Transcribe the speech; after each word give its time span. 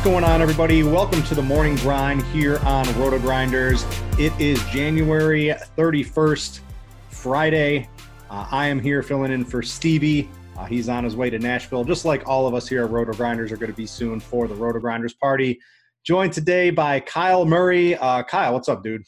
What's 0.00 0.08
going 0.08 0.24
on, 0.24 0.40
everybody? 0.40 0.82
Welcome 0.82 1.22
to 1.24 1.34
the 1.34 1.42
morning 1.42 1.76
grind 1.76 2.22
here 2.28 2.56
on 2.60 2.86
Roto 2.98 3.18
Grinders. 3.18 3.84
It 4.18 4.32
is 4.40 4.58
January 4.64 5.54
31st, 5.76 6.60
Friday. 7.10 7.86
Uh, 8.30 8.46
I 8.50 8.68
am 8.68 8.80
here 8.80 9.02
filling 9.02 9.30
in 9.30 9.44
for 9.44 9.62
Stevie. 9.62 10.30
Uh, 10.56 10.64
he's 10.64 10.88
on 10.88 11.04
his 11.04 11.16
way 11.16 11.28
to 11.28 11.38
Nashville, 11.38 11.84
just 11.84 12.06
like 12.06 12.26
all 12.26 12.46
of 12.46 12.54
us 12.54 12.66
here 12.66 12.82
at 12.82 12.90
Roto 12.90 13.12
Grinders 13.12 13.52
are 13.52 13.58
going 13.58 13.70
to 13.70 13.76
be 13.76 13.84
soon 13.84 14.20
for 14.20 14.48
the 14.48 14.54
Roto 14.54 14.78
Grinders 14.78 15.12
party. 15.12 15.60
Joined 16.02 16.32
today 16.32 16.70
by 16.70 17.00
Kyle 17.00 17.44
Murray. 17.44 17.94
Uh, 17.94 18.22
Kyle, 18.22 18.54
what's 18.54 18.70
up, 18.70 18.82
dude? 18.82 19.02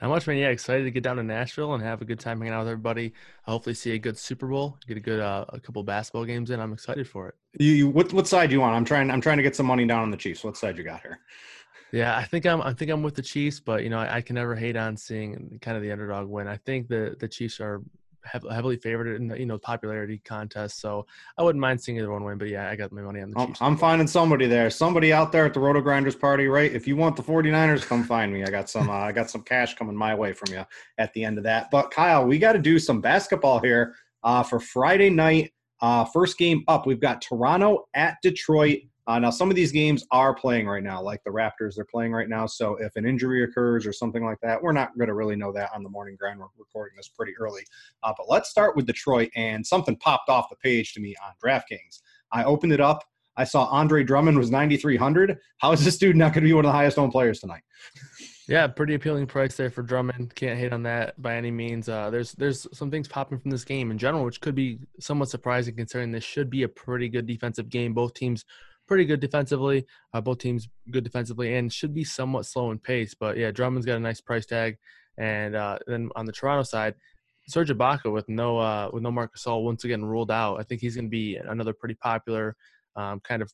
Not 0.00 0.08
much, 0.08 0.26
man. 0.26 0.38
Yeah, 0.38 0.48
excited 0.48 0.84
to 0.84 0.90
get 0.90 1.02
down 1.02 1.16
to 1.16 1.22
Nashville 1.22 1.74
and 1.74 1.82
have 1.82 2.00
a 2.00 2.04
good 2.06 2.18
time 2.18 2.38
hanging 2.38 2.54
out 2.54 2.60
with 2.60 2.68
everybody. 2.68 3.12
hopefully, 3.42 3.74
see 3.74 3.92
a 3.92 3.98
good 3.98 4.16
Super 4.16 4.46
Bowl, 4.46 4.78
get 4.86 4.96
a 4.96 5.00
good 5.00 5.20
uh, 5.20 5.44
a 5.50 5.60
couple 5.60 5.82
basketball 5.82 6.24
games 6.24 6.50
in. 6.50 6.58
I'm 6.58 6.72
excited 6.72 7.06
for 7.06 7.28
it. 7.28 7.34
You, 7.58 7.72
you, 7.72 7.88
what 7.88 8.12
what 8.12 8.26
side 8.26 8.48
do 8.48 8.54
you 8.54 8.60
want? 8.60 8.74
I'm 8.74 8.84
trying 8.84 9.10
I'm 9.10 9.20
trying 9.20 9.36
to 9.36 9.42
get 9.42 9.54
some 9.54 9.66
money 9.66 9.86
down 9.86 10.02
on 10.02 10.10
the 10.10 10.16
Chiefs. 10.16 10.42
What 10.42 10.56
side 10.56 10.78
you 10.78 10.84
got 10.84 11.02
here? 11.02 11.20
Yeah, 11.92 12.16
I 12.16 12.24
think 12.24 12.46
I'm 12.46 12.62
I 12.62 12.72
think 12.72 12.90
I'm 12.90 13.02
with 13.02 13.14
the 13.14 13.22
Chiefs, 13.22 13.60
but 13.60 13.82
you 13.82 13.90
know 13.90 13.98
I, 13.98 14.16
I 14.16 14.20
can 14.20 14.34
never 14.34 14.54
hate 14.54 14.76
on 14.76 14.96
seeing 14.96 15.58
kind 15.60 15.76
of 15.76 15.82
the 15.82 15.92
underdog 15.92 16.28
win. 16.28 16.48
I 16.48 16.56
think 16.56 16.88
the 16.88 17.16
the 17.18 17.28
Chiefs 17.28 17.60
are 17.60 17.82
heavily 18.24 18.76
favored 18.76 19.16
in 19.16 19.28
the 19.28 19.38
you 19.38 19.46
know 19.46 19.58
popularity 19.58 20.20
contest. 20.24 20.80
So 20.80 21.06
I 21.38 21.42
wouldn't 21.42 21.60
mind 21.60 21.80
seeing 21.80 21.98
either 21.98 22.10
one 22.10 22.24
win. 22.24 22.38
But 22.38 22.48
yeah, 22.48 22.68
I 22.68 22.76
got 22.76 22.92
my 22.92 23.02
money 23.02 23.20
on 23.20 23.30
the 23.30 23.46
Chiefs. 23.46 23.60
I'm 23.62 23.76
finding 23.76 24.06
somebody 24.06 24.46
there, 24.46 24.70
somebody 24.70 25.12
out 25.12 25.32
there 25.32 25.46
at 25.46 25.54
the 25.54 25.60
Roto 25.60 25.80
Grinders 25.80 26.16
party, 26.16 26.46
right? 26.46 26.72
If 26.72 26.86
you 26.86 26.96
want 26.96 27.16
the 27.16 27.22
49ers, 27.22 27.86
come 27.86 28.04
find 28.04 28.32
me. 28.32 28.44
I 28.44 28.50
got 28.50 28.68
some 28.68 28.88
uh, 28.88 28.94
I 28.94 29.12
got 29.12 29.30
some 29.30 29.42
cash 29.42 29.74
coming 29.74 29.96
my 29.96 30.14
way 30.14 30.32
from 30.32 30.52
you 30.52 30.64
at 30.98 31.12
the 31.12 31.24
end 31.24 31.38
of 31.38 31.44
that. 31.44 31.70
But 31.70 31.90
Kyle, 31.90 32.24
we 32.24 32.38
got 32.38 32.52
to 32.52 32.58
do 32.58 32.78
some 32.78 33.00
basketball 33.00 33.60
here 33.60 33.94
uh, 34.22 34.42
for 34.42 34.60
Friday 34.60 35.10
night. 35.10 35.52
Uh, 35.80 36.04
first 36.04 36.36
game 36.36 36.62
up, 36.68 36.86
we've 36.86 37.00
got 37.00 37.22
Toronto 37.22 37.88
at 37.94 38.16
Detroit. 38.22 38.80
Uh, 39.10 39.18
now, 39.18 39.30
some 39.30 39.50
of 39.50 39.56
these 39.56 39.72
games 39.72 40.06
are 40.12 40.32
playing 40.32 40.68
right 40.68 40.84
now, 40.84 41.02
like 41.02 41.20
the 41.24 41.30
Raptors, 41.30 41.74
they're 41.74 41.84
playing 41.84 42.12
right 42.12 42.28
now. 42.28 42.46
So, 42.46 42.76
if 42.76 42.94
an 42.94 43.04
injury 43.04 43.42
occurs 43.42 43.84
or 43.84 43.92
something 43.92 44.24
like 44.24 44.38
that, 44.40 44.62
we're 44.62 44.70
not 44.70 44.96
going 44.96 45.08
to 45.08 45.14
really 45.14 45.34
know 45.34 45.50
that 45.50 45.70
on 45.74 45.82
the 45.82 45.88
morning 45.88 46.14
grind. 46.16 46.38
We're 46.38 46.46
recording 46.56 46.96
this 46.96 47.08
pretty 47.08 47.32
early. 47.40 47.62
Uh, 48.04 48.12
but 48.16 48.28
let's 48.28 48.50
start 48.50 48.76
with 48.76 48.86
Detroit, 48.86 49.28
and 49.34 49.66
something 49.66 49.96
popped 49.96 50.28
off 50.28 50.48
the 50.48 50.54
page 50.62 50.94
to 50.94 51.00
me 51.00 51.16
on 51.26 51.32
DraftKings. 51.44 52.02
I 52.30 52.44
opened 52.44 52.72
it 52.72 52.80
up. 52.80 53.02
I 53.36 53.42
saw 53.42 53.64
Andre 53.64 54.04
Drummond 54.04 54.38
was 54.38 54.52
9,300. 54.52 55.38
How 55.58 55.72
is 55.72 55.84
this 55.84 55.98
dude 55.98 56.14
not 56.14 56.32
going 56.32 56.44
to 56.44 56.48
be 56.48 56.52
one 56.52 56.64
of 56.64 56.68
the 56.68 56.76
highest 56.76 56.96
owned 56.96 57.10
players 57.10 57.40
tonight? 57.40 57.62
Yeah, 58.46 58.68
pretty 58.68 58.94
appealing 58.94 59.26
price 59.26 59.56
there 59.56 59.70
for 59.70 59.82
Drummond. 59.82 60.36
Can't 60.36 60.58
hate 60.58 60.72
on 60.72 60.84
that 60.84 61.20
by 61.20 61.34
any 61.34 61.50
means. 61.50 61.88
Uh, 61.88 62.10
there's 62.10 62.32
there's 62.32 62.66
some 62.72 62.92
things 62.92 63.08
popping 63.08 63.38
from 63.38 63.50
this 63.50 63.64
game 63.64 63.90
in 63.90 63.98
general, 63.98 64.24
which 64.24 64.40
could 64.40 64.54
be 64.54 64.78
somewhat 65.00 65.30
surprising 65.30 65.74
considering 65.74 66.12
this 66.12 66.24
should 66.24 66.48
be 66.48 66.62
a 66.62 66.68
pretty 66.68 67.08
good 67.08 67.26
defensive 67.26 67.68
game. 67.68 67.92
Both 67.92 68.14
teams 68.14 68.44
pretty 68.90 69.04
good 69.04 69.20
defensively. 69.20 69.86
Uh, 70.12 70.20
both 70.20 70.38
teams 70.38 70.68
good 70.90 71.04
defensively 71.04 71.54
and 71.54 71.72
should 71.72 71.94
be 71.94 72.02
somewhat 72.02 72.44
slow 72.44 72.72
in 72.72 72.78
pace. 72.78 73.14
But 73.14 73.36
yeah, 73.36 73.52
Drummond's 73.52 73.86
got 73.86 73.96
a 73.96 74.00
nice 74.00 74.20
price 74.20 74.46
tag. 74.46 74.78
And 75.16 75.54
uh, 75.54 75.78
then 75.86 76.10
on 76.16 76.26
the 76.26 76.32
Toronto 76.32 76.64
side, 76.64 76.96
Serge 77.46 77.70
Ibaka 77.70 78.12
with 78.12 78.28
no 78.28 78.58
uh, 78.58 78.90
with 78.92 79.04
no 79.04 79.12
Marc 79.12 79.36
Gasol 79.36 79.62
once 79.62 79.84
again 79.84 80.04
ruled 80.04 80.32
out. 80.32 80.56
I 80.56 80.64
think 80.64 80.80
he's 80.80 80.96
going 80.96 81.04
to 81.04 81.10
be 81.10 81.36
another 81.36 81.72
pretty 81.72 81.94
popular 81.94 82.56
um, 82.96 83.20
kind 83.20 83.42
of 83.42 83.52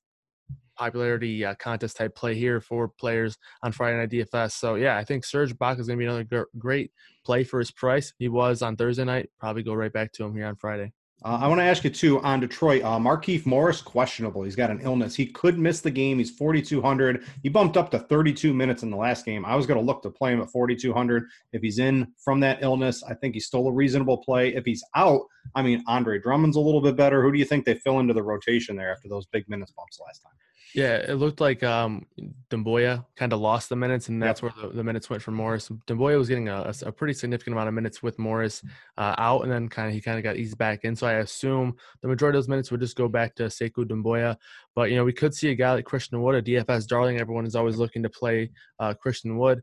popularity 0.78 1.44
uh, 1.44 1.54
contest 1.56 1.98
type 1.98 2.14
play 2.14 2.34
here 2.34 2.62
for 2.62 2.88
players 2.88 3.36
on 3.62 3.72
Friday 3.72 3.98
Night 3.98 4.10
DFS. 4.10 4.52
So 4.52 4.76
yeah, 4.76 4.96
I 4.96 5.04
think 5.04 5.26
Serge 5.26 5.54
Ibaka 5.54 5.80
is 5.80 5.86
going 5.86 5.98
to 5.98 6.02
be 6.02 6.06
another 6.06 6.46
great 6.58 6.92
play 7.26 7.44
for 7.44 7.58
his 7.58 7.70
price. 7.70 8.14
He 8.18 8.28
was 8.28 8.62
on 8.62 8.76
Thursday 8.76 9.04
night. 9.04 9.28
Probably 9.38 9.62
go 9.62 9.74
right 9.74 9.92
back 9.92 10.12
to 10.12 10.24
him 10.24 10.34
here 10.34 10.46
on 10.46 10.56
Friday. 10.56 10.92
Uh, 11.24 11.38
I 11.40 11.48
want 11.48 11.60
to 11.60 11.64
ask 11.64 11.82
you 11.82 11.90
too 11.90 12.20
on 12.20 12.40
Detroit. 12.40 12.82
Uh, 12.82 12.98
Markieff 12.98 13.46
Morris 13.46 13.80
questionable. 13.80 14.42
He's 14.42 14.54
got 14.54 14.70
an 14.70 14.80
illness. 14.82 15.14
He 15.14 15.26
could 15.26 15.58
miss 15.58 15.80
the 15.80 15.90
game. 15.90 16.18
He's 16.18 16.30
4,200. 16.30 17.24
He 17.42 17.48
bumped 17.48 17.76
up 17.76 17.90
to 17.92 17.98
32 17.98 18.52
minutes 18.52 18.82
in 18.82 18.90
the 18.90 18.96
last 18.96 19.24
game. 19.24 19.44
I 19.44 19.56
was 19.56 19.66
going 19.66 19.80
to 19.80 19.84
look 19.84 20.02
to 20.02 20.10
play 20.10 20.32
him 20.32 20.42
at 20.42 20.50
4,200. 20.50 21.24
If 21.52 21.62
he's 21.62 21.78
in 21.78 22.12
from 22.22 22.40
that 22.40 22.58
illness, 22.62 23.02
I 23.02 23.14
think 23.14 23.34
he's 23.34 23.46
still 23.46 23.66
a 23.66 23.72
reasonable 23.72 24.18
play. 24.18 24.54
If 24.54 24.64
he's 24.66 24.84
out, 24.94 25.22
I 25.54 25.62
mean, 25.62 25.82
Andre 25.86 26.20
Drummond's 26.20 26.56
a 26.56 26.60
little 26.60 26.82
bit 26.82 26.96
better. 26.96 27.22
Who 27.22 27.32
do 27.32 27.38
you 27.38 27.44
think 27.46 27.64
they 27.64 27.74
fill 27.74 28.00
into 28.00 28.14
the 28.14 28.22
rotation 28.22 28.76
there 28.76 28.92
after 28.92 29.08
those 29.08 29.26
big 29.26 29.48
minutes 29.48 29.72
bumps 29.72 29.98
last 30.04 30.22
time? 30.22 30.32
Yeah, 30.76 30.96
it 30.96 31.14
looked 31.14 31.40
like 31.40 31.62
um, 31.62 32.04
Doumbouya 32.50 33.02
kind 33.16 33.32
of 33.32 33.40
lost 33.40 33.70
the 33.70 33.76
minutes, 33.76 34.10
and 34.10 34.22
that's 34.22 34.42
yep. 34.42 34.54
where 34.54 34.68
the, 34.68 34.76
the, 34.76 34.84
minutes 34.84 35.08
went 35.08 35.22
for 35.22 35.30
Morris. 35.30 35.70
Doumbouya 35.86 36.18
was 36.18 36.28
getting 36.28 36.50
a, 36.50 36.70
a, 36.84 36.92
pretty 36.92 37.14
significant 37.14 37.54
amount 37.54 37.68
of 37.68 37.74
minutes 37.74 38.02
with 38.02 38.18
Morris 38.18 38.62
uh, 38.98 39.14
out, 39.16 39.40
and 39.40 39.50
then 39.50 39.70
kind 39.70 39.88
of 39.88 39.94
he 39.94 40.02
kind 40.02 40.18
of 40.18 40.22
got 40.22 40.36
eased 40.36 40.58
back 40.58 40.84
in. 40.84 40.94
So 40.94 41.06
I 41.06 41.14
assume 41.14 41.76
the 42.02 42.08
majority 42.08 42.36
of 42.36 42.44
those 42.44 42.48
minutes 42.50 42.70
would 42.70 42.80
just 42.80 42.94
go 42.94 43.08
back 43.08 43.34
to 43.36 43.44
Sekou 43.44 43.86
Doumbouya. 43.86 44.36
But 44.74 44.90
you 44.90 44.96
know, 44.96 45.04
we 45.04 45.14
could 45.14 45.34
see 45.34 45.48
a 45.48 45.54
guy 45.54 45.72
like 45.72 45.86
Christian 45.86 46.20
Wood, 46.20 46.34
a 46.34 46.42
DFS 46.42 46.86
darling. 46.86 47.18
Everyone 47.20 47.46
is 47.46 47.56
always 47.56 47.78
looking 47.78 48.02
to 48.02 48.10
play 48.10 48.50
uh, 48.78 48.92
Christian 48.92 49.38
Wood 49.38 49.62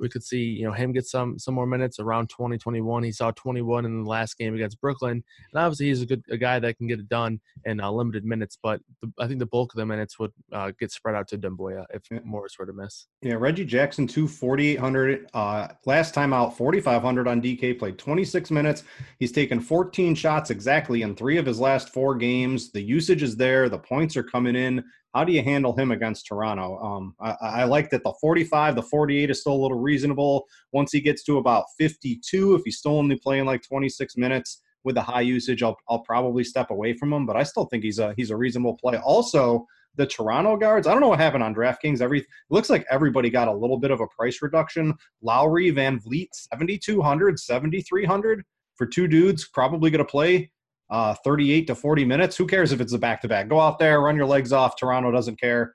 we 0.00 0.08
could 0.08 0.22
see 0.22 0.42
you 0.42 0.64
know 0.64 0.72
him 0.72 0.92
get 0.92 1.06
some 1.06 1.38
some 1.38 1.54
more 1.54 1.66
minutes 1.66 1.98
around 1.98 2.28
2021 2.28 3.02
he 3.02 3.12
saw 3.12 3.30
21 3.32 3.84
in 3.84 4.04
the 4.04 4.08
last 4.08 4.38
game 4.38 4.54
against 4.54 4.80
brooklyn 4.80 5.22
and 5.52 5.62
obviously 5.62 5.86
he's 5.86 6.02
a 6.02 6.06
good 6.06 6.22
a 6.30 6.36
guy 6.36 6.58
that 6.58 6.76
can 6.78 6.86
get 6.86 6.98
it 6.98 7.08
done 7.08 7.40
in 7.64 7.80
uh, 7.80 7.90
limited 7.90 8.24
minutes 8.24 8.58
but 8.62 8.80
the, 9.02 9.12
i 9.18 9.26
think 9.26 9.38
the 9.38 9.46
bulk 9.46 9.72
of 9.72 9.78
the 9.78 9.86
minutes 9.86 10.18
would 10.18 10.32
uh, 10.52 10.70
get 10.78 10.90
spread 10.90 11.14
out 11.14 11.28
to 11.28 11.38
Doumbouya 11.38 11.84
if 11.92 12.02
yeah. 12.10 12.18
morris 12.24 12.58
were 12.58 12.66
to 12.66 12.72
miss. 12.72 13.06
Yeah 13.22 13.34
reggie 13.34 13.64
jackson 13.64 14.06
2 14.06 14.28
4800 14.28 15.28
uh, 15.34 15.68
last 15.86 16.14
time 16.14 16.32
out 16.32 16.56
4500 16.56 17.28
on 17.28 17.42
dk 17.42 17.78
played 17.78 17.98
26 17.98 18.50
minutes. 18.50 18.84
He's 19.18 19.32
taken 19.32 19.60
14 19.60 20.14
shots 20.14 20.50
exactly 20.50 21.02
in 21.02 21.14
three 21.14 21.38
of 21.38 21.46
his 21.46 21.60
last 21.60 21.90
four 21.90 22.14
games. 22.14 22.70
The 22.70 22.82
usage 22.82 23.22
is 23.22 23.36
there 23.36 23.68
the 23.68 23.78
points 23.78 24.16
are 24.16 24.22
coming 24.22 24.56
in 24.56 24.84
how 25.14 25.24
do 25.24 25.32
you 25.32 25.42
handle 25.42 25.76
him 25.76 25.90
against 25.90 26.26
Toronto? 26.26 26.78
Um, 26.78 27.14
I, 27.20 27.36
I, 27.40 27.64
like 27.64 27.90
that 27.90 28.02
the 28.02 28.14
45, 28.20 28.74
the 28.76 28.82
48 28.82 29.30
is 29.30 29.40
still 29.40 29.52
a 29.52 29.62
little 29.62 29.78
reasonable. 29.78 30.46
Once 30.72 30.92
he 30.92 31.00
gets 31.00 31.22
to 31.24 31.38
about 31.38 31.66
52, 31.78 32.54
if 32.54 32.62
he's 32.64 32.78
still 32.78 32.98
only 32.98 33.16
playing 33.16 33.44
like 33.44 33.62
26 33.62 34.16
minutes 34.16 34.62
with 34.84 34.94
the 34.94 35.02
high 35.02 35.20
usage, 35.20 35.62
I'll, 35.62 35.76
I'll 35.88 36.00
probably 36.00 36.44
step 36.44 36.70
away 36.70 36.94
from 36.94 37.12
him. 37.12 37.26
But 37.26 37.36
I 37.36 37.42
still 37.42 37.66
think 37.66 37.84
he's 37.84 37.98
a 37.98 38.14
he's 38.16 38.30
a 38.30 38.36
reasonable 38.36 38.76
play. 38.78 38.96
Also, 38.98 39.66
the 39.96 40.06
Toronto 40.06 40.56
guards, 40.56 40.86
I 40.86 40.92
don't 40.92 41.00
know 41.00 41.08
what 41.08 41.20
happened 41.20 41.42
on 41.42 41.54
DraftKings. 41.54 42.00
Every 42.00 42.26
looks 42.48 42.70
like 42.70 42.86
everybody 42.90 43.28
got 43.28 43.48
a 43.48 43.52
little 43.52 43.78
bit 43.78 43.90
of 43.90 44.00
a 44.00 44.06
price 44.06 44.40
reduction. 44.40 44.94
Lowry, 45.20 45.70
Van 45.70 46.00
Vleet, 46.00 46.28
7,200, 46.32 47.38
7,300 47.38 48.42
for 48.76 48.86
two 48.86 49.06
dudes, 49.06 49.48
probably 49.48 49.90
going 49.90 49.98
to 49.98 50.10
play 50.10 50.50
uh, 50.92 51.14
38 51.24 51.66
to 51.66 51.74
40 51.74 52.04
minutes. 52.04 52.36
Who 52.36 52.46
cares 52.46 52.70
if 52.70 52.80
it's 52.80 52.92
a 52.92 52.98
back 52.98 53.22
to 53.22 53.28
back? 53.28 53.48
Go 53.48 53.58
out 53.58 53.78
there, 53.78 54.02
run 54.02 54.14
your 54.14 54.26
legs 54.26 54.52
off. 54.52 54.76
Toronto 54.76 55.10
doesn't 55.10 55.40
care. 55.40 55.74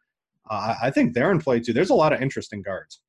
Uh, 0.50 0.75
I 0.81 0.91
think 0.91 1.13
they're 1.13 1.31
in 1.31 1.41
play 1.41 1.59
too. 1.59 1.73
There's 1.73 1.89
a 1.89 1.95
lot 1.95 2.13
of 2.13 2.22
interesting 2.22 2.61
guards. 2.61 3.01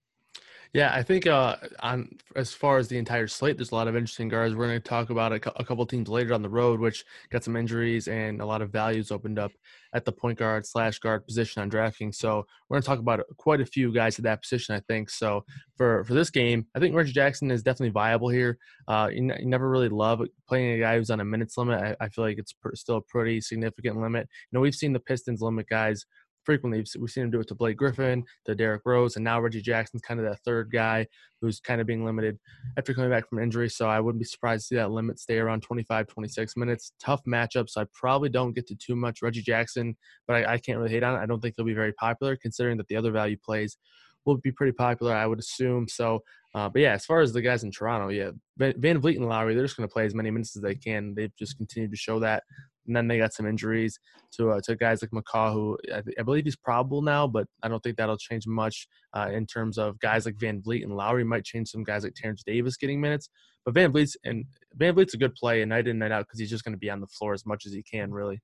Yeah, 0.75 0.93
I 0.95 1.03
think 1.03 1.27
uh, 1.27 1.57
on 1.81 2.11
as 2.37 2.53
far 2.53 2.77
as 2.77 2.89
the 2.89 2.99
entire 2.99 3.27
slate, 3.27 3.57
there's 3.57 3.73
a 3.73 3.75
lot 3.75 3.89
of 3.89 3.97
interesting 3.97 4.29
guards. 4.29 4.55
We're 4.55 4.67
going 4.67 4.81
to 4.81 4.89
talk 4.89 5.09
about 5.09 5.33
a, 5.33 5.37
a, 5.59 5.65
couple 5.65 5.87
teams 5.87 6.09
later 6.11 6.35
on 6.35 6.43
the 6.43 6.49
road, 6.49 6.79
which 6.79 7.07
got 7.31 7.43
some 7.43 7.57
injuries 7.57 8.07
and 8.07 8.43
a 8.43 8.47
lot 8.47 8.61
of 8.61 8.71
values 8.71 9.11
opened 9.11 9.39
up 9.39 9.51
at 9.95 10.05
the 10.05 10.13
point 10.13 10.39
guard 10.39 10.67
slash 10.67 10.99
guard 10.99 11.27
position 11.27 11.63
on 11.63 11.71
DraftKings. 11.71 12.17
So 12.17 12.45
we're 12.69 12.75
going 12.75 12.83
to 12.83 12.87
talk 12.87 12.99
about 12.99 13.23
quite 13.39 13.63
a 13.63 13.67
few 13.67 13.93
guys 13.93 14.19
at 14.19 14.25
that 14.25 14.43
position, 14.43 14.75
I 14.75 14.81
think. 14.81 15.09
So 15.09 15.43
for 15.77 16.05
for 16.05 16.13
this 16.13 16.29
game, 16.29 16.67
I 16.75 16.81
think 16.81 16.95
Reggie 16.95 17.13
Jackson 17.13 17.51
is 17.51 17.63
definitely 17.63 17.91
viable 17.91 18.29
here. 18.29 18.59
Uh, 18.87 19.09
you, 19.11 19.31
n- 19.31 19.39
you 19.41 19.47
never 19.47 19.71
really 19.71 19.89
love 19.89 20.21
playing 20.47 20.73
a 20.73 20.81
guy 20.81 20.99
who's 20.99 21.11
on 21.11 21.21
a 21.21 21.25
minutes 21.25 21.57
limit. 21.57 21.81
I, 21.81 22.05
I 22.05 22.09
feel 22.11 22.25
like 22.25 22.39
it's 22.39 22.53
pr- 22.53 22.75
still 22.75 22.97
a 22.97 23.03
pretty 23.03 23.41
significant 23.41 24.01
limit. 24.01 24.29
You 24.51 24.57
know, 24.57 24.61
we've 24.61 24.75
seen 24.75 24.93
the 24.93 25.01
Pistons 25.01 25.41
limit 25.41 25.67
guys 25.69 26.05
frequently. 26.49 26.83
We've 26.99 27.11
seen 27.11 27.25
him 27.25 27.31
do 27.31 27.41
it 27.41 27.49
to 27.49 27.55
Blake 27.55 27.77
Griffin, 27.77 28.25
to 28.47 28.55
Derrick 28.55 28.81
Rose, 28.87 29.17
and 29.17 29.25
now 29.25 29.39
Reggie 29.39 29.61
Jackson's 29.61 30.01
kind 30.01 30.19
of 30.19 30.25
that 30.25 30.41
third 30.47 30.71
guy 30.73 31.07
who's 31.43 31.61
kind 31.61 31.79
of 31.79 31.87
being 31.87 32.07
limited 32.07 32.39
after 32.79 32.95
coming 32.95 33.11
back 33.11 33.29
from 33.29 33.39
injury. 33.39 33.69
So 33.69 33.87
I 33.87 34.01
wouldn't 34.01 34.19
be 34.19 34.25
surprised 34.25 34.63
to 34.63 34.67
see 34.69 34.77
that 34.77 34.91
limit 34.91 35.19
stay 35.19 35.37
around 35.37 35.61
25, 35.61 36.07
26 36.07 36.57
minutes. 36.57 36.93
Tough 36.99 37.21
matchup, 37.29 37.69
so 37.69 37.83
I 37.83 37.85
probably 37.93 38.31
don't 38.31 38.55
get 38.55 38.67
to 38.69 38.75
too 38.77 38.97
much 38.97 39.21
Reggie 39.21 39.43
Jackson, 39.43 39.95
but 40.27 40.37
I, 40.37 40.55
I 40.55 40.59
can't 40.59 40.79
really 40.79 40.91
hate 40.91 41.03
on 41.03 41.17
it. 41.17 41.23
I 41.23 41.27
don't 41.27 41.43
think 41.43 41.53
he'll 41.55 41.67
be 41.67 41.75
very 41.75 41.93
popular 41.93 42.35
considering 42.35 42.79
that 42.79 42.89
the 42.89 42.97
other 42.97 43.13
value 43.13 43.37
plays 43.45 43.77
will 44.25 44.39
be 44.39 44.51
pretty 44.51 44.73
popular, 44.73 45.15
I 45.15 45.27
would 45.27 45.39
assume. 45.39 45.87
So, 45.87 46.21
uh, 46.55 46.71
but 46.71 46.81
yeah, 46.81 46.93
as 46.93 47.05
far 47.05 47.21
as 47.21 47.35
the 47.35 47.43
guys 47.43 47.63
in 47.63 47.71
Toronto, 47.71 48.09
yeah, 48.09 48.31
Van, 48.57 48.73
Van 48.79 49.03
Vleet 49.03 49.17
and 49.17 49.29
Lowry, 49.29 49.55
they're 49.55 49.65
just 49.65 49.77
going 49.77 49.87
to 49.87 49.93
play 49.93 50.07
as 50.07 50.15
many 50.15 50.31
minutes 50.31 50.57
as 50.57 50.63
they 50.63 50.75
can. 50.75 51.15
They've 51.15 51.37
just 51.39 51.59
continued 51.59 51.91
to 51.91 51.97
show 51.99 52.19
that 52.21 52.45
and 52.89 52.97
then 52.97 53.07
they 53.07 53.19
got 53.19 53.33
some 53.33 53.47
injuries 53.47 54.01
to 54.33 54.51
uh, 54.51 54.61
to 54.65 54.75
guys 54.75 55.03
like 55.03 55.11
McCaw, 55.11 55.53
who 55.53 55.79
I, 55.95 56.03
I, 56.19 56.23
believe 56.23 56.45
he's 56.45 56.57
probable 56.57 57.03
now, 57.03 57.27
but 57.27 57.47
I 57.63 57.69
don't 57.69 57.81
think 57.81 57.97
that'll 57.97 58.17
change 58.17 58.47
much 58.47 58.89
uh, 59.15 59.31
in 59.33 59.47
terms 59.47 59.79
of 59.79 59.99
guys 60.01 60.27
like 60.27 60.41
Van 60.41 60.61
Vleet 60.61 60.83
and 60.83 60.97
Lowry 60.97 61.25
might 61.25 61.45
change 61.45 61.69
some 61.69 61.85
guys 61.85 62.03
like 62.03 62.15
Terence 62.15 62.43
Davis 62.45 62.77
getting 62.77 63.01
minutes. 63.01 63.29
But 63.65 63.75
Van 63.75 63.93
Vleet's 63.93 64.17
and 64.25 64.45
Van 64.75 64.95
Vleet's 64.95 65.15
a 65.15 65.19
good 65.19 65.35
play 65.35 65.63
and 65.63 65.69
night 65.69 65.87
in 65.87 65.99
night 65.99 66.13
out 66.13 66.27
because 66.27 66.41
he's 66.41 66.51
just 66.51 66.65
going 66.65 66.75
to 66.75 66.79
be 66.79 66.91
on 66.91 67.01
the 67.01 67.07
floor 67.07 67.35
as 67.35 67.47
much 67.47 67.67
as 67.67 67.73
he 67.73 67.83
can, 67.83 68.13
really. 68.13 68.41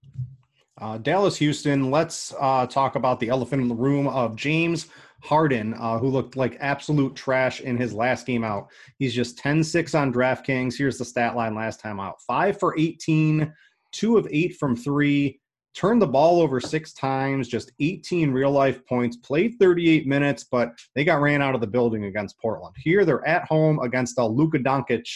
Uh, 0.81 0.99
Dallas 0.99 1.37
Houston. 1.37 1.91
Let's 1.91 2.35
uh, 2.39 2.67
talk 2.67 2.97
about 2.97 3.21
the 3.21 3.29
elephant 3.29 3.63
in 3.63 3.69
the 3.69 3.75
room 3.75 4.09
of 4.09 4.35
James 4.35 4.89
Harden, 5.23 5.75
uh, 5.75 5.99
who 5.99 6.09
looked 6.09 6.37
like 6.37 6.59
absolute 6.61 7.15
trash 7.15 7.61
in 7.61 7.77
his 7.77 7.95
last 7.95 8.27
game 8.27 8.45
out. 8.45 8.69
He's 8.99 9.15
just 9.15 9.39
10 9.39 9.63
6 9.63 9.95
on 9.95 10.13
DraftKings. 10.13 10.77
Here's 10.77 10.99
the 10.99 11.05
stat 11.05 11.37
line 11.37 11.55
last 11.55 11.81
time 11.81 12.01
out 12.01 12.21
5 12.27 12.59
for 12.59 12.79
18, 12.79 13.53
two 13.95 14.19
of 14.19 14.29
eight 14.31 14.57
from 14.57 14.77
three, 14.77 15.41
turned 15.75 16.03
the 16.03 16.07
ball 16.07 16.41
over 16.41 16.61
six 16.61 16.93
times, 16.93 17.49
just 17.49 17.73
18 17.81 18.31
real 18.31 18.51
life 18.51 18.85
points, 18.87 19.17
played 19.17 19.55
38 19.59 20.07
minutes, 20.07 20.45
but 20.45 20.73
they 20.95 21.05
got 21.05 21.21
ran 21.21 21.43
out 21.43 21.55
of 21.55 21.61
the 21.61 21.67
building 21.67 22.05
against 22.05 22.39
Portland. 22.39 22.75
Here 22.79 23.05
they're 23.05 23.27
at 23.27 23.47
home 23.47 23.81
against 23.81 24.19
a 24.19 24.27
Luka 24.27 24.59
Doncic 24.59 25.09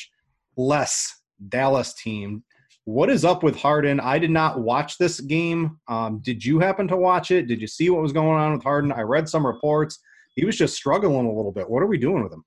less 0.56 1.20
Dallas 1.48 1.94
team. 1.94 2.42
What 2.84 3.10
is 3.10 3.24
up 3.24 3.42
with 3.42 3.54
Harden? 3.54 4.00
I 4.00 4.18
did 4.18 4.30
not 4.30 4.60
watch 4.60 4.98
this 4.98 5.20
game. 5.20 5.78
Um, 5.88 6.20
did 6.24 6.44
you 6.44 6.58
happen 6.58 6.88
to 6.88 6.96
watch 6.96 7.30
it? 7.30 7.46
Did 7.46 7.60
you 7.60 7.66
see 7.66 7.90
what 7.90 8.02
was 8.02 8.12
going 8.12 8.38
on 8.38 8.52
with 8.52 8.62
Harden? 8.62 8.90
I 8.92 9.02
read 9.02 9.28
some 9.28 9.46
reports. 9.46 9.98
He 10.34 10.44
was 10.44 10.56
just 10.56 10.74
struggling 10.74 11.26
a 11.26 11.32
little 11.32 11.52
bit. 11.52 11.68
What 11.68 11.82
are 11.82 11.86
we 11.86 11.98
doing 11.98 12.22
with 12.22 12.32
him? 12.32 12.44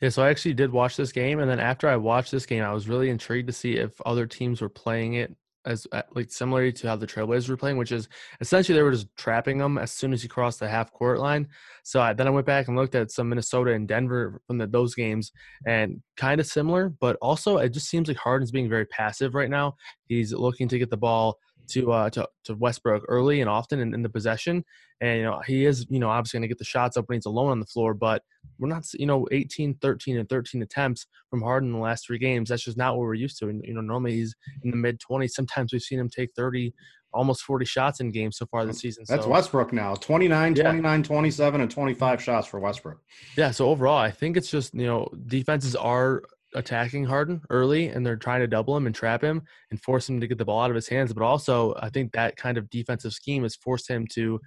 Yeah, 0.00 0.10
so 0.10 0.22
I 0.22 0.30
actually 0.30 0.54
did 0.54 0.72
watch 0.72 0.96
this 0.96 1.12
game, 1.12 1.40
and 1.40 1.50
then 1.50 1.60
after 1.60 1.86
I 1.86 1.96
watched 1.96 2.32
this 2.32 2.46
game, 2.46 2.62
I 2.62 2.72
was 2.72 2.88
really 2.88 3.10
intrigued 3.10 3.48
to 3.48 3.52
see 3.52 3.74
if 3.74 4.00
other 4.06 4.26
teams 4.26 4.60
were 4.60 4.68
playing 4.70 5.14
it 5.14 5.34
as 5.66 5.86
uh, 5.92 6.02
like 6.14 6.30
similar 6.30 6.70
to 6.70 6.88
how 6.88 6.96
the 6.96 7.06
Trailblazers 7.06 7.48
were 7.48 7.56
playing, 7.56 7.76
which 7.76 7.92
is 7.92 8.08
essentially 8.40 8.76
they 8.76 8.82
were 8.82 8.92
just 8.92 9.14
trapping 9.16 9.58
them 9.58 9.78
as 9.78 9.92
soon 9.92 10.12
as 10.12 10.22
he 10.22 10.28
crossed 10.28 10.60
the 10.60 10.68
half 10.68 10.92
court 10.92 11.18
line. 11.18 11.48
So 11.82 12.00
I, 12.00 12.12
then 12.12 12.26
I 12.26 12.30
went 12.30 12.46
back 12.46 12.68
and 12.68 12.76
looked 12.76 12.94
at 12.94 13.10
some 13.10 13.28
Minnesota 13.28 13.72
and 13.72 13.86
Denver 13.86 14.40
from 14.46 14.58
the, 14.58 14.66
those 14.66 14.94
games, 14.94 15.32
and 15.66 16.02
kind 16.16 16.40
of 16.40 16.46
similar, 16.46 16.90
but 17.00 17.16
also 17.20 17.58
it 17.58 17.70
just 17.70 17.88
seems 17.88 18.08
like 18.08 18.16
Harden's 18.16 18.50
being 18.50 18.68
very 18.68 18.86
passive 18.86 19.34
right 19.34 19.50
now. 19.50 19.74
He's 20.06 20.32
looking 20.32 20.68
to 20.68 20.78
get 20.78 20.90
the 20.90 20.96
ball 20.96 21.38
to 21.70 21.92
uh, 21.92 22.10
to, 22.10 22.28
to 22.44 22.54
Westbrook 22.54 23.04
early 23.08 23.40
and 23.40 23.50
often 23.50 23.80
in, 23.80 23.94
in, 23.94 24.02
the 24.02 24.08
possession. 24.08 24.64
And 25.00 25.18
you 25.18 25.24
know 25.24 25.40
he 25.46 25.64
is 25.64 25.86
you 25.88 25.98
know 25.98 26.10
obviously 26.10 26.38
going 26.38 26.42
to 26.42 26.48
get 26.48 26.58
the 26.58 26.64
shots 26.64 26.96
up 26.96 27.08
when 27.08 27.16
he's 27.16 27.26
alone 27.26 27.50
on 27.50 27.60
the 27.60 27.66
floor, 27.66 27.94
but 27.94 28.22
we're 28.58 28.68
not 28.68 28.84
you 28.94 29.06
know 29.06 29.26
18, 29.32 29.74
13, 29.80 30.18
and 30.18 30.28
13 30.28 30.62
attempts 30.62 31.06
from 31.28 31.42
Harden 31.42 31.70
in 31.70 31.74
the 31.74 31.80
last 31.80 32.06
three 32.06 32.18
games. 32.18 32.48
That's 32.48 32.64
just 32.64 32.76
not 32.76 32.96
what 32.96 33.02
we're 33.02 33.14
used 33.14 33.38
to. 33.38 33.48
And 33.48 33.64
you 33.64 33.74
know 33.74 33.80
normally 33.80 34.12
he's 34.12 34.34
in 34.62 34.70
the 34.70 34.76
mid 34.76 35.00
20s. 35.00 35.30
Sometimes 35.30 35.72
we've 35.72 35.82
seen 35.82 35.98
him 35.98 36.08
take 36.08 36.30
30, 36.36 36.72
almost 37.12 37.42
40 37.42 37.64
shots 37.64 38.00
in 38.00 38.10
games 38.10 38.38
so 38.38 38.46
far 38.46 38.64
this 38.66 38.78
season. 38.78 39.04
That's 39.08 39.24
so, 39.24 39.30
Westbrook 39.30 39.72
now 39.72 39.94
29, 39.94 40.56
yeah. 40.56 40.62
29, 40.62 41.02
27, 41.02 41.60
and 41.60 41.70
25 41.70 42.22
shots 42.22 42.46
for 42.46 42.60
Westbrook. 42.60 43.00
Yeah. 43.36 43.50
So 43.50 43.68
overall, 43.68 43.98
I 43.98 44.10
think 44.10 44.36
it's 44.36 44.50
just 44.50 44.74
you 44.74 44.86
know 44.86 45.08
defenses 45.26 45.76
are 45.76 46.22
attacking 46.54 47.04
Harden 47.04 47.40
early 47.50 47.88
and 47.88 48.04
they're 48.04 48.16
trying 48.16 48.40
to 48.40 48.46
double 48.46 48.76
him 48.76 48.86
and 48.86 48.94
trap 48.94 49.22
him 49.22 49.42
and 49.70 49.80
force 49.80 50.08
him 50.08 50.20
to 50.20 50.26
get 50.26 50.38
the 50.38 50.44
ball 50.44 50.62
out 50.62 50.70
of 50.70 50.74
his 50.74 50.88
hands. 50.88 51.12
But 51.12 51.22
also, 51.22 51.74
I 51.80 51.90
think 51.90 52.12
that 52.12 52.36
kind 52.36 52.58
of 52.58 52.68
defensive 52.70 53.12
scheme 53.12 53.42
has 53.44 53.56
forced 53.56 53.88
him 53.88 54.06
to 54.14 54.40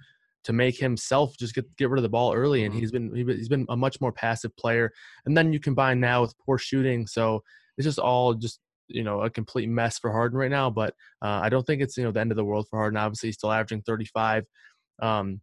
to 0.44 0.52
make 0.52 0.78
himself 0.78 1.36
just 1.38 1.54
get 1.54 1.64
get 1.76 1.88
rid 1.88 1.98
of 1.98 2.02
the 2.02 2.08
ball 2.08 2.34
early. 2.34 2.64
And 2.64 2.72
mm-hmm. 2.72 2.80
he's 2.80 2.92
been 2.92 3.14
he's 3.14 3.48
been 3.48 3.66
a 3.68 3.76
much 3.76 4.00
more 4.00 4.12
passive 4.12 4.54
player. 4.56 4.92
And 5.26 5.36
then 5.36 5.52
you 5.52 5.60
combine 5.60 6.00
now 6.00 6.22
with 6.22 6.38
poor 6.38 6.58
shooting, 6.58 7.06
so 7.06 7.42
it's 7.76 7.86
just 7.86 7.98
all 7.98 8.34
just 8.34 8.60
you 8.88 9.02
know 9.02 9.22
a 9.22 9.30
complete 9.30 9.68
mess 9.68 9.98
for 9.98 10.12
Harden 10.12 10.38
right 10.38 10.50
now. 10.50 10.70
But 10.70 10.94
uh, 11.22 11.40
I 11.42 11.48
don't 11.48 11.66
think 11.66 11.82
it's 11.82 11.96
you 11.96 12.04
know 12.04 12.12
the 12.12 12.20
end 12.20 12.32
of 12.32 12.36
the 12.36 12.44
world 12.44 12.66
for 12.68 12.78
Harden. 12.78 12.98
Obviously, 12.98 13.28
he's 13.28 13.36
still 13.36 13.52
averaging 13.52 13.82
35. 13.82 14.44
Um, 15.00 15.40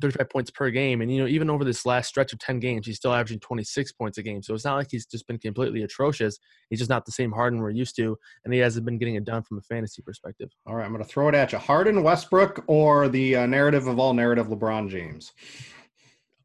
35 0.00 0.30
points 0.30 0.50
per 0.50 0.70
game. 0.70 1.00
And, 1.00 1.12
you 1.12 1.20
know, 1.20 1.28
even 1.28 1.50
over 1.50 1.64
this 1.64 1.86
last 1.86 2.08
stretch 2.08 2.32
of 2.32 2.38
10 2.38 2.60
games, 2.60 2.86
he's 2.86 2.96
still 2.96 3.12
averaging 3.12 3.40
26 3.40 3.92
points 3.92 4.18
a 4.18 4.22
game. 4.22 4.42
So 4.42 4.54
it's 4.54 4.64
not 4.64 4.76
like 4.76 4.88
he's 4.90 5.06
just 5.06 5.26
been 5.26 5.38
completely 5.38 5.82
atrocious. 5.82 6.38
He's 6.70 6.78
just 6.78 6.90
not 6.90 7.04
the 7.04 7.12
same 7.12 7.32
Harden 7.32 7.60
we're 7.60 7.70
used 7.70 7.96
to. 7.96 8.16
And 8.44 8.52
he 8.52 8.60
hasn't 8.60 8.84
been 8.84 8.98
getting 8.98 9.14
it 9.14 9.24
done 9.24 9.42
from 9.42 9.58
a 9.58 9.62
fantasy 9.62 10.02
perspective. 10.02 10.50
All 10.66 10.74
right. 10.74 10.84
I'm 10.84 10.92
going 10.92 11.02
to 11.02 11.08
throw 11.08 11.28
it 11.28 11.34
at 11.34 11.52
you 11.52 11.58
Harden, 11.58 12.02
Westbrook, 12.02 12.64
or 12.66 13.08
the 13.08 13.36
uh, 13.36 13.46
narrative 13.46 13.86
of 13.86 13.98
all 13.98 14.14
narrative, 14.14 14.48
LeBron 14.48 14.88
James? 14.90 15.32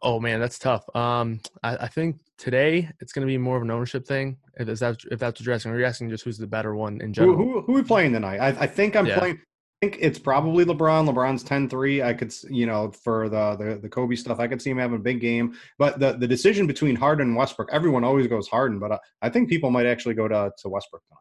Oh, 0.01 0.19
man, 0.19 0.39
that's 0.39 0.57
tough. 0.57 0.83
Um, 0.95 1.41
I, 1.61 1.75
I 1.75 1.87
think 1.87 2.17
today 2.37 2.89
it's 3.01 3.11
going 3.11 3.27
to 3.27 3.31
be 3.31 3.37
more 3.37 3.57
of 3.57 3.63
an 3.63 3.71
ownership 3.71 4.07
thing. 4.07 4.37
If 4.57 4.79
that's, 4.79 5.05
if 5.11 5.19
that's 5.19 5.39
what 5.39 5.45
you're 5.45 5.55
asking, 5.55 5.71
are 5.71 5.79
you 5.79 5.85
asking 5.85 6.09
just 6.09 6.23
who's 6.23 6.37
the 6.37 6.47
better 6.47 6.75
one 6.75 7.01
in 7.01 7.11
general? 7.11 7.35
Who, 7.35 7.43
who, 7.43 7.61
who 7.61 7.73
are 7.73 7.75
we 7.75 7.83
playing 7.83 8.13
tonight? 8.13 8.37
I, 8.37 8.47
I 8.63 8.67
think 8.67 8.95
I'm 8.95 9.05
yeah. 9.05 9.19
playing 9.19 9.41
think 9.81 9.97
it's 9.99 10.19
probably 10.19 10.65
LeBron. 10.65 11.09
LeBron's 11.09 11.43
10-3. 11.43 12.03
I 12.03 12.13
could, 12.13 12.33
you 12.49 12.65
know, 12.65 12.91
for 12.91 13.29
the, 13.29 13.55
the 13.55 13.79
the 13.81 13.89
Kobe 13.89 14.15
stuff, 14.15 14.39
I 14.39 14.47
could 14.47 14.61
see 14.61 14.71
him 14.71 14.77
having 14.77 14.97
a 14.97 15.01
big 15.01 15.21
game. 15.21 15.55
But 15.77 15.99
the 15.99 16.13
the 16.13 16.27
decision 16.27 16.67
between 16.67 16.95
Harden 16.95 17.27
and 17.27 17.37
Westbrook, 17.37 17.69
everyone 17.71 18.03
always 18.03 18.27
goes 18.27 18.47
Harden, 18.47 18.79
but 18.79 18.91
I, 18.91 18.95
uh, 18.95 18.99
I 19.21 19.29
think 19.29 19.49
people 19.49 19.71
might 19.71 19.85
actually 19.85 20.15
go 20.15 20.27
to 20.27 20.51
to 20.57 20.69
Westbrook 20.69 21.03
tonight. 21.07 21.19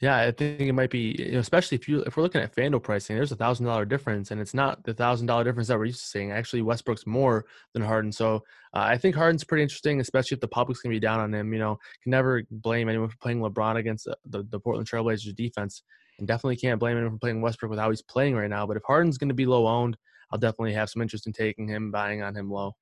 Yeah, 0.00 0.16
I 0.16 0.30
think 0.30 0.60
it 0.62 0.72
might 0.72 0.88
be, 0.88 1.14
you 1.18 1.32
know, 1.32 1.40
especially 1.40 1.76
if 1.76 1.86
you 1.86 2.00
if 2.02 2.16
we're 2.16 2.22
looking 2.22 2.40
at 2.40 2.54
Fanduel 2.54 2.82
pricing, 2.82 3.16
there's 3.16 3.32
a 3.32 3.36
thousand 3.36 3.66
dollar 3.66 3.84
difference, 3.84 4.30
and 4.30 4.40
it's 4.40 4.54
not 4.54 4.82
the 4.84 4.94
thousand 4.94 5.26
dollar 5.26 5.44
difference 5.44 5.68
that 5.68 5.78
we're 5.78 5.86
used 5.86 6.00
to 6.00 6.06
seeing. 6.06 6.32
Actually, 6.32 6.62
Westbrook's 6.62 7.06
more 7.06 7.44
than 7.74 7.82
Harden, 7.82 8.12
so 8.12 8.36
uh, 8.72 8.78
I 8.78 8.96
think 8.96 9.14
Harden's 9.14 9.44
pretty 9.44 9.62
interesting, 9.62 10.00
especially 10.00 10.36
if 10.36 10.40
the 10.40 10.48
public's 10.48 10.80
gonna 10.80 10.94
be 10.94 11.00
down 11.00 11.20
on 11.20 11.34
him. 11.34 11.52
You 11.52 11.58
know, 11.58 11.78
can 12.02 12.10
never 12.10 12.44
blame 12.50 12.88
anyone 12.88 13.10
for 13.10 13.18
playing 13.18 13.40
LeBron 13.40 13.76
against 13.76 14.06
the, 14.06 14.16
the, 14.24 14.42
the 14.44 14.60
Portland 14.60 14.88
Trailblazers 14.88 15.34
defense 15.34 15.82
and 16.20 16.28
definitely 16.28 16.56
can't 16.56 16.78
blame 16.78 16.96
him 16.96 17.10
for 17.10 17.18
playing 17.18 17.40
Westbrook 17.40 17.70
with 17.70 17.78
how 17.80 17.90
he's 17.90 18.02
playing 18.02 18.36
right 18.36 18.48
now. 18.48 18.66
But 18.66 18.76
if 18.76 18.84
Harden's 18.86 19.18
going 19.18 19.28
to 19.28 19.34
be 19.34 19.46
low 19.46 19.66
owned, 19.66 19.96
I'll 20.30 20.38
definitely 20.38 20.74
have 20.74 20.88
some 20.88 21.02
interest 21.02 21.26
in 21.26 21.32
taking 21.32 21.66
him, 21.66 21.90
buying 21.90 22.22
on 22.22 22.36
him 22.36 22.48
low. 22.50 22.72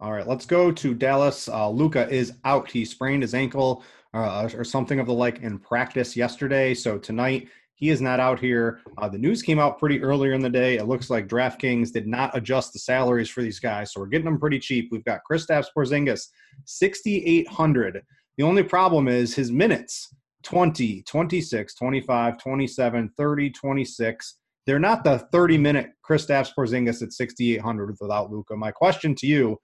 All 0.00 0.12
right, 0.12 0.28
let's 0.28 0.46
go 0.46 0.70
to 0.70 0.94
Dallas. 0.94 1.48
Uh, 1.48 1.68
Luka 1.70 2.08
is 2.08 2.34
out. 2.44 2.70
He 2.70 2.84
sprained 2.84 3.22
his 3.22 3.34
ankle 3.34 3.82
uh, 4.14 4.48
or 4.54 4.62
something 4.62 5.00
of 5.00 5.06
the 5.06 5.14
like 5.14 5.40
in 5.40 5.58
practice 5.58 6.16
yesterday. 6.16 6.74
So 6.74 6.98
tonight 6.98 7.48
he 7.74 7.90
is 7.90 8.00
not 8.00 8.20
out 8.20 8.38
here. 8.38 8.80
Uh, 8.98 9.08
the 9.08 9.18
news 9.18 9.42
came 9.42 9.58
out 9.58 9.78
pretty 9.78 10.00
earlier 10.02 10.34
in 10.34 10.40
the 10.40 10.50
day. 10.50 10.76
It 10.76 10.86
looks 10.86 11.10
like 11.10 11.28
DraftKings 11.28 11.92
did 11.92 12.06
not 12.06 12.36
adjust 12.36 12.72
the 12.72 12.78
salaries 12.78 13.28
for 13.28 13.42
these 13.42 13.58
guys, 13.58 13.92
so 13.92 14.00
we're 14.00 14.06
getting 14.06 14.24
them 14.24 14.38
pretty 14.38 14.58
cheap. 14.58 14.88
We've 14.90 15.04
got 15.04 15.20
Kristaps 15.28 15.66
Porzingis, 15.76 16.26
sixty 16.64 17.24
eight 17.24 17.48
hundred. 17.48 18.02
The 18.36 18.44
only 18.44 18.62
problem 18.62 19.08
is 19.08 19.34
his 19.34 19.50
minutes. 19.50 20.14
20, 20.42 21.02
26, 21.02 21.74
25, 21.74 22.38
27, 22.38 23.10
30, 23.16 23.50
26. 23.50 24.34
They're 24.66 24.78
not 24.78 25.02
the 25.02 25.18
30 25.32 25.58
minute 25.58 25.90
Kristaps 26.08 26.50
Porzingis 26.56 27.02
at 27.02 27.12
6,800 27.12 27.96
without 28.00 28.30
Luka. 28.30 28.56
My 28.56 28.70
question 28.70 29.14
to 29.16 29.26
you 29.26 29.58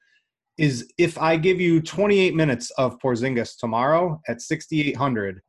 is 0.56 0.92
if 0.98 1.18
I 1.18 1.36
give 1.36 1.60
you 1.60 1.80
28 1.80 2.34
minutes 2.34 2.70
of 2.72 2.98
Porzingis 3.00 3.58
tomorrow 3.58 4.20
at 4.28 4.40
6,800, 4.40 5.40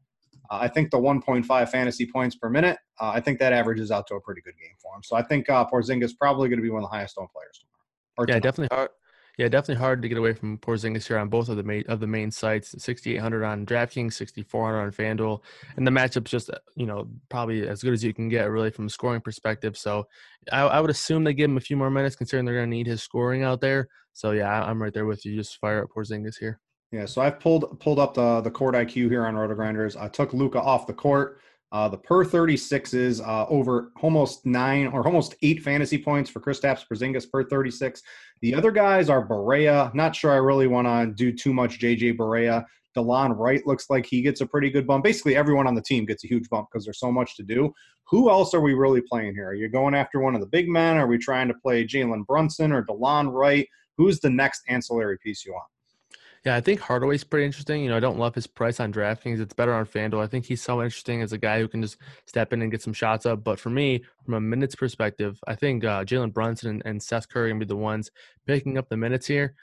uh, 0.52 0.58
I 0.62 0.68
think 0.68 0.92
the 0.92 0.98
1.5 0.98 1.70
fantasy 1.70 2.06
points 2.06 2.36
per 2.36 2.50
minute, 2.50 2.78
uh, 3.00 3.10
I 3.10 3.20
think 3.20 3.40
that 3.40 3.54
averages 3.54 3.92
out 3.92 4.08
to 4.08 4.16
a 4.16 4.22
pretty 4.22 4.42
good 4.42 4.58
game 4.60 4.76
for 4.82 4.96
him. 4.96 5.04
So 5.04 5.16
I 5.16 5.24
think 5.24 5.50
uh, 5.50 5.66
Porzingis 5.66 6.12
probably 6.20 6.50
going 6.50 6.60
to 6.60 6.64
be 6.64 6.70
one 6.70 6.84
of 6.84 6.90
the 6.90 6.96
highest 6.96 7.16
owned 7.18 7.30
players 7.32 7.60
tomorrow. 7.60 8.28
yeah, 8.28 8.40
tomorrow. 8.40 8.40
definitely 8.42 8.76
hard. 8.76 8.90
Yeah, 9.38 9.50
definitely 9.50 9.82
hard 9.82 10.02
to 10.02 10.08
get 10.08 10.18
away 10.18 10.34
from 10.34 10.58
Porzingis 10.58 11.08
here 11.08 11.18
on 11.18 11.30
both 11.30 11.50
of 11.50 11.58
the 11.58 11.64
main 11.64 11.84
of 11.88 12.00
the 12.00 12.08
main 12.08 12.32
sites. 12.32 12.74
6,800 12.84 13.44
on 13.44 13.66
DraftKings, 13.66 14.14
6,400 14.14 14.80
on 14.80 14.92
FanDuel, 14.92 15.42
and 15.76 15.86
the 15.86 15.92
matchup's 15.92 16.32
just 16.32 16.50
uh, 16.50 16.58
you 16.76 16.86
know 16.86 17.10
probably 17.30 17.68
as 17.68 17.82
good 17.82 17.94
as 17.94 18.04
you 18.04 18.14
can 18.14 18.30
get 18.30 18.50
really 18.50 18.72
from 18.72 18.86
a 18.86 18.90
scoring 18.90 19.22
perspective. 19.22 19.78
So 19.78 20.08
I, 20.52 20.62
I 20.62 20.80
would 20.80 20.90
assume 20.90 21.24
they 21.24 21.34
give 21.34 21.50
him 21.50 21.58
a 21.58 21.62
few 21.62 21.76
more 21.76 21.90
minutes, 21.90 22.16
considering 22.16 22.46
they're 22.46 22.56
going 22.56 22.70
to 22.70 22.76
need 22.76 22.88
his 22.88 23.04
scoring 23.04 23.44
out 23.44 23.62
there. 23.62 23.90
So 24.14 24.32
yeah, 24.32 24.64
I'm 24.64 24.82
right 24.82 24.94
there 24.94 25.06
with 25.06 25.26
you. 25.26 25.36
Just 25.36 25.58
fire 25.60 25.84
up 25.84 25.90
Porzingis 25.96 26.38
here. 26.40 26.60
Yeah, 26.92 27.06
so 27.06 27.22
I've 27.22 27.40
pulled 27.40 27.80
pulled 27.82 28.00
up 28.00 28.14
the 28.14 28.42
the 28.42 28.52
court 28.52 28.76
IQ 28.76 29.10
here 29.10 29.26
on 29.26 29.36
RotoGrinders. 29.36 30.00
I 30.00 30.08
took 30.08 30.34
Luka 30.34 30.62
off 30.62 30.88
the 30.88 30.94
court. 30.94 31.40
Uh, 31.72 31.90
the 31.90 31.98
per 31.98 32.24
36 32.24 32.94
is 32.94 33.22
uh, 33.22 33.46
over 33.50 33.92
almost 34.02 34.46
nine 34.46 34.88
or 34.88 35.06
almost 35.06 35.36
eight 35.42 35.62
fantasy 35.62 35.98
points 35.98 36.30
for 36.30 36.40
Kristaps 36.40 36.86
Porzingis 36.88 37.30
per 37.30 37.44
36. 37.44 38.02
The 38.42 38.54
other 38.54 38.72
guys 38.72 39.10
are 39.10 39.28
Barea. 39.28 39.94
Not 39.94 40.16
sure 40.16 40.32
I 40.32 40.38
really 40.38 40.68
want 40.68 40.88
to 40.88 41.14
do 41.14 41.36
too 41.36 41.54
much 41.54 41.80
JJ 41.80 42.18
Barea. 42.18 42.66
Delon 42.96 43.38
Wright 43.38 43.66
looks 43.68 43.90
like 43.90 44.06
he 44.06 44.22
gets 44.22 44.42
a 44.42 44.46
pretty 44.46 44.70
good 44.70 44.88
bump. 44.88 45.04
Basically, 45.04 45.36
everyone 45.36 45.68
on 45.68 45.76
the 45.76 45.82
team 45.82 46.06
gets 46.06 46.24
a 46.24 46.28
huge 46.28 46.48
bump 46.50 46.70
because 46.72 46.86
there's 46.86 47.00
so 47.00 47.12
much 47.12 47.36
to 47.36 47.44
do. 47.44 47.74
Who 48.06 48.30
else 48.30 48.54
are 48.54 48.62
we 48.62 48.74
really 48.74 49.02
playing 49.02 49.34
here? 49.34 49.50
Are 49.50 49.56
you 49.56 49.68
going 49.68 49.96
after 49.96 50.20
one 50.20 50.36
of 50.36 50.42
the 50.42 50.48
big 50.48 50.70
men? 50.70 50.98
Are 50.98 51.08
we 51.08 51.18
trying 51.18 51.48
to 51.50 51.54
play 51.56 51.86
Jalen 51.86 52.26
Brunson 52.26 52.72
or 52.72 52.86
Delon 52.86 53.34
Wright? 53.34 53.68
Who's 53.98 54.20
the 54.20 54.30
next 54.30 54.62
ancillary 54.70 55.18
piece 55.18 55.46
you 55.46 55.54
want? 55.54 55.66
Yeah, 56.46 56.56
I 56.56 56.62
think 56.62 56.80
Hardaway's 56.80 57.24
pretty 57.24 57.48
interesting. 57.48 57.82
You 57.82 57.90
know, 57.90 57.98
I 57.98 58.00
don't 58.00 58.20
love 58.20 58.36
his 58.36 58.46
price 58.46 58.80
on 58.80 58.94
DraftKings. 58.94 59.40
It's 59.40 59.56
better 59.56 59.74
on 59.74 59.88
FanDuel. 59.88 60.22
I 60.22 60.28
think 60.28 60.46
he's 60.46 60.62
so 60.62 60.84
interesting 60.84 61.24
as 61.24 61.34
a 61.34 61.40
guy 61.40 61.60
who 61.60 61.68
can 61.68 61.82
just 61.82 61.98
step 62.28 62.54
in 62.54 62.62
and 62.62 62.70
get 62.70 62.84
some 62.84 62.94
shots 62.94 63.26
up. 63.26 63.44
But 63.44 63.60
for 63.60 63.72
me, 63.72 64.04
from 64.24 64.36
a 64.36 64.42
minutes 64.42 64.76
perspective, 64.76 65.40
I 65.48 65.56
think 65.56 65.84
uh, 65.84 66.04
Jalen 66.04 66.34
Brunson 66.34 66.70
and, 66.70 66.84
and 66.86 67.02
Seth 67.02 67.28
Curry 67.30 67.50
can 67.50 67.58
be 67.58 67.66
the 67.66 67.76
ones 67.76 68.12
picking 68.46 68.78
up 68.78 68.90
the 68.90 68.98
minutes 68.98 69.26
here. 69.26 69.56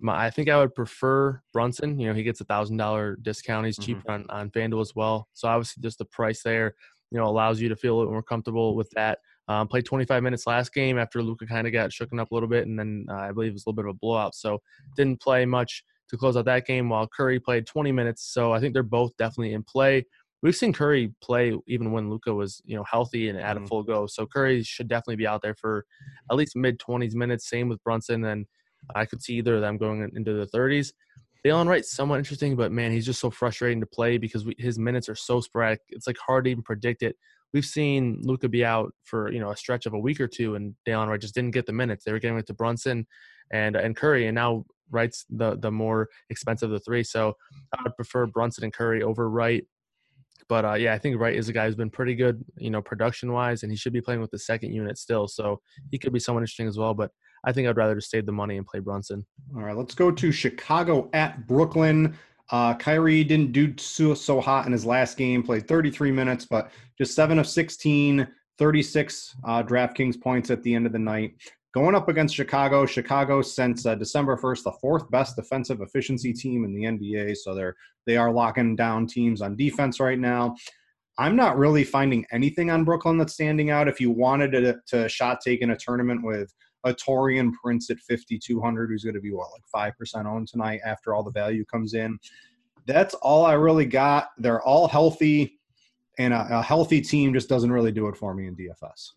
My, 0.00 0.26
I 0.26 0.30
think 0.30 0.48
I 0.48 0.58
would 0.58 0.74
prefer 0.74 1.40
Brunson. 1.52 2.00
You 2.00 2.08
know, 2.08 2.14
he 2.14 2.24
gets 2.24 2.40
a 2.40 2.44
thousand 2.44 2.78
dollar 2.78 3.16
discount. 3.22 3.66
He's 3.66 3.78
cheaper 3.78 4.00
mm-hmm. 4.00 4.28
on, 4.28 4.40
on 4.40 4.50
FanDuel 4.50 4.80
as 4.80 4.92
well. 4.96 5.28
So 5.34 5.46
obviously, 5.46 5.84
just 5.84 5.98
the 5.98 6.04
price 6.04 6.42
there, 6.42 6.74
you 7.12 7.18
know, 7.18 7.26
allows 7.26 7.60
you 7.60 7.68
to 7.68 7.76
feel 7.76 7.94
a 7.94 7.98
little 7.98 8.12
more 8.12 8.24
comfortable 8.24 8.74
with 8.74 8.90
that. 8.90 9.20
Um, 9.46 9.68
played 9.68 9.84
25 9.84 10.20
minutes 10.24 10.48
last 10.48 10.74
game 10.74 10.98
after 10.98 11.22
Luka 11.22 11.46
kind 11.46 11.68
of 11.68 11.72
got 11.72 11.90
shooken 11.90 12.18
up 12.18 12.32
a 12.32 12.34
little 12.34 12.48
bit, 12.48 12.66
and 12.66 12.76
then 12.76 13.06
uh, 13.08 13.14
I 13.14 13.30
believe 13.30 13.50
it 13.50 13.52
was 13.52 13.66
a 13.66 13.68
little 13.68 13.84
bit 13.84 13.88
of 13.88 13.94
a 13.94 13.98
blowout. 13.98 14.34
So 14.34 14.60
didn't 14.96 15.20
play 15.20 15.46
much 15.46 15.84
to 16.08 16.16
close 16.16 16.36
out 16.36 16.44
that 16.46 16.66
game, 16.66 16.88
while 16.88 17.08
Curry 17.08 17.40
played 17.40 17.66
20 17.66 17.92
minutes. 17.92 18.22
So 18.32 18.52
I 18.52 18.60
think 18.60 18.74
they're 18.74 18.82
both 18.82 19.16
definitely 19.16 19.54
in 19.54 19.62
play. 19.62 20.06
We've 20.42 20.54
seen 20.54 20.72
Curry 20.72 21.12
play 21.22 21.56
even 21.66 21.92
when 21.92 22.10
Luka 22.10 22.34
was, 22.34 22.60
you 22.66 22.76
know, 22.76 22.84
healthy 22.84 23.30
and 23.30 23.38
at 23.38 23.56
a 23.56 23.60
mm-hmm. 23.60 23.66
full 23.66 23.82
go. 23.82 24.06
So 24.06 24.26
Curry 24.26 24.62
should 24.62 24.88
definitely 24.88 25.16
be 25.16 25.26
out 25.26 25.40
there 25.42 25.54
for 25.54 25.86
at 26.30 26.36
least 26.36 26.56
mid 26.56 26.78
20s 26.78 27.14
minutes. 27.14 27.48
Same 27.48 27.68
with 27.68 27.82
Brunson, 27.82 28.24
and 28.24 28.46
I 28.94 29.06
could 29.06 29.22
see 29.22 29.34
either 29.34 29.56
of 29.56 29.62
them 29.62 29.78
going 29.78 30.10
into 30.14 30.34
the 30.34 30.46
30s. 30.46 30.92
Delon 31.44 31.66
Wright's 31.66 31.94
somewhat 31.94 32.18
interesting, 32.18 32.56
but 32.56 32.72
man, 32.72 32.90
he's 32.90 33.04
just 33.04 33.20
so 33.20 33.30
frustrating 33.30 33.80
to 33.80 33.86
play 33.86 34.16
because 34.16 34.46
we, 34.46 34.54
his 34.58 34.78
minutes 34.78 35.08
are 35.08 35.14
so 35.14 35.40
sporadic. 35.40 35.80
It's 35.90 36.06
like 36.06 36.16
hard 36.18 36.44
to 36.44 36.50
even 36.50 36.62
predict 36.62 37.02
it 37.02 37.16
we've 37.54 37.64
seen 37.64 38.20
Luka 38.24 38.48
be 38.48 38.64
out 38.64 38.92
for 39.04 39.32
you 39.32 39.40
know 39.40 39.50
a 39.50 39.56
stretch 39.56 39.86
of 39.86 39.94
a 39.94 39.98
week 39.98 40.20
or 40.20 40.28
two, 40.28 40.56
and 40.56 40.74
Delon 40.86 41.08
Wright 41.08 41.20
just 41.20 41.34
didn't 41.34 41.52
get 41.52 41.64
the 41.64 41.72
minutes. 41.72 42.04
They 42.04 42.12
were 42.12 42.18
getting 42.18 42.36
it 42.36 42.46
to 42.48 42.54
Brunson 42.54 43.06
and 43.50 43.76
and 43.76 43.96
Curry, 43.96 44.26
and 44.26 44.34
now 44.34 44.66
Wright's 44.90 45.24
the 45.30 45.56
the 45.56 45.70
more 45.70 46.08
expensive 46.30 46.70
of 46.70 46.78
the 46.78 46.84
three. 46.84 47.02
So 47.02 47.34
I 47.76 47.82
would 47.82 47.96
prefer 47.96 48.26
Brunson 48.26 48.64
and 48.64 48.72
Curry 48.72 49.02
over 49.02 49.28
Wright. 49.30 49.64
But 50.48 50.64
uh, 50.64 50.74
yeah, 50.74 50.92
I 50.92 50.98
think 50.98 51.18
Wright 51.18 51.36
is 51.36 51.48
a 51.48 51.52
guy 51.52 51.66
who's 51.66 51.74
been 51.74 51.90
pretty 51.90 52.14
good, 52.14 52.44
you 52.58 52.70
know, 52.70 52.82
production 52.82 53.32
wise, 53.32 53.62
and 53.62 53.72
he 53.72 53.76
should 53.76 53.92
be 53.92 54.00
playing 54.00 54.20
with 54.20 54.30
the 54.30 54.38
second 54.38 54.72
unit 54.72 54.98
still. 54.98 55.26
So 55.26 55.60
he 55.90 55.98
could 55.98 56.12
be 56.12 56.18
someone 56.18 56.42
interesting 56.42 56.68
as 56.68 56.76
well. 56.76 56.92
But 56.92 57.10
I 57.44 57.52
think 57.52 57.68
I'd 57.68 57.76
rather 57.76 57.94
just 57.94 58.10
save 58.10 58.26
the 58.26 58.32
money 58.32 58.56
and 58.56 58.66
play 58.66 58.80
Brunson. 58.80 59.24
All 59.54 59.62
right, 59.62 59.76
let's 59.76 59.94
go 59.94 60.10
to 60.10 60.32
Chicago 60.32 61.08
at 61.12 61.46
Brooklyn. 61.46 62.16
Uh, 62.50 62.74
Kyrie 62.74 63.24
didn't 63.24 63.52
do 63.52 63.74
so, 63.78 64.14
so 64.14 64.40
hot 64.40 64.66
in 64.66 64.72
his 64.72 64.84
last 64.84 65.16
game, 65.16 65.42
played 65.42 65.66
33 65.66 66.12
minutes, 66.12 66.44
but 66.44 66.70
just 66.98 67.14
7 67.14 67.38
of 67.38 67.46
16, 67.46 68.26
36 68.58 69.36
uh, 69.44 69.62
DraftKings 69.62 70.20
points 70.20 70.50
at 70.50 70.62
the 70.62 70.74
end 70.74 70.86
of 70.86 70.92
the 70.92 70.98
night. 70.98 71.34
Going 71.74 71.96
up 71.96 72.08
against 72.08 72.36
Chicago, 72.36 72.86
Chicago 72.86 73.42
since 73.42 73.84
uh, 73.84 73.96
December 73.96 74.36
1st, 74.36 74.62
the 74.62 74.72
fourth 74.80 75.10
best 75.10 75.34
defensive 75.34 75.80
efficiency 75.80 76.32
team 76.32 76.64
in 76.64 76.72
the 76.72 76.84
NBA. 76.84 77.36
So 77.36 77.52
they're 77.52 77.74
they 78.06 78.16
are 78.16 78.32
locking 78.32 78.76
down 78.76 79.08
teams 79.08 79.42
on 79.42 79.56
defense 79.56 79.98
right 79.98 80.18
now. 80.18 80.54
I'm 81.18 81.34
not 81.34 81.58
really 81.58 81.82
finding 81.82 82.24
anything 82.30 82.70
on 82.70 82.84
Brooklyn 82.84 83.18
that's 83.18 83.32
standing 83.32 83.70
out. 83.70 83.88
If 83.88 84.00
you 84.00 84.12
wanted 84.12 84.52
to, 84.52 84.76
to 84.86 85.08
shot 85.08 85.40
take 85.40 85.62
in 85.62 85.70
a 85.70 85.76
tournament 85.76 86.22
with 86.22 86.54
a 86.84 86.94
Taurean 86.94 87.52
Prince 87.60 87.90
at 87.90 87.98
5,200, 88.08 88.90
who's 88.90 89.02
going 89.02 89.14
to 89.14 89.20
be 89.20 89.32
what, 89.32 89.48
like 89.74 89.94
5% 89.94 90.26
owned 90.26 90.46
tonight 90.46 90.80
after 90.84 91.12
all 91.12 91.24
the 91.24 91.30
value 91.32 91.64
comes 91.64 91.94
in. 91.94 92.18
That's 92.86 93.14
all 93.14 93.44
I 93.44 93.54
really 93.54 93.86
got. 93.86 94.28
They're 94.38 94.62
all 94.62 94.86
healthy, 94.86 95.58
and 96.18 96.34
a, 96.34 96.58
a 96.58 96.62
healthy 96.62 97.00
team 97.00 97.32
just 97.32 97.48
doesn't 97.48 97.72
really 97.72 97.92
do 97.92 98.06
it 98.08 98.16
for 98.16 98.32
me 98.34 98.46
in 98.46 98.54
DFS. 98.54 99.10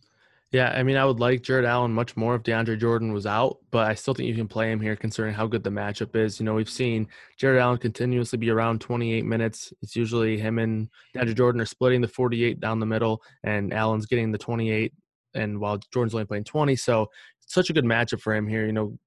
Yeah, 0.54 0.70
I 0.70 0.82
mean, 0.84 0.96
I 0.96 1.04
would 1.04 1.20
like 1.20 1.42
Jarrett 1.42 1.66
Allen 1.66 1.92
much 1.92 2.16
more 2.16 2.34
if 2.36 2.44
DeAndre 2.44 2.80
Jordan 2.80 3.12
was 3.12 3.26
out, 3.26 3.58
but 3.70 3.86
I 3.86 3.96
still 3.96 4.14
think 4.14 4.30
you 4.30 4.36
can 4.36 4.48
play 4.48 4.72
him 4.72 4.80
here 4.80 4.96
considering 4.96 5.34
how 5.34 5.46
good 5.46 5.62
the 5.62 5.70
matchup 5.70 6.16
is. 6.16 6.40
You 6.40 6.46
know, 6.46 6.54
we've 6.54 6.70
seen 6.70 7.10
Jarrett 7.38 7.62
Allen 7.62 7.80
continuously 7.80 8.38
be 8.38 8.50
around 8.50 8.80
28 8.80 9.26
minutes. 9.26 9.74
It's 9.82 9.94
usually 9.94 10.38
him 10.38 10.58
and 10.58 10.88
DeAndre 11.14 11.36
Jordan 11.36 11.60
are 11.60 11.66
splitting 11.66 12.00
the 12.00 12.08
48 12.08 12.62
down 12.62 12.80
the 12.80 12.86
middle, 12.86 13.22
and 13.44 13.74
Allen's 13.74 14.06
getting 14.06 14.32
the 14.32 14.38
28, 14.38 14.94
and 15.34 15.60
while 15.60 15.80
Jordan's 15.92 16.14
only 16.14 16.26
playing 16.26 16.46
20. 16.46 16.78
So, 16.78 17.10
such 17.50 17.70
a 17.70 17.74
good 17.74 17.86
matchup 17.86 18.22
for 18.22 18.34
him 18.34 18.48
here. 18.48 18.66
You 18.66 18.74
know, 18.74 18.98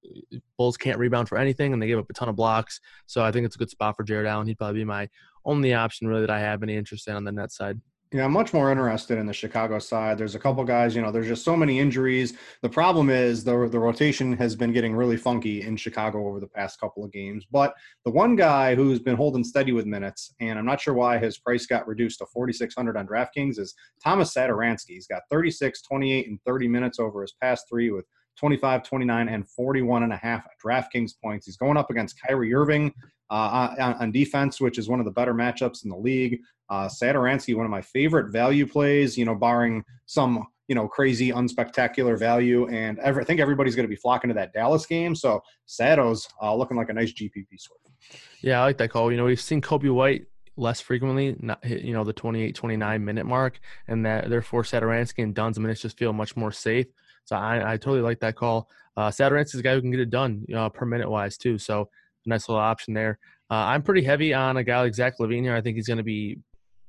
Bulls 0.57 0.77
can't 0.77 0.99
rebound 0.99 1.27
for 1.27 1.39
anything, 1.39 1.73
and 1.73 1.81
they 1.81 1.87
give 1.87 1.99
up 1.99 2.09
a 2.09 2.13
ton 2.13 2.29
of 2.29 2.35
blocks. 2.35 2.79
So, 3.07 3.23
I 3.23 3.31
think 3.31 3.47
it's 3.47 3.55
a 3.55 3.59
good 3.59 3.71
spot 3.71 3.97
for 3.97 4.03
Jarrett 4.03 4.27
Allen. 4.27 4.45
He'd 4.45 4.59
probably 4.59 4.81
be 4.81 4.85
my 4.85 5.09
only 5.43 5.73
option, 5.73 6.07
really, 6.07 6.21
that 6.21 6.29
I 6.29 6.39
have 6.39 6.61
any 6.61 6.75
interest 6.75 7.07
in 7.07 7.15
on 7.15 7.23
the 7.23 7.31
net 7.31 7.51
side. 7.51 7.81
Yeah, 8.13 8.25
I'm 8.25 8.33
much 8.33 8.51
more 8.53 8.69
interested 8.69 9.17
in 9.17 9.25
the 9.25 9.31
Chicago 9.31 9.79
side. 9.79 10.17
There's 10.17 10.35
a 10.35 10.39
couple 10.39 10.61
guys, 10.65 10.93
you 10.93 11.01
know, 11.01 11.13
there's 11.13 11.29
just 11.29 11.45
so 11.45 11.55
many 11.55 11.79
injuries. 11.79 12.33
The 12.61 12.67
problem 12.67 13.09
is 13.09 13.45
the 13.45 13.69
the 13.69 13.79
rotation 13.79 14.33
has 14.33 14.53
been 14.53 14.73
getting 14.73 14.93
really 14.93 15.15
funky 15.15 15.61
in 15.61 15.77
Chicago 15.77 16.27
over 16.27 16.41
the 16.41 16.47
past 16.47 16.77
couple 16.77 17.05
of 17.05 17.13
games. 17.13 17.45
But 17.49 17.73
the 18.03 18.11
one 18.11 18.35
guy 18.35 18.75
who's 18.75 18.99
been 18.99 19.15
holding 19.15 19.45
steady 19.45 19.71
with 19.71 19.85
minutes, 19.85 20.33
and 20.41 20.59
I'm 20.59 20.65
not 20.65 20.81
sure 20.81 20.93
why 20.93 21.19
his 21.19 21.37
price 21.37 21.65
got 21.65 21.87
reduced 21.87 22.19
to 22.19 22.25
4,600 22.25 22.97
on 22.97 23.07
DraftKings, 23.07 23.57
is 23.57 23.73
Thomas 24.03 24.33
Satoransky. 24.33 24.89
He's 24.89 25.07
got 25.07 25.21
36, 25.31 25.81
28, 25.81 26.27
and 26.27 26.39
30 26.45 26.67
minutes 26.67 26.99
over 26.99 27.21
his 27.21 27.33
past 27.41 27.65
three 27.69 27.91
with 27.91 28.05
25, 28.41 28.81
29, 28.81 29.29
and 29.29 29.47
41 29.47 30.01
and 30.01 30.11
a 30.11 30.17
half 30.17 30.47
DraftKings 30.65 31.11
points. 31.23 31.45
He's 31.45 31.57
going 31.57 31.77
up 31.77 31.91
against 31.91 32.19
Kyrie 32.19 32.55
Irving 32.55 32.91
uh, 33.29 33.75
on, 33.79 33.93
on, 33.93 34.11
defense, 34.11 34.59
which 34.59 34.79
is 34.79 34.89
one 34.89 34.99
of 34.99 35.05
the 35.05 35.11
better 35.11 35.35
matchups 35.35 35.83
in 35.83 35.91
the 35.91 35.95
league. 35.95 36.39
Uh, 36.67 36.87
Satoransky, 36.87 37.55
one 37.55 37.67
of 37.67 37.69
my 37.69 37.83
favorite 37.83 38.31
value 38.31 38.65
plays, 38.65 39.15
you 39.15 39.25
know, 39.25 39.35
barring 39.35 39.83
some, 40.07 40.47
you 40.67 40.73
know, 40.73 40.87
crazy, 40.87 41.29
unspectacular 41.29 42.17
value. 42.17 42.67
And 42.69 42.97
every, 42.97 43.21
I 43.21 43.25
think 43.25 43.39
everybody's 43.39 43.75
going 43.75 43.85
to 43.85 43.89
be 43.89 43.95
flocking 43.95 44.29
to 44.29 44.33
that 44.33 44.53
Dallas 44.53 44.87
game. 44.87 45.13
So 45.13 45.39
Sato's 45.67 46.27
uh, 46.41 46.55
looking 46.55 46.77
like 46.77 46.89
a 46.89 46.93
nice 46.93 47.13
GPP 47.13 47.45
sort. 47.59 47.79
Yeah, 48.41 48.61
I 48.61 48.63
like 48.63 48.79
that 48.79 48.89
call. 48.89 49.11
You 49.11 49.17
know, 49.17 49.25
we've 49.25 49.39
seen 49.39 49.61
Coby 49.61 49.93
White 49.93 50.25
less 50.57 50.81
frequently, 50.81 51.35
not 51.39 51.63
hit, 51.63 51.81
you 51.81 51.93
know, 51.93 52.03
the 52.03 52.11
28, 52.11 52.55
29 52.55 53.05
minute 53.05 53.27
mark, 53.27 53.59
and 53.87 54.03
that 54.07 54.31
therefore 54.31 54.63
Satoransky 54.63 55.21
and 55.23 55.35
Dunn's 55.35 55.59
minutes 55.59 55.81
just 55.81 55.99
feel 55.99 56.11
much 56.11 56.35
more 56.35 56.51
safe. 56.51 56.87
So 57.25 57.35
I, 57.35 57.73
I 57.73 57.77
totally 57.77 58.01
like 58.01 58.19
that 58.19 58.35
call. 58.35 58.69
Uh, 58.97 59.09
is 59.09 59.55
a 59.55 59.61
guy 59.61 59.73
who 59.73 59.81
can 59.81 59.91
get 59.91 59.99
it 59.99 60.09
done 60.09 60.45
uh, 60.55 60.69
per 60.69 60.85
minute 60.85 61.09
wise 61.09 61.37
too. 61.37 61.57
So 61.57 61.89
nice 62.25 62.47
little 62.49 62.61
option 62.61 62.93
there. 62.93 63.19
Uh, 63.49 63.55
I'm 63.55 63.83
pretty 63.83 64.03
heavy 64.03 64.33
on 64.33 64.57
a 64.57 64.63
guy 64.63 64.81
like 64.81 64.93
Zach 64.93 65.15
LaVine 65.19 65.43
here. 65.43 65.55
I 65.55 65.61
think 65.61 65.75
he's 65.75 65.87
going 65.87 65.97
to 65.97 66.03
be 66.03 66.39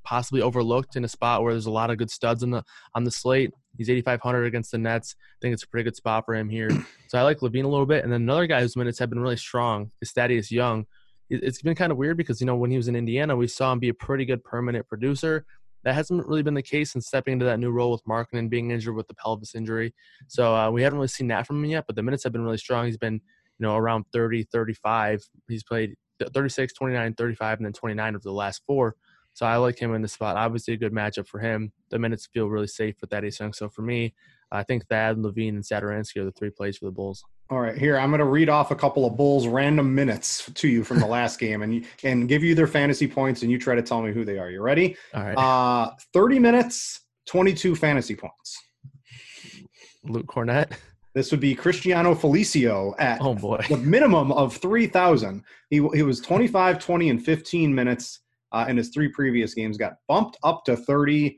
possibly 0.05 0.43
overlooked 0.43 0.97
in 0.97 1.05
a 1.05 1.09
spot 1.09 1.43
where 1.43 1.53
there's 1.53 1.67
a 1.67 1.71
lot 1.71 1.91
of 1.91 1.97
good 1.97 2.11
studs 2.11 2.43
on 2.43 2.51
the 2.51 2.63
on 2.95 3.05
the 3.05 3.11
slate. 3.11 3.53
He's 3.79 3.89
8,500 3.89 4.45
against 4.45 4.73
the 4.73 4.79
Nets. 4.79 5.15
I 5.19 5.39
think 5.41 5.55
it's 5.55 5.63
a 5.63 5.69
pretty 5.69 5.85
good 5.85 5.97
spot 5.97 6.25
for 6.25 6.35
him 6.35 6.49
here. 6.49 6.69
So 7.09 7.19
I 7.19 7.25
like 7.25 7.41
LaVine 7.41 7.65
a 7.65 7.69
little 7.69 7.85
bit. 7.85 8.05
And 8.05 8.11
then 8.11 8.23
another 8.23 8.47
guy 8.47 8.63
whose 8.63 8.75
minutes 8.75 8.99
have 8.99 9.11
been 9.11 9.21
really 9.21 9.37
strong 9.37 9.91
is 10.01 10.13
Thaddeus 10.13 10.51
Young. 10.51 10.87
It's 11.29 11.61
been 11.61 11.75
kind 11.75 11.93
of 11.93 11.99
weird 11.99 12.17
because 12.17 12.41
you 12.41 12.47
know 12.47 12.57
when 12.57 12.71
he 12.71 12.79
was 12.79 12.89
in 12.89 12.97
Indiana, 12.97 13.37
we 13.37 13.47
saw 13.49 13.71
him 13.71 13.79
be 13.79 13.91
a 13.91 13.95
pretty 13.95 14.25
good 14.25 14.43
per-minute 14.43 14.89
producer. 14.89 15.45
That 15.85 15.95
hasn't 15.95 16.27
really 16.27 16.43
been 16.43 16.55
the 16.55 16.63
case 16.63 16.93
since 16.93 17.07
stepping 17.07 17.33
into 17.33 17.45
that 17.45 17.59
new 17.59 17.71
role 17.71 17.91
with 17.91 18.07
Mark 18.07 18.29
and 18.33 18.51
being 18.51 18.71
injured 18.71 18.95
with 18.95 19.09
the 19.09 19.15
pelvis 19.15 19.55
injury. 19.55 19.95
So 20.29 20.55
uh, 20.55 20.71
we 20.71 20.83
haven't 20.83 20.99
really 20.99 21.09
seen 21.09 21.29
that 21.29 21.47
from 21.47 21.65
him 21.65 21.71
yet. 21.71 21.85
But 21.87 21.97
the 21.97 22.03
minutes 22.03 22.25
have 22.25 22.33
been 22.33 22.45
really 22.45 22.59
strong. 22.59 22.87
He's 22.87 22.99
been 22.99 23.15
you 23.15 23.67
know 23.67 23.77
around 23.77 24.05
30, 24.13 24.45
35. 24.45 25.23
He's 25.49 25.65
played 25.65 25.95
36, 26.33 26.73
29, 26.73 27.15
35, 27.15 27.59
and 27.59 27.67
then 27.67 27.73
29 27.73 28.15
of 28.15 28.23
the 28.23 28.33
last 28.33 28.63
four. 28.67 28.97
So 29.35 29.47
I 29.47 29.57
like 29.57 29.79
him 29.79 29.95
in 29.95 30.03
the 30.03 30.09
spot. 30.09 30.37
Obviously, 30.37 30.75
a 30.75 30.77
good 30.77 30.93
matchup 30.93 31.27
for 31.27 31.41
him. 31.41 31.73
The 31.91 31.99
minutes 31.99 32.29
feel 32.33 32.49
really 32.49 32.67
safe 32.67 32.97
with 33.01 33.11
that 33.11 33.25
Young. 33.39 33.53
So 33.53 33.69
for 33.69 33.83
me, 33.83 34.15
I 34.51 34.63
think 34.63 34.87
Thad, 34.87 35.17
LaVine, 35.17 35.51
and 35.51 35.63
Satoransky 35.63 36.19
are 36.19 36.25
the 36.25 36.33
three 36.33 36.51
plays 36.51 36.77
for 36.77 36.85
the 36.85 36.91
Bulls. 36.91 37.25
All 37.53 37.61
right, 37.61 37.77
here 37.77 37.99
I'm 37.99 38.09
going 38.09 38.21
to 38.21 38.25
read 38.25 38.49
off 38.49 38.71
a 38.71 38.75
couple 38.75 39.05
of 39.05 39.15
Bulls 39.15 39.47
random 39.47 39.95
minutes 39.95 40.51
to 40.55 40.69
you 40.69 40.83
from 40.83 41.01
the 41.01 41.07
last 41.19 41.39
game, 41.39 41.61
and 41.61 41.85
and 42.03 42.27
give 42.27 42.43
you 42.43 42.55
their 42.55 42.67
fantasy 42.67 43.07
points, 43.07 43.43
and 43.43 43.51
you 43.51 43.59
try 43.59 43.75
to 43.75 43.83
tell 43.83 44.01
me 44.01 44.11
who 44.11 44.25
they 44.25 44.39
are. 44.39 44.51
You 44.51 44.63
ready? 44.63 44.97
All 45.13 45.23
right. 45.23 45.35
Uh, 45.35 45.91
30 46.15 46.39
minutes, 46.39 47.01
22 47.27 47.77
fantasy 47.77 48.17
points. 48.17 48.59
Luke 50.03 50.29
Kornet. 50.29 50.73
This 51.15 51.31
would 51.31 51.41
be 51.41 51.55
Cristiano 51.55 52.15
Felicio 52.15 52.95
at 52.99 53.21
oh 53.21 53.35
boy. 53.35 53.63
the 53.69 53.77
minimum 53.77 54.33
of 54.33 54.57
3,000. 54.57 55.45
He, 55.69 55.87
he 55.93 56.03
was 56.03 56.21
25, 56.23 56.79
20, 56.79 57.11
and 57.11 57.23
15 57.23 57.75
minutes 57.75 58.21
uh, 58.53 58.65
in 58.67 58.79
his 58.79 58.89
three 58.89 59.09
previous 59.09 59.53
games, 59.53 59.77
got 59.77 59.97
bumped 60.09 60.39
up 60.43 60.65
to 60.65 60.75
30. 60.75 61.37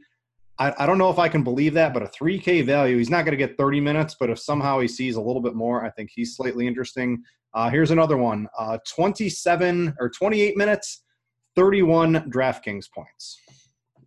I, 0.59 0.73
I 0.79 0.87
don't 0.87 0.99
know 0.99 1.11
if 1.11 1.19
I 1.19 1.29
can 1.29 1.43
believe 1.43 1.75
that, 1.75 1.93
but 1.93 2.03
a 2.03 2.07
3K 2.07 2.65
value, 2.65 2.97
he's 2.97 3.11
not 3.11 3.25
going 3.25 3.37
to 3.37 3.47
get 3.47 3.57
30 3.57 3.81
minutes, 3.81 4.17
but 4.19 4.31
if 4.31 4.39
somehow 4.39 4.79
he 4.81 4.89
sees 4.89 5.17
a 5.17 5.21
little 5.21 5.43
bit 5.43 5.55
more, 5.55 5.85
I 5.85 5.91
think 5.91 6.11
he's 6.15 6.37
slightly 6.37 6.67
interesting. 6.67 7.23
Uh, 7.55 7.71
here's 7.71 7.91
another 7.91 8.17
one 8.17 8.49
uh, 8.59 8.79
27 8.89 9.95
or 9.99 10.11
28 10.11 10.57
minutes, 10.57 11.05
31 11.57 12.31
DraftKings 12.31 12.91
points. 12.91 13.41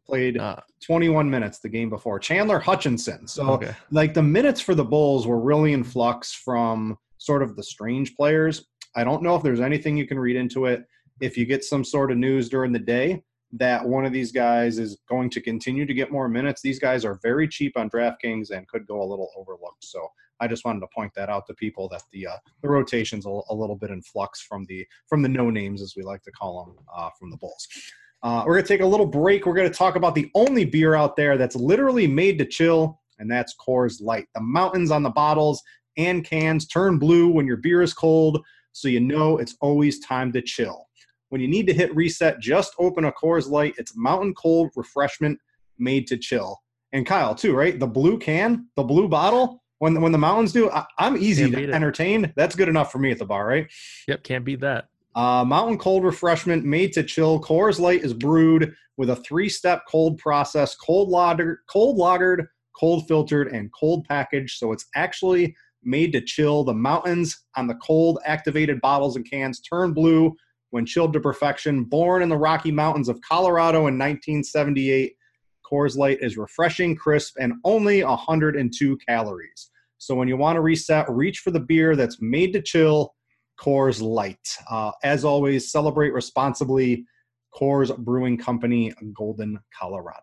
Played 0.06 0.38
uh, 0.38 0.58
21 0.86 1.30
minutes 1.30 1.60
the 1.60 1.68
game 1.68 1.90
before. 1.90 2.18
Chandler 2.18 2.60
Hutchison. 2.60 3.28
So, 3.28 3.50
okay. 3.52 3.74
like, 3.92 4.14
the 4.14 4.24
minutes 4.24 4.62
for 4.62 4.74
the 4.74 4.86
Bulls 4.86 5.28
were 5.28 5.40
really 5.40 5.74
in 5.74 5.84
flux 5.84 6.34
from 6.34 6.98
sort 7.18 7.44
of 7.44 7.58
the 7.58 7.64
strange 7.64 8.16
players. 8.16 8.68
I 8.96 9.04
don't 9.04 9.22
know 9.22 9.36
if 9.36 9.44
there's 9.44 9.60
anything 9.60 9.98
you 9.98 10.08
can 10.08 10.18
read 10.18 10.38
into 10.38 10.66
it 10.66 10.86
if 11.20 11.38
you 11.38 11.46
get 11.46 11.66
some 11.66 11.84
sort 11.84 12.10
of 12.10 12.18
news 12.18 12.48
during 12.48 12.72
the 12.72 12.80
day 12.80 13.22
that 13.60 13.86
one 13.86 14.06
of 14.06 14.14
these 14.14 14.32
guys 14.32 14.80
is 14.80 14.98
going 15.08 15.30
to 15.32 15.42
continue 15.42 15.86
to 15.86 15.94
get 15.94 16.12
more 16.12 16.28
minutes, 16.28 16.62
these 16.62 16.80
guys 16.80 17.06
are 17.06 17.20
very 17.22 17.48
cheap 17.48 17.78
on 17.78 17.90
DraftKings 17.90 18.52
and 18.52 18.68
could 18.68 18.86
go 18.88 19.02
a 19.02 19.06
little 19.06 19.32
overlooked. 19.38 19.84
So 19.84 20.08
I 20.40 20.48
just 20.48 20.66
wanted 20.66 20.82
to 20.82 20.88
point 20.94 21.14
that 21.16 21.30
out 21.30 21.46
to 21.48 21.54
people 21.54 21.90
that 21.90 22.04
the 22.12 22.28
uh, 22.28 22.38
the 22.62 22.70
rotation's 22.70 23.26
a, 23.26 23.40
a 23.50 23.54
little 23.56 23.76
bit 23.76 23.90
in 23.90 24.02
flux 24.02 24.42
from 24.42 24.66
the 24.66 24.86
from 25.08 25.22
the 25.22 25.30
no 25.30 25.50
names 25.50 25.82
as 25.82 25.96
we 25.96 26.04
like 26.04 26.24
to 26.24 26.32
call 26.32 26.66
them 26.66 26.86
uh, 26.96 27.10
from 27.18 27.32
the 27.32 27.38
Bulls. 27.38 27.68
Uh, 28.24 28.44
we're 28.46 28.56
gonna 28.56 28.68
take 28.68 28.82
a 28.82 28.86
little 28.86 29.06
break. 29.06 29.46
We're 29.46 29.56
gonna 29.56 29.70
talk 29.70 29.96
about 29.96 30.16
the 30.16 30.30
only 30.36 30.66
beer 30.66 30.96
out 30.96 31.16
there 31.16 31.38
that's 31.38 31.56
literally 31.56 32.08
made 32.08 32.38
to 32.40 32.46
chill, 32.46 33.02
and 33.20 33.30
that's 33.30 33.56
Coors 33.56 34.02
Light. 34.02 34.28
The 34.36 34.42
mountains 34.42 34.92
on 34.92 35.04
the 35.04 35.10
bottles 35.10 35.62
and 35.98 36.24
cans 36.24 36.68
turn 36.68 37.00
blue 37.00 37.30
when 37.30 37.48
your 37.48 37.58
beer 37.58 37.82
is 37.82 37.94
cold, 37.94 38.44
so 38.72 38.88
you 38.88 39.00
know 39.00 39.38
it's 39.38 39.56
always 39.62 40.00
time 40.00 40.32
to 40.34 40.42
chill. 40.42 40.87
When 41.30 41.42
you 41.42 41.48
need 41.48 41.68
to 41.68 41.74
hit 41.74 41.94
reset, 41.96 42.40
just 42.40 42.74
open 42.80 43.06
a 43.06 43.12
Coors 43.12 43.50
Light. 43.50 43.76
It's 43.78 43.98
mountain 43.98 44.34
cold 44.34 44.72
refreshment 44.76 45.40
made 45.78 46.08
to 46.08 46.18
chill. 46.18 46.62
And 46.94 47.06
Kyle, 47.06 47.36
too, 47.36 47.54
right? 47.54 47.78
The 47.78 47.88
blue 47.88 48.18
can, 48.18 48.68
the 48.76 48.84
blue 48.84 49.08
bottle. 49.08 49.62
When 49.80 50.02
when 50.02 50.12
the 50.12 50.18
mountains 50.18 50.54
do, 50.54 50.72
I, 50.72 50.86
am 50.98 51.18
easy 51.18 51.52
to 51.52 51.72
entertain. 51.72 52.34
That's 52.36 52.56
good 52.56 52.70
enough 52.70 52.92
for 52.92 52.98
me 52.98 53.12
at 53.12 53.20
the 53.20 53.26
bar, 53.26 53.46
right? 53.46 53.68
Yep, 54.08 54.24
can't 54.24 54.44
beat 54.46 54.62
that. 54.62 54.86
Uh, 55.14 55.44
mountain 55.46 55.78
cold 55.78 56.04
refreshment 56.04 56.66
made 56.66 56.94
to 56.94 57.04
chill. 57.04 57.40
Coors 57.40 57.80
Light 57.80 58.04
is 58.04 58.14
brewed 58.14 58.74
with 58.96 59.12
a 59.12 59.18
three-step 59.18 59.84
cold 59.88 60.18
process: 60.18 60.76
cold 60.76 61.10
lagered, 61.10 61.58
cold 61.70 62.00
lagered, 62.00 62.48
cold 62.76 63.08
filtered, 63.08 63.50
and 63.50 63.72
cold 63.72 64.06
packaged. 64.06 64.58
So 64.58 64.72
it's 64.72 64.86
actually 64.96 65.56
made 65.84 66.12
to 66.14 66.22
chill. 66.22 66.64
The 66.64 66.74
mountains 66.74 67.46
on 67.56 67.68
the 67.68 67.76
cold 67.76 68.20
activated 68.26 68.82
bottles 68.82 69.16
and 69.16 69.30
cans 69.30 69.60
turn 69.60 69.94
blue 69.94 70.36
when 70.72 70.86
chilled 70.86 71.14
to 71.14 71.20
perfection. 71.20 71.84
Born 71.84 72.22
in 72.22 72.30
the 72.30 72.38
Rocky 72.38 72.72
Mountains 72.72 73.10
of 73.10 73.22
Colorado 73.22 73.80
in 73.80 73.98
1978, 73.98 75.14
Coors 75.70 75.98
Light 75.98 76.20
is 76.22 76.38
refreshing, 76.38 76.96
crisp, 76.96 77.36
and 77.40 77.54
only 77.64 78.04
102 78.04 78.98
calories. 79.08 79.72
So 79.98 80.16
when 80.16 80.28
you 80.28 80.38
want 80.38 80.56
to 80.56 80.62
reset, 80.62 81.10
reach 81.10 81.40
for 81.40 81.52
the 81.52 81.60
beer 81.60 81.96
that's 81.96 82.22
made 82.22 82.54
to 82.54 82.62
chill, 82.62 83.14
Coors 83.60 84.02
Light. 84.02 84.48
Uh, 84.70 84.92
as 85.04 85.26
always, 85.26 85.72
celebrate 85.72 86.14
responsibly. 86.14 87.06
Coors 87.54 87.96
Brewing 87.98 88.38
Company, 88.38 88.94
Golden, 89.14 89.60
Colorado. 89.78 90.22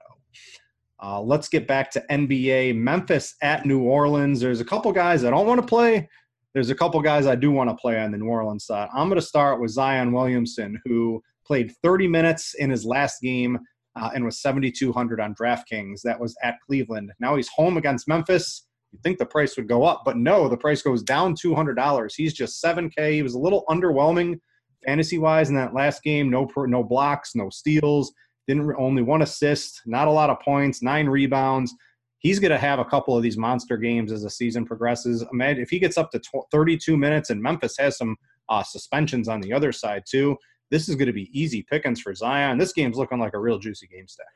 Uh, 1.03 1.21
let's 1.21 1.49
get 1.49 1.67
back 1.67 1.91
to 1.91 2.05
NBA. 2.11 2.77
Memphis 2.77 3.35
at 3.43 3.67
New 3.67 3.83
Orleans. 3.83 4.41
There's 4.41 4.61
a 4.61 4.65
couple 4.65 4.93
guys 4.93 5.23
that 5.23 5.31
don't 5.31 5.47
want 5.47 5.61
to 5.61 5.67
play. 5.67 6.09
There's 6.55 6.71
a 6.71 6.75
couple 6.75 7.01
guys 7.03 7.27
I 7.27 7.35
do 7.35 7.51
want 7.51 7.69
to 7.69 7.77
play 7.77 7.99
on 7.99 8.13
the 8.13 8.19
New 8.19 8.29
Orleans 8.29 8.65
side. 8.65 8.89
I'm 8.95 9.09
going 9.09 9.21
to 9.21 9.27
start 9.27 9.61
with 9.61 9.73
Zion 9.73 10.13
Williamson, 10.13 10.81
who 10.85 11.21
played 11.45 11.75
30 11.83 12.07
minutes 12.07 12.55
in 12.55 12.71
his 12.71 12.85
last 12.85 13.21
game 13.21 13.59
uh, 13.97 14.11
and 14.15 14.25
was 14.25 14.41
7,200 14.41 15.21
on 15.21 15.35
DraftKings. 15.35 16.03
That 16.03 16.21
was 16.21 16.37
at 16.45 16.57
Cleveland. 16.65 17.13
Now 17.19 17.35
he's 17.35 17.49
home 17.49 17.77
against 17.77 18.07
Memphis. 18.07 18.67
You'd 18.93 19.03
think 19.03 19.19
the 19.19 19.27
price 19.27 19.57
would 19.57 19.69
go 19.69 19.83
up, 19.83 20.03
but 20.05 20.17
no, 20.17 20.49
the 20.49 20.57
price 20.57 20.81
goes 20.81 21.03
down 21.03 21.35
$200. 21.35 22.13
He's 22.17 22.33
just 22.33 22.63
7K. 22.63 23.13
He 23.13 23.23
was 23.23 23.35
a 23.35 23.39
little 23.39 23.65
underwhelming 23.69 24.39
fantasy 24.87 25.19
wise 25.19 25.49
in 25.49 25.57
that 25.57 25.75
last 25.75 26.05
game. 26.05 26.31
No, 26.31 26.49
no 26.57 26.85
blocks, 26.85 27.33
no 27.35 27.51
steals. 27.51 28.13
Didn't 28.47 28.73
only 28.79 29.03
one 29.03 29.23
assist, 29.23 29.83
not 29.87 30.07
a 30.07 30.13
lot 30.13 30.31
of 30.31 30.39
points, 30.41 30.83
nine 30.83 31.09
rebounds. 31.09 31.75
He's 32.25 32.41
going 32.41 32.53
to 32.53 32.59
have 32.59 32.79
a 32.79 32.87
couple 32.87 33.15
of 33.15 33.23
these 33.23 33.37
monster 33.37 33.77
games 33.77 34.11
as 34.11 34.23
the 34.23 34.31
season 34.31 34.65
progresses. 34.65 35.23
Imagine 35.31 35.63
if 35.63 35.69
he 35.69 35.79
gets 35.79 35.99
up 35.99 36.11
to 36.13 36.23
32 36.51 36.97
minutes, 36.97 37.29
and 37.29 37.41
Memphis 37.41 37.77
has 37.79 37.99
some 37.99 38.17
uh, 38.49 38.63
suspensions 38.63 39.29
on 39.29 39.43
the 39.43 39.53
other 39.53 39.73
side 39.73 40.05
too. 40.09 40.35
This 40.71 40.89
is 40.89 40.97
going 40.97 41.09
to 41.09 41.13
be 41.13 41.29
easy 41.39 41.63
pickings 41.63 42.01
for 42.01 42.15
Zion. 42.15 42.57
This 42.57 42.73
game's 42.73 42.97
looking 42.97 43.19
like 43.19 43.35
a 43.35 43.39
real 43.39 43.59
juicy 43.59 43.87
game 43.89 44.09
stack. 44.09 44.27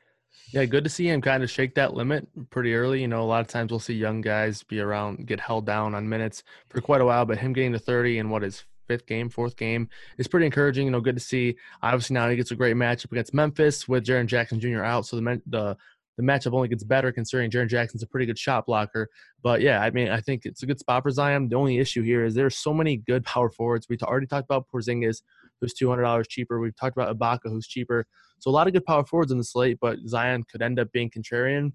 Yeah, 0.51 0.65
good 0.65 0.83
to 0.83 0.89
see 0.89 1.09
him 1.09 1.19
kind 1.19 1.41
of 1.41 1.49
shake 1.49 1.73
that 1.75 1.95
limit 1.95 2.27
pretty 2.51 2.75
early. 2.75 3.01
You 3.01 3.07
know, 3.07 3.23
a 3.23 3.25
lot 3.25 3.41
of 3.41 3.47
times 3.47 3.71
we'll 3.71 3.79
see 3.79 3.95
young 3.95 4.21
guys 4.21 4.61
be 4.61 4.79
around, 4.79 5.25
get 5.25 5.39
held 5.39 5.65
down 5.65 5.95
on 5.95 6.07
minutes 6.07 6.43
for 6.69 6.81
quite 6.81 7.01
a 7.01 7.05
while, 7.05 7.25
but 7.25 7.39
him 7.39 7.53
getting 7.53 7.73
to 7.73 7.79
30 7.79 8.19
in 8.19 8.29
what 8.29 8.43
is 8.43 8.65
fifth 8.87 9.07
game, 9.07 9.29
fourth 9.29 9.55
game 9.55 9.89
is 10.19 10.27
pretty 10.27 10.45
encouraging. 10.45 10.85
You 10.85 10.91
know, 10.91 11.01
good 11.01 11.15
to 11.15 11.21
see. 11.21 11.55
Obviously, 11.81 12.13
now 12.13 12.29
he 12.29 12.35
gets 12.35 12.51
a 12.51 12.55
great 12.55 12.75
matchup 12.75 13.11
against 13.11 13.33
Memphis 13.33 13.87
with 13.87 14.05
Jaren 14.05 14.27
Jackson 14.27 14.59
Jr. 14.59 14.83
out, 14.83 15.07
so 15.07 15.15
the 15.15 15.41
the 15.47 15.77
the 16.19 16.25
matchup 16.25 16.53
only 16.53 16.67
gets 16.67 16.83
better 16.83 17.13
considering 17.13 17.49
Jaren 17.49 17.69
Jackson's 17.69 18.03
a 18.03 18.07
pretty 18.07 18.25
good 18.25 18.37
shot 18.37 18.65
blocker. 18.65 19.07
But 19.41 19.61
yeah, 19.61 19.79
I 19.79 19.89
mean, 19.89 20.09
I 20.09 20.19
think 20.19 20.45
it's 20.45 20.61
a 20.63 20.65
good 20.65 20.77
spot 20.77 21.01
for 21.03 21.11
Zion. 21.11 21.47
The 21.47 21.55
only 21.55 21.77
issue 21.77 22.03
here 22.03 22.25
is 22.25 22.35
there's 22.35 22.57
so 22.57 22.73
many 22.73 22.97
good 22.97 23.23
power 23.23 23.49
forwards. 23.49 23.87
We 23.87 23.97
already 24.03 24.27
talked 24.27 24.43
about 24.43 24.65
Porzingis, 24.67 25.21
who's 25.61 25.73
two 25.73 25.87
hundred 25.87 26.01
dollars 26.01 26.27
cheaper. 26.27 26.59
We've 26.59 26.75
talked 26.75 26.97
about 26.97 27.17
Ibaka, 27.17 27.49
who's 27.49 27.67
cheaper. 27.67 28.05
So 28.39 28.51
a 28.51 28.51
lot 28.51 28.67
of 28.67 28.73
good 28.73 28.83
power 28.83 29.05
forwards 29.05 29.31
in 29.31 29.37
the 29.37 29.45
slate, 29.45 29.77
but 29.79 29.97
Zion 30.07 30.43
could 30.51 30.61
end 30.61 30.77
up 30.77 30.91
being 30.91 31.09
contrarian 31.09 31.71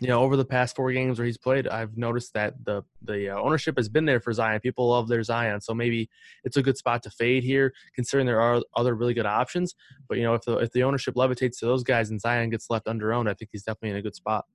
you 0.00 0.08
know, 0.08 0.22
over 0.22 0.36
the 0.36 0.44
past 0.44 0.74
four 0.74 0.90
games 0.92 1.18
where 1.18 1.26
he's 1.26 1.36
played, 1.36 1.68
I've 1.68 1.96
noticed 1.96 2.32
that 2.32 2.54
the 2.64 2.82
the 3.02 3.30
uh, 3.30 3.38
ownership 3.38 3.76
has 3.76 3.88
been 3.88 4.06
there 4.06 4.20
for 4.20 4.32
Zion. 4.32 4.60
People 4.60 4.88
love 4.88 5.08
their 5.08 5.22
Zion, 5.22 5.60
so 5.60 5.74
maybe 5.74 6.08
it's 6.42 6.56
a 6.56 6.62
good 6.62 6.78
spot 6.78 7.02
to 7.02 7.10
fade 7.10 7.44
here, 7.44 7.74
considering 7.94 8.26
there 8.26 8.40
are 8.40 8.62
other 8.74 8.94
really 8.94 9.12
good 9.12 9.26
options. 9.26 9.74
But 10.08 10.16
you 10.16 10.24
know, 10.24 10.34
if 10.34 10.42
the 10.42 10.56
if 10.58 10.72
the 10.72 10.84
ownership 10.84 11.14
levitates 11.16 11.58
to 11.58 11.66
those 11.66 11.82
guys 11.82 12.10
and 12.10 12.20
Zion 12.20 12.48
gets 12.48 12.70
left 12.70 12.88
under 12.88 13.12
owned, 13.12 13.28
I 13.28 13.34
think 13.34 13.50
he's 13.52 13.62
definitely 13.62 13.90
in 13.90 13.96
a 13.96 14.02
good 14.02 14.16
spot. 14.16 14.46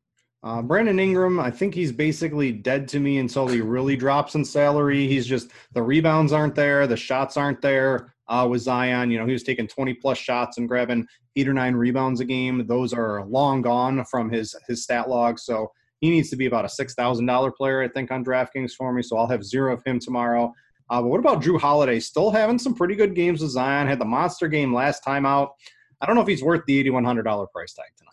Uh, 0.46 0.62
Brandon 0.62 1.00
Ingram, 1.00 1.40
I 1.40 1.50
think 1.50 1.74
he's 1.74 1.92
basically 1.92 2.52
dead 2.52 2.88
to 2.90 3.00
me 3.00 3.18
until 3.18 3.48
he 3.48 3.62
really 3.62 3.96
drops 3.96 4.36
in 4.36 4.46
salary. 4.46 5.08
He's 5.08 5.26
just 5.26 5.50
the 5.74 5.82
rebounds 5.82 6.32
aren't 6.32 6.54
there, 6.54 6.86
the 6.86 6.96
shots 6.96 7.36
aren't 7.36 7.64
there 7.64 8.14
uh, 8.28 8.48
with 8.48 8.62
Zion. 8.62 9.10
You 9.10 9.18
know, 9.18 9.26
he 9.26 9.34
was 9.34 9.42
taking 9.42 9.68
20 9.68 9.96
plus 9.96 10.20
shots 10.20 10.60
and 10.60 10.68
grabbing 10.68 11.08
eight 11.36 11.48
or 11.48 11.54
nine 11.54 11.74
rebounds 11.76 12.20
a 12.20 12.26
game. 12.26 12.68
Those 12.68 12.94
are 12.94 13.26
long 13.26 13.64
gone 13.64 14.06
from 14.06 14.30
his 14.30 14.56
his 14.68 14.84
stat 14.84 15.10
log. 15.10 15.40
So 15.40 15.72
he 16.00 16.12
needs 16.12 16.30
to 16.30 16.36
be 16.36 16.46
about 16.46 16.64
a 16.64 16.70
six 16.70 16.94
thousand 16.94 17.26
dollar 17.26 17.52
player, 17.52 17.82
I 17.82 17.88
think, 17.88 18.12
on 18.12 18.24
DraftKings 18.24 18.74
for 18.74 18.94
me. 18.94 19.02
So 19.02 19.18
I'll 19.18 19.28
have 19.28 19.44
zero 19.44 19.74
of 19.74 19.84
him 19.84 20.00
tomorrow. 20.00 20.54
Uh, 20.92 21.02
but 21.02 21.08
what 21.08 21.20
about 21.20 21.42
Jrue 21.42 21.60
Holiday? 21.60 22.00
Still 22.00 22.30
having 22.30 22.60
some 22.60 22.76
pretty 22.76 22.94
good 22.94 23.16
games 23.16 23.42
with 23.42 23.50
Zion. 23.50 23.88
Had 23.88 24.00
the 24.00 24.06
monster 24.06 24.48
game 24.48 24.72
last 24.72 25.04
time 25.04 25.26
out. 25.26 25.54
I 26.02 26.06
don't 26.06 26.16
know 26.16 26.22
if 26.22 26.28
he's 26.28 26.44
worth 26.44 26.62
the 26.68 26.78
eighty 26.78 26.92
one 26.92 27.04
hundred 27.04 27.24
dollar 27.24 27.48
price 27.48 27.74
tag 27.74 27.86
tonight. 27.98 28.05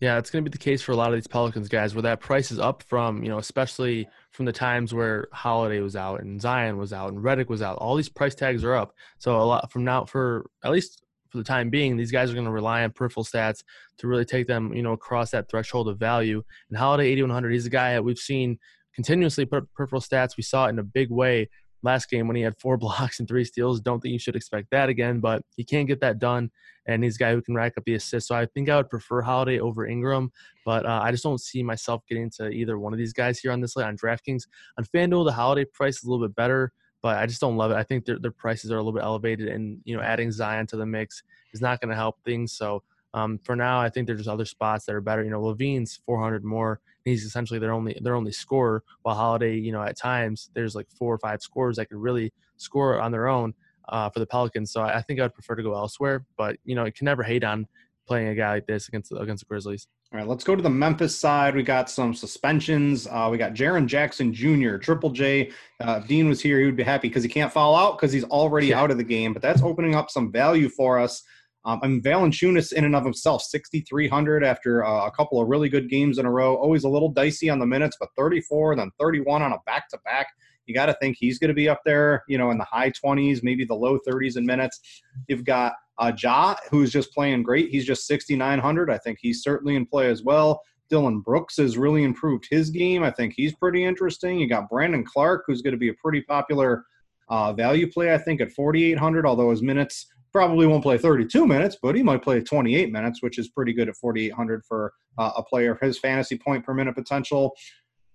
Yeah, 0.00 0.18
it's 0.18 0.30
going 0.30 0.44
to 0.44 0.50
be 0.50 0.52
the 0.52 0.62
case 0.62 0.82
for 0.82 0.92
a 0.92 0.96
lot 0.96 1.08
of 1.08 1.14
these 1.14 1.26
Pelicans 1.26 1.68
guys 1.68 1.94
where 1.94 2.02
that 2.02 2.20
price 2.20 2.50
is 2.50 2.58
up 2.58 2.82
from, 2.82 3.22
you 3.22 3.30
know, 3.30 3.38
especially 3.38 4.06
from 4.30 4.44
the 4.44 4.52
times 4.52 4.92
where 4.92 5.28
Holiday 5.32 5.80
was 5.80 5.96
out 5.96 6.20
and 6.20 6.40
Zion 6.40 6.76
was 6.76 6.92
out 6.92 7.12
and 7.12 7.24
Redick 7.24 7.48
was 7.48 7.62
out. 7.62 7.78
All 7.78 7.96
these 7.96 8.10
price 8.10 8.34
tags 8.34 8.62
are 8.62 8.74
up. 8.74 8.92
So 9.18 9.40
a 9.40 9.42
lot 9.42 9.72
from 9.72 9.84
now 9.84 10.04
for 10.04 10.50
at 10.62 10.70
least 10.70 11.02
for 11.30 11.38
the 11.38 11.44
time 11.44 11.70
being, 11.70 11.96
these 11.96 12.12
guys 12.12 12.30
are 12.30 12.34
going 12.34 12.44
to 12.44 12.50
rely 12.52 12.84
on 12.84 12.90
peripheral 12.90 13.24
stats 13.24 13.62
to 13.98 14.06
really 14.06 14.26
take 14.26 14.46
them, 14.46 14.74
you 14.74 14.82
know, 14.82 14.92
across 14.92 15.30
that 15.30 15.48
threshold 15.48 15.88
of 15.88 15.98
value. 15.98 16.42
And 16.68 16.78
Holiday 16.78 17.08
8100, 17.12 17.52
he's 17.52 17.66
a 17.66 17.70
guy 17.70 17.94
that 17.94 18.04
we've 18.04 18.18
seen 18.18 18.58
continuously 18.94 19.46
put 19.46 19.62
up 19.62 19.68
peripheral 19.74 20.02
stats. 20.02 20.36
We 20.36 20.42
saw 20.42 20.66
it 20.66 20.70
in 20.70 20.78
a 20.78 20.84
big 20.84 21.10
way 21.10 21.48
last 21.82 22.10
game 22.10 22.26
when 22.26 22.36
he 22.36 22.42
had 22.42 22.58
four 22.58 22.76
blocks 22.78 23.18
and 23.18 23.28
three 23.28 23.44
steals. 23.44 23.80
Don't 23.80 24.00
think 24.00 24.12
you 24.12 24.18
should 24.18 24.36
expect 24.36 24.70
that 24.70 24.88
again, 24.88 25.20
but 25.20 25.42
he 25.56 25.64
can't 25.64 25.88
get 25.88 26.00
that 26.00 26.18
done. 26.18 26.50
And 26.86 27.02
he's 27.02 27.16
a 27.16 27.18
guy 27.18 27.32
who 27.32 27.42
can 27.42 27.54
rack 27.54 27.72
up 27.76 27.84
the 27.84 27.94
assists. 27.94 28.28
So 28.28 28.36
I 28.36 28.46
think 28.46 28.68
I 28.68 28.76
would 28.76 28.90
prefer 28.90 29.20
Holiday 29.20 29.58
over 29.58 29.86
Ingram, 29.86 30.30
but 30.64 30.86
uh, 30.86 31.00
I 31.02 31.10
just 31.10 31.24
don't 31.24 31.40
see 31.40 31.62
myself 31.62 32.02
getting 32.08 32.30
to 32.36 32.48
either 32.48 32.78
one 32.78 32.92
of 32.92 32.98
these 32.98 33.12
guys 33.12 33.40
here 33.40 33.50
on 33.50 33.60
this 33.60 33.74
list 33.74 33.86
on 33.86 33.96
DraftKings. 33.96 34.44
On 34.78 34.84
FanDuel, 34.84 35.24
the 35.24 35.32
Holiday 35.32 35.64
price 35.64 35.98
is 35.98 36.04
a 36.04 36.10
little 36.10 36.26
bit 36.26 36.36
better, 36.36 36.72
but 37.02 37.18
I 37.18 37.26
just 37.26 37.40
don't 37.40 37.56
love 37.56 37.72
it. 37.72 37.76
I 37.76 37.82
think 37.82 38.04
their, 38.04 38.18
their 38.20 38.30
prices 38.30 38.70
are 38.70 38.76
a 38.76 38.78
little 38.78 38.92
bit 38.92 39.02
elevated, 39.02 39.48
and 39.48 39.80
you 39.84 39.96
know, 39.96 40.02
adding 40.02 40.30
Zion 40.30 40.66
to 40.68 40.76
the 40.76 40.86
mix 40.86 41.22
is 41.52 41.60
not 41.60 41.80
going 41.80 41.90
to 41.90 41.96
help 41.96 42.22
things. 42.24 42.52
So 42.52 42.82
um, 43.14 43.40
for 43.44 43.56
now, 43.56 43.80
I 43.80 43.88
think 43.88 44.06
there's 44.06 44.28
other 44.28 44.44
spots 44.44 44.86
that 44.86 44.94
are 44.94 45.00
better. 45.00 45.24
You 45.24 45.30
know, 45.30 45.40
LaVine's 45.40 46.00
400 46.06 46.44
more. 46.44 46.80
He's 47.06 47.24
essentially 47.24 47.58
their 47.58 47.72
only 47.72 47.96
their 48.02 48.16
only 48.16 48.32
scorer. 48.32 48.82
While 49.02 49.14
Holiday, 49.14 49.56
you 49.56 49.72
know, 49.72 49.82
at 49.82 49.96
times 49.96 50.50
there's 50.54 50.74
like 50.74 50.88
four 50.90 51.14
or 51.14 51.18
five 51.18 51.40
scores 51.40 51.76
that 51.76 51.86
could 51.86 51.98
really 51.98 52.32
score 52.56 53.00
on 53.00 53.12
their 53.12 53.28
own 53.28 53.54
uh, 53.88 54.10
for 54.10 54.18
the 54.18 54.26
Pelicans. 54.26 54.72
So 54.72 54.82
I, 54.82 54.98
I 54.98 55.02
think 55.02 55.20
I'd 55.20 55.32
prefer 55.32 55.54
to 55.54 55.62
go 55.62 55.74
elsewhere. 55.74 56.26
But 56.36 56.56
you 56.64 56.74
know, 56.74 56.84
you 56.84 56.92
can 56.92 57.04
never 57.04 57.22
hate 57.22 57.44
on 57.44 57.66
playing 58.06 58.28
a 58.28 58.34
guy 58.34 58.54
like 58.54 58.66
this 58.66 58.88
against 58.88 59.12
against 59.12 59.44
the 59.44 59.48
Grizzlies. 59.48 59.86
All 60.12 60.18
right, 60.18 60.28
let's 60.28 60.44
go 60.44 60.54
to 60.54 60.62
the 60.62 60.70
Memphis 60.70 61.18
side. 61.18 61.56
We 61.56 61.64
got 61.64 61.90
some 61.90 62.14
suspensions. 62.14 63.08
Uh, 63.08 63.28
we 63.30 63.38
got 63.38 63.54
Jaren 63.54 63.86
Jackson 63.86 64.32
Jr., 64.32 64.76
Triple 64.76 65.10
J. 65.10 65.50
Uh, 65.80 66.00
if 66.00 66.08
Dean 66.08 66.28
was 66.28 66.40
here, 66.40 66.60
he 66.60 66.66
would 66.66 66.76
be 66.76 66.84
happy 66.84 67.08
because 67.08 67.24
he 67.24 67.28
can't 67.28 67.52
foul 67.52 67.74
out 67.74 67.98
because 67.98 68.12
he's 68.12 68.24
already 68.24 68.68
yeah. 68.68 68.80
out 68.80 68.92
of 68.92 68.98
the 68.98 69.04
game. 69.04 69.32
But 69.32 69.42
that's 69.42 69.62
opening 69.62 69.96
up 69.96 70.10
some 70.10 70.30
value 70.30 70.68
for 70.68 70.98
us. 70.98 71.22
Um, 71.66 71.80
I 71.82 71.88
mean, 71.88 72.00
Valanciunas 72.00 72.72
in 72.72 72.84
and 72.84 72.94
of 72.94 73.04
himself, 73.04 73.42
6,300 73.42 74.44
after 74.44 74.84
uh, 74.84 75.06
a 75.06 75.10
couple 75.10 75.42
of 75.42 75.48
really 75.48 75.68
good 75.68 75.90
games 75.90 76.18
in 76.18 76.24
a 76.24 76.30
row. 76.30 76.54
Always 76.54 76.84
a 76.84 76.88
little 76.88 77.08
dicey 77.08 77.50
on 77.50 77.58
the 77.58 77.66
minutes, 77.66 77.96
but 77.98 78.08
34, 78.16 78.76
then 78.76 78.92
31 79.00 79.42
on 79.42 79.52
a 79.52 79.58
back-to-back. 79.66 80.28
You 80.66 80.74
got 80.74 80.86
to 80.86 80.94
think 80.94 81.16
he's 81.18 81.40
going 81.40 81.48
to 81.48 81.54
be 81.54 81.68
up 81.68 81.80
there, 81.84 82.22
you 82.28 82.38
know, 82.38 82.52
in 82.52 82.58
the 82.58 82.64
high 82.64 82.90
20s, 82.92 83.42
maybe 83.42 83.64
the 83.64 83.74
low 83.74 83.98
30s 84.06 84.36
in 84.36 84.46
minutes. 84.46 85.02
You've 85.26 85.44
got 85.44 85.74
uh, 85.98 86.12
Ja, 86.16 86.54
who's 86.70 86.92
just 86.92 87.12
playing 87.12 87.42
great. 87.42 87.70
He's 87.70 87.84
just 87.84 88.06
6,900. 88.06 88.88
I 88.88 88.98
think 88.98 89.18
he's 89.20 89.42
certainly 89.42 89.74
in 89.74 89.86
play 89.86 90.08
as 90.08 90.22
well. 90.22 90.62
Dillon 90.88 91.20
Brooks 91.20 91.56
has 91.56 91.76
really 91.76 92.04
improved 92.04 92.46
his 92.48 92.70
game. 92.70 93.02
I 93.02 93.10
think 93.10 93.34
he's 93.36 93.54
pretty 93.56 93.84
interesting. 93.84 94.38
You 94.38 94.48
got 94.48 94.68
Brandon 94.68 95.04
Clarke, 95.04 95.42
who's 95.48 95.62
going 95.62 95.72
to 95.72 95.78
be 95.78 95.88
a 95.88 95.94
pretty 95.94 96.22
popular 96.22 96.84
uh, 97.28 97.52
value 97.52 97.90
play, 97.90 98.14
I 98.14 98.18
think, 98.18 98.40
at 98.40 98.52
4,800, 98.52 99.26
although 99.26 99.50
his 99.50 99.62
minutes 99.62 100.06
probably 100.36 100.66
won't 100.66 100.82
play 100.82 100.98
32 100.98 101.46
minutes, 101.46 101.78
but 101.82 101.94
he 101.94 102.02
might 102.02 102.22
play 102.22 102.42
28 102.42 102.92
minutes, 102.92 103.22
which 103.22 103.38
is 103.38 103.48
pretty 103.48 103.72
good 103.72 103.88
at 103.88 103.96
4,800 103.96 104.62
for 104.68 104.92
uh, 105.16 105.30
a 105.34 105.42
player 105.42 105.72
of 105.72 105.80
his 105.80 105.98
fantasy 105.98 106.36
point 106.36 106.62
per 106.62 106.74
minute 106.74 106.94
potential. 106.94 107.54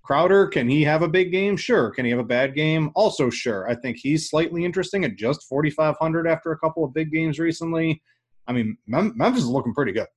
Crowder, 0.04 0.46
can 0.46 0.70
he 0.70 0.84
have 0.84 1.02
a 1.02 1.08
big 1.08 1.32
game? 1.32 1.58
Sure. 1.58 1.90
Can 1.90 2.06
he 2.06 2.12
have 2.12 2.20
a 2.20 2.24
bad 2.24 2.54
game? 2.54 2.92
Also, 2.94 3.32
sure. 3.32 3.68
I 3.68 3.74
think 3.74 3.98
he's 3.98 4.30
slightly 4.30 4.64
interesting 4.66 5.04
at 5.04 5.16
just 5.16 5.48
4,500 5.50 6.28
after 6.28 6.52
a 6.52 6.60
couple 6.60 6.84
of 6.84 6.94
big 6.94 7.12
games 7.12 7.40
recently. 7.40 8.04
I 8.46 8.54
mean, 8.54 8.78
Mem- 8.86 9.14
Memphis 9.16 9.42
is 9.42 9.50
looking 9.50 9.74
pretty 9.74 9.92
good. 9.92 10.08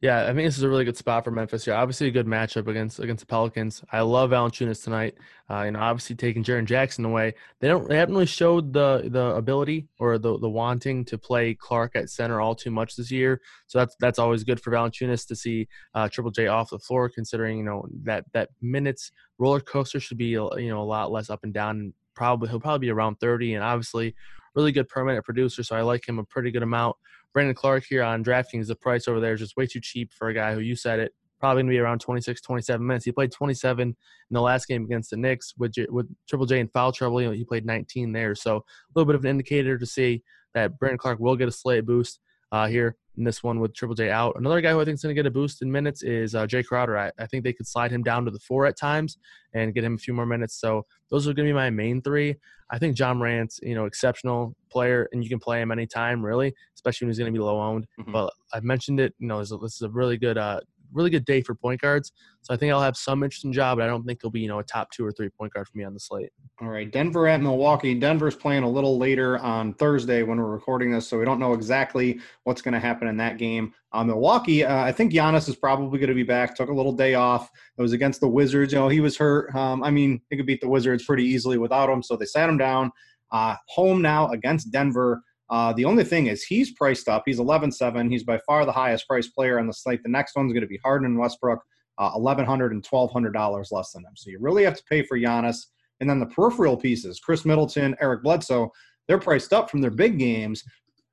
Yeah, 0.00 0.22
I 0.22 0.26
think 0.26 0.46
this 0.46 0.56
is 0.56 0.62
a 0.62 0.68
really 0.68 0.84
good 0.84 0.96
spot 0.96 1.24
for 1.24 1.32
Memphis 1.32 1.64
here. 1.64 1.74
Obviously, 1.74 2.06
a 2.06 2.12
good 2.12 2.26
matchup 2.26 2.68
against 2.68 3.00
against 3.00 3.22
the 3.22 3.26
Pelicans. 3.26 3.82
I 3.90 4.02
love 4.02 4.30
Valanciunas 4.30 4.84
tonight. 4.84 5.16
Uh, 5.50 5.62
you 5.62 5.72
know, 5.72 5.80
obviously 5.80 6.14
taking 6.14 6.44
Jaren 6.44 6.66
Jackson 6.66 7.04
away, 7.04 7.34
they 7.58 7.66
don't 7.66 7.88
they 7.88 7.96
haven't 7.96 8.14
really 8.14 8.26
showed 8.26 8.72
the 8.72 9.08
the 9.10 9.34
ability 9.34 9.88
or 9.98 10.16
the 10.16 10.38
the 10.38 10.48
wanting 10.48 11.04
to 11.06 11.18
play 11.18 11.52
Clarke 11.52 11.96
at 11.96 12.10
center 12.10 12.40
all 12.40 12.54
too 12.54 12.70
much 12.70 12.94
this 12.94 13.10
year. 13.10 13.40
So 13.66 13.80
that's 13.80 13.96
that's 13.98 14.20
always 14.20 14.44
good 14.44 14.60
for 14.60 14.70
Valanciunas 14.70 15.26
to 15.26 15.34
see 15.34 15.66
uh, 15.94 16.08
Triple 16.08 16.30
J 16.30 16.46
off 16.46 16.70
the 16.70 16.78
floor, 16.78 17.08
considering 17.08 17.58
you 17.58 17.64
know 17.64 17.84
that 18.04 18.24
that 18.34 18.50
minutes 18.62 19.10
roller 19.38 19.60
coaster 19.60 19.98
should 19.98 20.18
be 20.18 20.26
you 20.26 20.48
know 20.68 20.80
a 20.80 20.84
lot 20.84 21.10
less 21.10 21.28
up 21.28 21.42
and 21.42 21.52
down. 21.52 21.92
Probably 22.14 22.48
he'll 22.48 22.60
probably 22.60 22.86
be 22.86 22.90
around 22.90 23.16
30, 23.16 23.54
and 23.54 23.64
obviously 23.64 24.14
really 24.54 24.72
good 24.72 24.88
per-minute 24.88 25.24
producer. 25.24 25.62
So 25.62 25.76
I 25.76 25.82
like 25.82 26.08
him 26.08 26.18
a 26.18 26.24
pretty 26.24 26.50
good 26.50 26.62
amount. 26.62 26.96
Brandon 27.32 27.54
Clarke 27.54 27.84
here 27.88 28.02
on 28.02 28.24
DraftKings, 28.24 28.66
the 28.66 28.74
price 28.74 29.06
over 29.08 29.20
there 29.20 29.34
is 29.34 29.40
just 29.40 29.56
way 29.56 29.66
too 29.66 29.80
cheap 29.80 30.12
for 30.12 30.28
a 30.28 30.34
guy 30.34 30.54
who 30.54 30.60
you 30.60 30.76
said 30.76 30.98
it 30.98 31.12
probably 31.38 31.62
going 31.62 31.70
to 31.70 31.76
be 31.76 31.78
around 31.78 32.00
26, 32.00 32.40
27 32.40 32.86
minutes. 32.86 33.04
He 33.04 33.12
played 33.12 33.32
27 33.32 33.88
in 33.88 33.94
the 34.30 34.40
last 34.40 34.66
game 34.66 34.84
against 34.84 35.10
the 35.10 35.16
Knicks 35.16 35.54
with, 35.56 35.74
with 35.88 36.08
Triple 36.28 36.46
J 36.46 36.60
in 36.60 36.68
foul 36.68 36.92
trouble. 36.92 37.20
You 37.20 37.28
know, 37.28 37.34
he 37.34 37.44
played 37.44 37.64
19 37.64 38.12
there. 38.12 38.34
So 38.34 38.56
a 38.56 38.62
little 38.94 39.06
bit 39.06 39.14
of 39.14 39.24
an 39.24 39.30
indicator 39.30 39.78
to 39.78 39.86
see 39.86 40.22
that 40.54 40.78
Brandon 40.78 40.98
Clarke 40.98 41.20
will 41.20 41.36
get 41.36 41.48
a 41.48 41.52
slate 41.52 41.86
boost 41.86 42.20
uh, 42.50 42.66
here. 42.66 42.96
in 43.16 43.24
this 43.24 43.42
one 43.42 43.60
with 43.60 43.74
Triple 43.74 43.94
J 43.94 44.10
out. 44.10 44.34
Another 44.36 44.60
guy 44.60 44.70
who 44.70 44.80
I 44.80 44.84
think 44.84 44.94
is 44.94 45.02
going 45.02 45.14
to 45.14 45.22
get 45.22 45.26
a 45.26 45.30
boost 45.30 45.62
in 45.62 45.70
minutes 45.70 46.02
is 46.02 46.34
uh, 46.34 46.46
Jae 46.46 46.64
Crowder. 46.64 46.96
I, 46.96 47.12
I, 47.18 47.26
think 47.26 47.44
they 47.44 47.52
could 47.52 47.66
slide 47.66 47.90
him 47.90 48.02
down 48.02 48.24
to 48.24 48.30
the 48.30 48.38
four 48.38 48.64
at 48.64 48.78
times 48.78 49.18
and 49.52 49.74
get 49.74 49.84
him 49.84 49.94
a 49.94 49.98
few 49.98 50.14
more 50.14 50.26
minutes. 50.26 50.58
So 50.58 50.86
those 51.10 51.26
are 51.26 51.34
going 51.34 51.46
to 51.46 51.52
be 51.52 51.56
my 51.56 51.70
main 51.70 52.00
three. 52.00 52.36
I 52.70 52.78
think 52.78 52.98
Ja 52.98 53.12
Morant's, 53.14 53.60
you 53.62 53.74
know, 53.74 53.86
exceptional 53.86 54.54
player, 54.70 55.08
and 55.12 55.22
you 55.22 55.30
can 55.30 55.38
play 55.38 55.60
him 55.60 55.70
anytime, 55.70 56.24
really, 56.24 56.54
especially 56.78 57.06
when 57.06 57.10
he's 57.10 57.18
going 57.18 57.32
to 57.32 57.36
be 57.36 57.42
low 57.42 57.60
owned. 57.60 57.86
Mm-hmm. 58.00 58.12
But 58.12 58.32
I've 58.54 58.64
mentioned 58.64 59.00
it. 59.00 59.12
You 59.18 59.26
know, 59.26 59.38
this 59.40 59.50
is 59.50 59.82
a 59.82 59.90
really 59.90 60.16
good 60.16 60.38
uh, 60.38 60.60
really 60.92 61.10
good 61.10 61.24
day 61.24 61.42
for 61.42 61.54
point 61.54 61.80
guards. 61.80 62.12
So 62.42 62.54
I 62.54 62.56
think 62.56 62.72
I'll 62.72 62.80
have 62.80 62.96
some 62.96 63.22
interesting 63.22 63.52
job, 63.52 63.78
but 63.78 63.84
I 63.84 63.86
don't 63.86 64.04
think 64.04 64.20
he'll 64.22 64.30
be, 64.30 64.40
you 64.40 64.48
know, 64.48 64.58
a 64.58 64.64
top 64.64 64.90
two 64.90 65.04
or 65.04 65.12
three 65.12 65.28
point 65.28 65.52
guard 65.52 65.68
for 65.68 65.76
me 65.76 65.84
on 65.84 65.94
the 65.94 66.00
slate. 66.00 66.30
All 66.60 66.68
right. 66.68 66.90
Denver 66.90 67.26
at 67.28 67.40
Milwaukee. 67.40 67.94
Denver's 67.94 68.36
playing 68.36 68.62
a 68.62 68.70
little 68.70 68.98
later 68.98 69.38
on 69.38 69.74
Thursday 69.74 70.22
when 70.22 70.38
we're 70.38 70.50
recording 70.50 70.90
this, 70.90 71.06
so 71.06 71.18
we 71.18 71.24
don't 71.24 71.40
know 71.40 71.52
exactly 71.52 72.20
what's 72.44 72.62
going 72.62 72.74
to 72.74 72.80
happen 72.80 73.08
in 73.08 73.16
that 73.18 73.38
game. 73.38 73.74
Uh, 73.92 74.04
Milwaukee, 74.04 74.64
uh, 74.64 74.82
I 74.82 74.92
think 74.92 75.12
Giannis 75.12 75.48
is 75.48 75.56
probably 75.56 75.98
going 75.98 76.08
to 76.08 76.14
be 76.14 76.22
back. 76.22 76.54
Took 76.54 76.70
a 76.70 76.74
little 76.74 76.92
day 76.92 77.14
off. 77.14 77.50
It 77.76 77.82
was 77.82 77.92
against 77.92 78.20
the 78.20 78.28
Wizards. 78.28 78.72
You 78.72 78.78
know, 78.78 78.88
he 78.88 79.00
was 79.00 79.16
hurt. 79.16 79.54
Um, 79.54 79.82
I 79.82 79.90
mean, 79.90 80.20
they 80.30 80.36
could 80.36 80.46
beat 80.46 80.60
the 80.60 80.68
Wizards 80.68 81.04
pretty 81.04 81.24
easily 81.24 81.58
without 81.58 81.88
him, 81.88 82.02
so 82.02 82.16
they 82.16 82.26
sat 82.26 82.48
him 82.48 82.58
down. 82.58 82.90
Uh, 83.30 83.54
home 83.68 84.00
now 84.00 84.30
against 84.30 84.70
Denver. 84.70 85.22
Uh, 85.50 85.72
the 85.72 85.84
only 85.84 86.04
thing 86.04 86.26
is 86.26 86.42
he's 86.42 86.72
priced 86.72 87.08
up. 87.08 87.22
He's 87.24 87.38
11-7. 87.38 88.10
He's 88.10 88.24
by 88.24 88.38
far 88.46 88.66
the 88.66 88.72
highest 88.72 89.06
priced 89.06 89.34
player 89.34 89.58
on 89.58 89.66
the 89.66 89.72
slate. 89.72 90.02
The 90.02 90.10
next 90.10 90.36
one's 90.36 90.52
going 90.52 90.62
to 90.62 90.68
be 90.68 90.78
Harden 90.84 91.06
and 91.06 91.18
Westbrook, 91.18 91.60
uh, 91.96 92.12
$1,100 92.12 92.70
and 92.70 92.82
$1,200 92.82 93.72
less 93.72 93.92
than 93.92 94.04
him. 94.04 94.12
So 94.14 94.30
you 94.30 94.38
really 94.40 94.64
have 94.64 94.76
to 94.76 94.84
pay 94.84 95.02
for 95.02 95.18
Giannis. 95.18 95.56
And 96.00 96.08
then 96.08 96.20
the 96.20 96.26
peripheral 96.26 96.76
pieces, 96.76 97.18
Khris 97.18 97.44
Middleton, 97.44 97.96
Eric 98.00 98.22
Bledsoe, 98.22 98.70
they're 99.08 99.18
priced 99.18 99.52
up 99.52 99.70
from 99.70 99.80
their 99.80 99.90
big 99.90 100.18
games. 100.18 100.62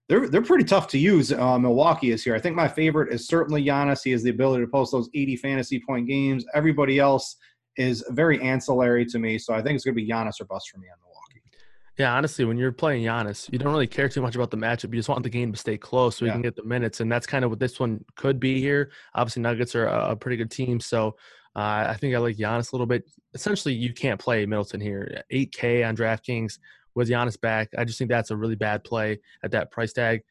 They're, 0.09 0.27
they're 0.27 0.43
pretty 0.43 0.65
tough 0.65 0.87
to 0.89 0.99
use. 0.99 1.31
Uh, 1.31 1.57
Milwaukee 1.57 2.11
is 2.11 2.23
here. 2.23 2.35
I 2.35 2.39
think 2.39 2.55
my 2.55 2.67
favorite 2.67 3.11
is 3.11 3.27
certainly 3.27 3.63
Giannis. 3.63 4.03
He 4.03 4.11
has 4.11 4.21
the 4.21 4.29
ability 4.29 4.65
to 4.65 4.69
post 4.69 4.91
those 4.91 5.09
80 5.15 5.37
fantasy 5.37 5.79
point 5.79 6.07
games. 6.07 6.45
Everybody 6.53 6.99
else 6.99 7.37
is 7.77 8.03
very 8.09 8.39
ancillary 8.41 9.05
to 9.07 9.17
me. 9.17 9.39
So 9.39 9.53
I 9.53 9.61
think 9.63 9.75
it's 9.75 9.85
going 9.85 9.95
to 9.95 10.01
be 10.01 10.07
Giannis 10.07 10.39
or 10.39 10.45
bust 10.45 10.69
for 10.69 10.77
me 10.79 10.87
on. 10.87 11.04
Yeah, 11.97 12.13
honestly, 12.13 12.43
when 12.43 12.57
you're 12.57 12.73
playing 12.73 13.05
Giannis, 13.05 13.49
you 13.51 13.57
don't 13.57 13.71
really 13.71 13.87
care 13.87 14.09
too 14.09 14.21
much 14.21 14.35
about 14.35 14.51
the 14.51 14.57
matchup. 14.57 14.91
You 14.91 14.99
just 14.99 15.07
want 15.07 15.23
the 15.23 15.29
game 15.29 15.53
to 15.53 15.57
stay 15.57 15.77
close 15.77 16.17
so 16.17 16.25
you 16.25 16.31
can 16.31 16.41
get 16.41 16.55
the 16.55 16.63
minutes, 16.63 16.99
and 16.99 17.09
that's 17.09 17.25
kind 17.25 17.45
of 17.45 17.51
what 17.51 17.59
this 17.59 17.79
one 17.79 18.03
could 18.15 18.37
be 18.37 18.59
here. 18.59 18.91
Obviously, 19.13 19.41
Nuggets 19.41 19.75
are 19.75 19.85
a, 19.85 20.15
pretty 20.15 20.35
good 20.35 20.51
team, 20.51 20.81
so 20.81 21.15
uh, 21.55 21.85
I 21.87 21.95
think 21.97 22.13
I 22.13 22.17
like 22.17 22.35
Giannis 22.35 22.73
a 22.73 22.75
little 22.75 22.85
bit. 22.85 23.09
Essentially, 23.33 23.73
you 23.73 23.93
can't 23.93 24.19
play 24.19 24.45
Middleton 24.45 24.81
here. 24.81 25.23
8K 25.31 25.87
on 25.87 25.95
DraftKings 25.95 26.59
with 26.95 27.09
Giannis 27.09 27.39
back. 27.39 27.69
I 27.77 27.85
just 27.85 27.97
think 27.97 28.09
that's 28.09 28.31
a 28.31 28.35
really 28.35 28.55
bad 28.55 28.83
play 28.83 29.19
at 29.43 29.51
that 29.51 29.71
price 29.71 29.93
tag. 29.93 30.21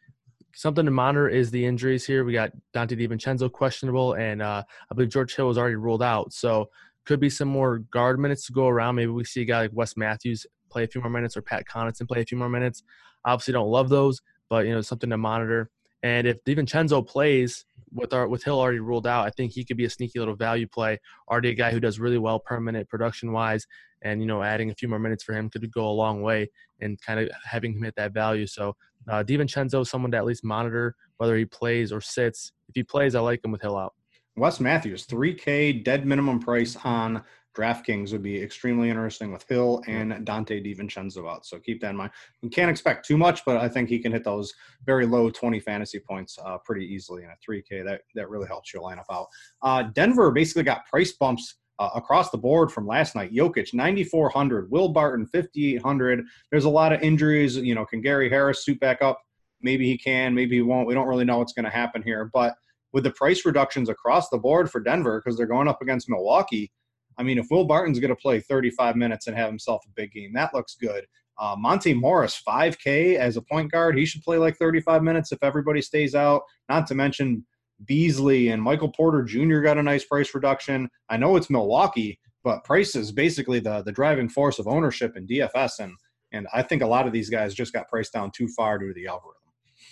Something 0.55 0.85
to 0.85 0.91
monitor 0.91 1.31
is 1.31 1.51
the 1.51 1.65
injuries 1.65 2.05
here. 2.05 2.25
We 2.25 2.35
got 2.35 2.53
Donte 2.75 2.91
DiVincenzo 2.91 3.51
questionable, 3.51 4.15
and 4.15 4.43
uh, 4.43 4.63
I 4.91 4.95
believe 4.95 5.11
George 5.11 5.35
Hill 5.35 5.49
was 5.49 5.57
already 5.57 5.77
ruled 5.77 6.03
out. 6.03 6.35
So 6.35 6.69
could 7.07 7.21
be 7.21 7.31
some 7.31 7.49
more 7.49 7.79
guard 7.79 8.19
minutes 8.19 8.47
to 8.47 8.53
go 8.53 8.69
around. 8.69 8.97
Maybe 8.97 9.11
we 9.11 9.25
see 9.25 9.43
a 9.43 9.47
guy 9.47 9.63
like 9.63 9.71
Wes 9.73 9.97
Matthews 9.97 10.47
play 10.75 10.85
a 10.85 10.89
few 10.89 11.01
more 11.01 11.11
minutes 11.11 11.37
or 11.37 11.43
Pat 11.43 11.65
Connaughton 11.67 12.09
play 12.09 12.21
a 12.21 12.25
few 12.25 12.37
more 12.37 12.49
minutes. 12.49 12.83
Obviously, 13.25 13.53
don't 13.53 13.71
love 13.71 13.89
those, 13.89 14.21
but 14.51 14.67
you 14.67 14.75
know 14.75 14.81
something 14.81 15.11
to 15.11 15.17
monitor. 15.17 15.71
And 16.03 16.27
if 16.27 16.43
DiVincenzo 16.45 17.07
plays 17.07 17.65
with 17.93 18.13
our 18.13 18.29
with 18.29 18.43
Hill 18.43 18.59
already 18.59 18.81
ruled 18.81 19.07
out, 19.07 19.27
I 19.27 19.31
think 19.31 19.53
he 19.53 19.65
could 19.65 19.77
be 19.77 19.85
a 19.85 19.91
sneaky 19.91 20.19
little 20.19 20.37
value 20.37 20.67
play. 20.67 20.99
Already 21.31 21.51
a 21.51 21.55
guy 21.55 21.71
who 21.71 21.81
does 21.81 22.01
really 22.01 22.19
well 22.19 22.41
per-minute 22.41 22.89
production 22.89 23.33
wise, 23.33 23.67
and 24.03 24.21
you 24.21 24.27
know 24.27 24.43
adding 24.43 24.71
a 24.71 24.75
few 24.75 24.89
more 24.89 24.99
minutes 24.99 25.23
for 25.23 25.33
him 25.33 25.49
could 25.49 25.71
go 25.73 25.89
a 25.89 25.99
long 26.03 26.21
way 26.23 26.51
and 26.81 27.01
kind 27.01 27.21
of 27.21 27.31
having 27.45 27.73
him 27.73 27.85
hit 27.85 27.95
that 27.97 28.13
value. 28.13 28.47
So 28.47 28.77
uh, 29.09 29.23
DiVincenzo, 29.23 29.87
someone 29.87 30.11
to 30.11 30.17
at 30.17 30.25
least 30.27 30.45
monitor 30.45 30.97
whether 31.19 31.37
he 31.37 31.45
plays 31.45 31.93
or 31.93 32.01
sits. 32.01 32.53
If 32.69 32.75
he 32.75 32.83
plays, 32.83 33.15
I 33.15 33.21
like 33.21 33.45
him 33.45 33.53
with 33.53 33.63
Hill 33.63 33.79
out. 33.79 33.95
Wes 34.37 34.59
Matthews, 34.59 35.07
3K 35.07 35.85
dead 35.85 36.07
minimum 36.07 36.41
price 36.41 36.77
on 36.85 37.23
DraftKings 37.55 38.13
would 38.13 38.23
be 38.23 38.43
extremely 38.43 38.91
interesting 38.91 39.33
with 39.33 39.47
Hill 39.49 39.83
and 39.87 40.13
Donte 40.27 40.65
DiVincenzo 40.65 41.31
out. 41.31 41.47
So 41.47 41.59
keep 41.59 41.81
that 41.81 41.91
in 41.91 41.97
mind. 41.97 42.11
We 42.43 42.49
can't 42.49 42.71
expect 42.71 43.07
too 43.07 43.17
much, 43.17 43.45
but 43.45 43.57
I 43.57 43.69
think 43.69 43.89
he 43.89 43.99
can 43.99 44.13
hit 44.13 44.25
those 44.25 44.53
very 44.85 45.07
low 45.07 45.31
20 45.31 45.61
fantasy 45.61 46.01
points 46.01 46.39
uh, 46.45 46.59
pretty 46.59 46.87
easily 46.87 47.23
in 47.23 47.31
a 47.31 47.37
3K. 47.51 47.85
That 47.85 48.03
that 48.15 48.29
really 48.29 48.47
helps 48.47 48.73
your 48.73 48.83
lineup 48.83 49.05
out. 49.11 49.29
Uh, 49.63 49.85
Denver 49.95 50.31
basically 50.31 50.65
got 50.65 50.87
price 50.87 51.13
bumps 51.13 51.57
uh, 51.79 51.91
across 51.95 52.31
the 52.31 52.39
board 52.39 52.71
from 52.71 52.87
last 52.87 53.15
night. 53.15 53.33
Jokic 53.33 53.75
9400, 53.75 54.71
Will 54.71 54.89
Barton 54.89 55.27
5800. 55.27 56.25
There's 56.51 56.65
a 56.65 56.71
lot 56.71 56.93
of 56.93 57.03
injuries. 57.03 57.57
You 57.57 57.75
know, 57.75 57.85
can 57.85 58.01
Gary 58.01 58.29
Harris 58.29 58.65
suit 58.65 58.81
back 58.81 59.03
up? 59.03 59.21
Maybe 59.61 59.87
he 59.87 59.97
can. 59.97 60.35
Maybe 60.35 60.57
he 60.57 60.63
won't. 60.63 60.87
We 60.87 60.95
don't 60.95 61.09
really 61.09 61.25
know 61.25 61.39
what's 61.39 61.53
going 61.53 61.65
to 61.65 61.71
happen 61.71 62.03
here, 62.03 62.31
but 62.33 62.55
with 62.93 63.05
the 63.05 63.11
price 63.11 63.45
reductions 63.45 63.89
across 63.89 64.29
the 64.29 64.39
board 64.39 64.71
for 64.71 64.81
Denver 64.81 65.21
because 65.21 65.37
they're 65.37 65.47
going 65.47 65.69
up 65.69 65.83
against 65.83 66.09
Milwaukee 66.09 66.71
I 67.19 67.23
mean, 67.23 67.39
if 67.39 67.47
Will 67.51 67.65
Barton's 67.65 68.01
going 68.01 68.11
to 68.11 68.17
play 68.17 68.41
35 68.41 68.97
minutes 68.97 69.27
and 69.27 69.37
have 69.37 69.49
himself 69.49 69.83
a 69.87 69.91
big 69.95 70.13
game, 70.13 70.33
that 70.35 70.55
looks 70.55 70.75
good. 70.75 71.07
Uh, 71.39 71.57
Monte 71.59 71.95
Morris, 71.95 72.41
5K 72.47 73.17
as 73.17 73.37
a 73.37 73.43
point 73.43 73.71
guard. 73.73 73.99
He 73.99 74.07
should 74.07 74.23
play 74.23 74.39
like 74.39 74.57
35 74.57 75.03
minutes 75.03 75.33
if 75.33 75.43
everybody 75.43 75.83
stays 75.83 76.15
out. 76.15 76.43
Not 76.69 76.87
to 76.89 76.95
mention 76.95 77.45
Beasley 77.87 78.49
and 78.49 78.63
Michael 78.63 78.91
Porter 78.91 79.23
Jr. 79.23 79.61
got 79.61 79.79
a 79.79 79.83
nice 79.83 80.05
price 80.05 80.35
reduction. 80.35 80.89
I 81.09 81.17
know 81.17 81.37
it's 81.37 81.51
Milwaukee, 81.51 82.21
but 82.45 82.63
price 82.65 82.95
is 82.95 83.11
basically 83.11 83.59
the 83.59 83.83
the 83.83 83.93
driving 83.93 84.29
force 84.29 84.59
of 84.59 84.69
ownership 84.69 85.17
in 85.17 85.27
DFS, 85.27 85.81
and 85.81 85.93
and 86.33 86.47
I 86.55 86.63
think 86.63 86.83
a 86.83 86.87
lot 86.87 87.07
of 87.07 87.13
these 87.13 87.31
guys 87.31 87.55
just 87.55 87.73
got 87.73 87.89
priced 87.89 88.13
down 88.13 88.31
too 88.31 88.49
far 88.49 88.79
due 88.79 88.89
to 88.89 88.95
the 88.95 89.07
algorithm. 89.07 89.41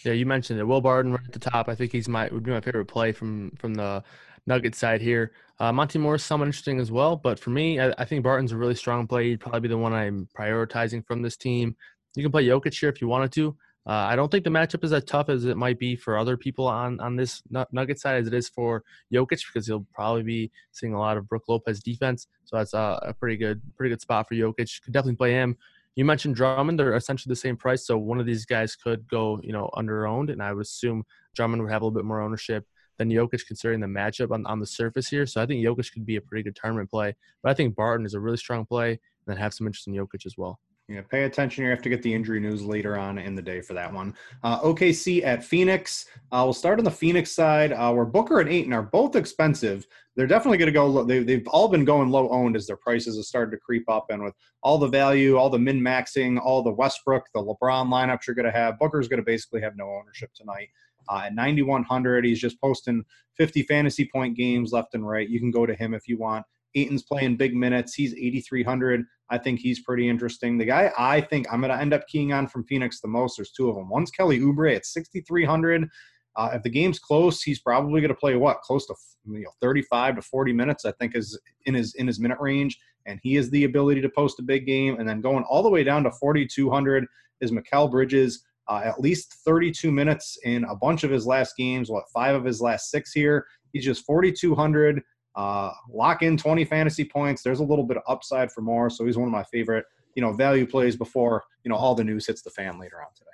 Yeah, 0.04 0.12
you 0.12 0.26
mentioned 0.26 0.58
it. 0.60 0.64
Will 0.64 0.80
Barton 0.80 1.12
right 1.12 1.26
at 1.26 1.32
the 1.32 1.38
top. 1.38 1.68
I 1.68 1.74
think 1.74 1.92
he's 1.92 2.08
my 2.08 2.28
would 2.28 2.42
be 2.42 2.50
my 2.50 2.60
favorite 2.60 2.86
play 2.86 3.12
from 3.12 3.50
from 3.56 3.74
the 3.74 4.02
Nugget 4.46 4.74
side 4.74 5.00
here. 5.00 5.32
Uh, 5.58 5.72
Monte 5.72 5.98
Morris 5.98 6.24
somewhat 6.24 6.46
interesting 6.46 6.80
as 6.80 6.90
well, 6.90 7.16
but 7.16 7.38
for 7.38 7.50
me, 7.50 7.78
I, 7.78 7.92
I, 7.98 8.04
think 8.04 8.24
Barton's 8.24 8.52
a 8.52 8.56
really 8.56 8.74
strong 8.74 9.06
play. 9.06 9.28
He'd 9.28 9.40
probably 9.40 9.60
be 9.60 9.68
the 9.68 9.78
one 9.78 9.92
I'm 9.92 10.28
prioritizing 10.36 11.06
from 11.06 11.22
this 11.22 11.36
team. 11.36 11.76
You 12.16 12.22
can 12.22 12.32
play 12.32 12.46
Jokic 12.46 12.78
here 12.78 12.88
if 12.88 13.00
you 13.00 13.08
wanted 13.08 13.32
to. 13.32 13.56
Uh, 13.86 13.90
I 13.92 14.16
don't 14.16 14.30
think 14.30 14.44
the 14.44 14.50
matchup 14.50 14.84
is 14.84 14.92
as 14.92 15.04
tough 15.04 15.28
as 15.28 15.44
it 15.44 15.56
might 15.56 15.78
be 15.78 15.96
for 15.96 16.16
other 16.16 16.36
people 16.36 16.68
on 16.68 17.00
on 17.00 17.16
this 17.16 17.42
Nugget 17.50 17.98
side 17.98 18.20
as 18.20 18.28
it 18.28 18.34
is 18.34 18.48
for 18.48 18.84
Jokic 19.12 19.44
because 19.52 19.66
he'll 19.66 19.86
probably 19.92 20.22
be 20.22 20.52
seeing 20.70 20.94
a 20.94 20.98
lot 20.98 21.16
of 21.16 21.28
Brook 21.28 21.44
Lopez 21.48 21.80
defense. 21.80 22.28
So 22.44 22.56
that's 22.56 22.74
a, 22.74 23.00
a 23.02 23.12
pretty 23.12 23.36
good 23.36 23.60
pretty 23.76 23.90
good 23.90 24.00
spot 24.00 24.28
for 24.28 24.34
Jokic. 24.34 24.82
Could 24.82 24.92
definitely 24.92 25.16
play 25.16 25.32
him. 25.32 25.56
You 25.96 26.04
mentioned 26.04 26.36
Drummond; 26.36 26.78
they're 26.78 26.94
essentially 26.94 27.30
the 27.30 27.36
same 27.36 27.56
price, 27.56 27.84
so 27.84 27.98
one 27.98 28.20
of 28.20 28.26
these 28.26 28.46
guys 28.46 28.76
could 28.76 29.06
go, 29.08 29.40
you 29.42 29.52
know, 29.52 29.68
under 29.74 30.06
owned, 30.06 30.30
and 30.30 30.42
I 30.42 30.52
would 30.52 30.62
assume 30.62 31.04
Drummond 31.34 31.62
would 31.62 31.72
have 31.72 31.82
a 31.82 31.84
little 31.84 31.96
bit 31.96 32.04
more 32.04 32.20
ownership 32.20 32.66
than 32.98 33.10
Jokic 33.10 33.46
considering 33.46 33.80
the 33.80 33.86
matchup 33.86 34.30
on, 34.30 34.46
on 34.46 34.60
the 34.60 34.66
surface 34.66 35.08
here. 35.08 35.26
So 35.26 35.42
I 35.42 35.46
think 35.46 35.64
Jokic 35.64 35.92
could 35.92 36.06
be 36.06 36.16
a 36.16 36.20
pretty 36.20 36.42
good 36.42 36.56
tournament 36.56 36.90
play. 36.90 37.14
But 37.42 37.50
I 37.50 37.54
think 37.54 37.74
Barton 37.74 38.06
is 38.06 38.14
a 38.14 38.20
really 38.20 38.36
strong 38.36 38.64
play 38.64 38.90
and 38.90 38.98
then 39.26 39.36
have 39.36 39.54
some 39.54 39.66
interest 39.66 39.88
in 39.88 39.94
Jokic 39.94 40.26
as 40.26 40.36
well. 40.36 40.58
Yeah, 40.88 41.00
pay 41.00 41.24
attention. 41.24 41.64
You 41.64 41.70
have 41.70 41.80
to 41.82 41.88
get 41.88 42.02
the 42.02 42.12
injury 42.12 42.40
news 42.40 42.62
later 42.64 42.98
on 42.98 43.16
in 43.18 43.34
the 43.34 43.40
day 43.40 43.60
for 43.60 43.72
that 43.72 43.92
one. 43.92 44.14
Uh, 44.42 44.60
OKC 44.60 45.24
at 45.24 45.44
Phoenix. 45.44 46.06
Uh, 46.32 46.42
we'll 46.44 46.52
start 46.52 46.78
on 46.78 46.84
the 46.84 46.90
Phoenix 46.90 47.30
side, 47.30 47.72
uh, 47.72 47.92
where 47.92 48.04
Booker 48.04 48.40
and 48.40 48.50
Ayton 48.50 48.72
are 48.72 48.82
both 48.82 49.14
expensive. 49.14 49.86
They're 50.16 50.26
definitely 50.26 50.58
going 50.58 50.66
to 50.66 50.72
go. 50.72 50.86
Low. 50.86 51.04
They, 51.04 51.20
they've 51.20 51.46
all 51.48 51.68
been 51.68 51.84
going 51.84 52.10
low 52.10 52.28
owned 52.28 52.56
as 52.56 52.66
their 52.66 52.76
prices 52.76 53.16
have 53.16 53.24
started 53.24 53.52
to 53.52 53.56
creep 53.58 53.88
up, 53.88 54.06
and 54.10 54.22
with 54.22 54.34
all 54.62 54.76
the 54.76 54.88
value, 54.88 55.36
all 55.36 55.48
the 55.48 55.58
min 55.58 55.80
maxing, 55.80 56.38
all 56.38 56.62
the 56.62 56.72
Westbrook, 56.72 57.24
the 57.32 57.40
LeBron 57.40 57.88
lineups 57.88 58.26
you're 58.26 58.36
going 58.36 58.44
to 58.44 58.52
have, 58.52 58.78
Booker's 58.78 59.08
going 59.08 59.20
to 59.20 59.24
basically 59.24 59.62
have 59.62 59.76
no 59.76 59.88
ownership 59.88 60.30
tonight. 60.34 60.68
Uh, 61.08 61.22
at 61.26 61.34
9,100, 61.34 62.24
he's 62.24 62.40
just 62.40 62.60
posting 62.60 63.04
50 63.36 63.62
fantasy 63.64 64.08
point 64.12 64.36
games 64.36 64.72
left 64.72 64.94
and 64.94 65.06
right. 65.06 65.28
You 65.28 65.40
can 65.40 65.50
go 65.50 65.66
to 65.66 65.74
him 65.74 65.94
if 65.94 66.08
you 66.08 66.18
want. 66.18 66.44
Ayton's 66.74 67.02
playing 67.02 67.36
big 67.36 67.54
minutes. 67.54 67.94
He's 67.94 68.14
8,300. 68.14 69.04
I 69.30 69.38
think 69.38 69.60
he's 69.60 69.82
pretty 69.82 70.08
interesting. 70.08 70.58
The 70.58 70.64
guy 70.64 70.92
I 70.98 71.20
think 71.20 71.46
I'm 71.50 71.60
going 71.60 71.72
to 71.72 71.80
end 71.80 71.94
up 71.94 72.06
keying 72.06 72.32
on 72.32 72.46
from 72.46 72.64
Phoenix 72.64 73.00
the 73.00 73.08
most, 73.08 73.36
there's 73.36 73.50
two 73.52 73.68
of 73.68 73.76
them. 73.76 73.88
One's 73.88 74.10
Kelly 74.10 74.40
Oubre 74.40 74.74
at 74.74 74.86
6,300. 74.86 75.88
Uh, 76.34 76.50
if 76.54 76.62
the 76.62 76.70
game's 76.70 76.98
close, 76.98 77.42
he's 77.42 77.60
probably 77.60 78.00
going 78.00 78.08
to 78.08 78.14
play 78.14 78.36
what 78.36 78.60
close 78.62 78.86
to 78.86 78.94
you 79.26 79.40
know 79.40 79.50
35 79.60 80.16
to 80.16 80.22
40 80.22 80.52
minutes. 80.52 80.84
I 80.84 80.92
think 80.92 81.14
is 81.14 81.38
in 81.66 81.74
his 81.74 81.94
in 81.94 82.06
his 82.06 82.18
minute 82.18 82.38
range, 82.40 82.78
and 83.06 83.20
he 83.22 83.34
has 83.34 83.50
the 83.50 83.64
ability 83.64 84.00
to 84.00 84.08
post 84.08 84.38
a 84.38 84.42
big 84.42 84.66
game. 84.66 84.98
And 84.98 85.08
then 85.08 85.20
going 85.20 85.44
all 85.44 85.62
the 85.62 85.70
way 85.70 85.84
down 85.84 86.04
to 86.04 86.10
4,200 86.10 87.06
is 87.40 87.52
Mikal 87.52 87.90
Bridges 87.90 88.44
uh, 88.72 88.82
at 88.84 89.00
least 89.00 89.34
32 89.44 89.90
minutes 89.90 90.38
in 90.44 90.64
a 90.64 90.74
bunch 90.74 91.04
of 91.04 91.10
his 91.10 91.26
last 91.26 91.56
games. 91.56 91.90
What 91.90 92.04
five 92.14 92.34
of 92.34 92.44
his 92.44 92.60
last 92.60 92.90
six 92.90 93.12
here? 93.12 93.46
He's 93.72 93.84
just 93.84 94.04
4,200. 94.06 95.02
Uh, 95.34 95.70
lock 95.90 96.22
in 96.22 96.36
20 96.36 96.64
fantasy 96.64 97.04
points. 97.04 97.42
There's 97.42 97.60
a 97.60 97.64
little 97.64 97.84
bit 97.84 97.96
of 97.96 98.02
upside 98.06 98.50
for 98.52 98.60
more, 98.60 98.90
so 98.90 99.04
he's 99.04 99.16
one 99.16 99.28
of 99.28 99.32
my 99.32 99.44
favorite, 99.44 99.84
you 100.14 100.22
know, 100.22 100.32
value 100.32 100.66
plays 100.66 100.96
before 100.96 101.42
you 101.64 101.70
know 101.70 101.76
all 101.76 101.94
the 101.94 102.04
news 102.04 102.26
hits 102.26 102.42
the 102.42 102.50
fan 102.50 102.78
later 102.78 103.00
on 103.00 103.08
today. 103.16 103.30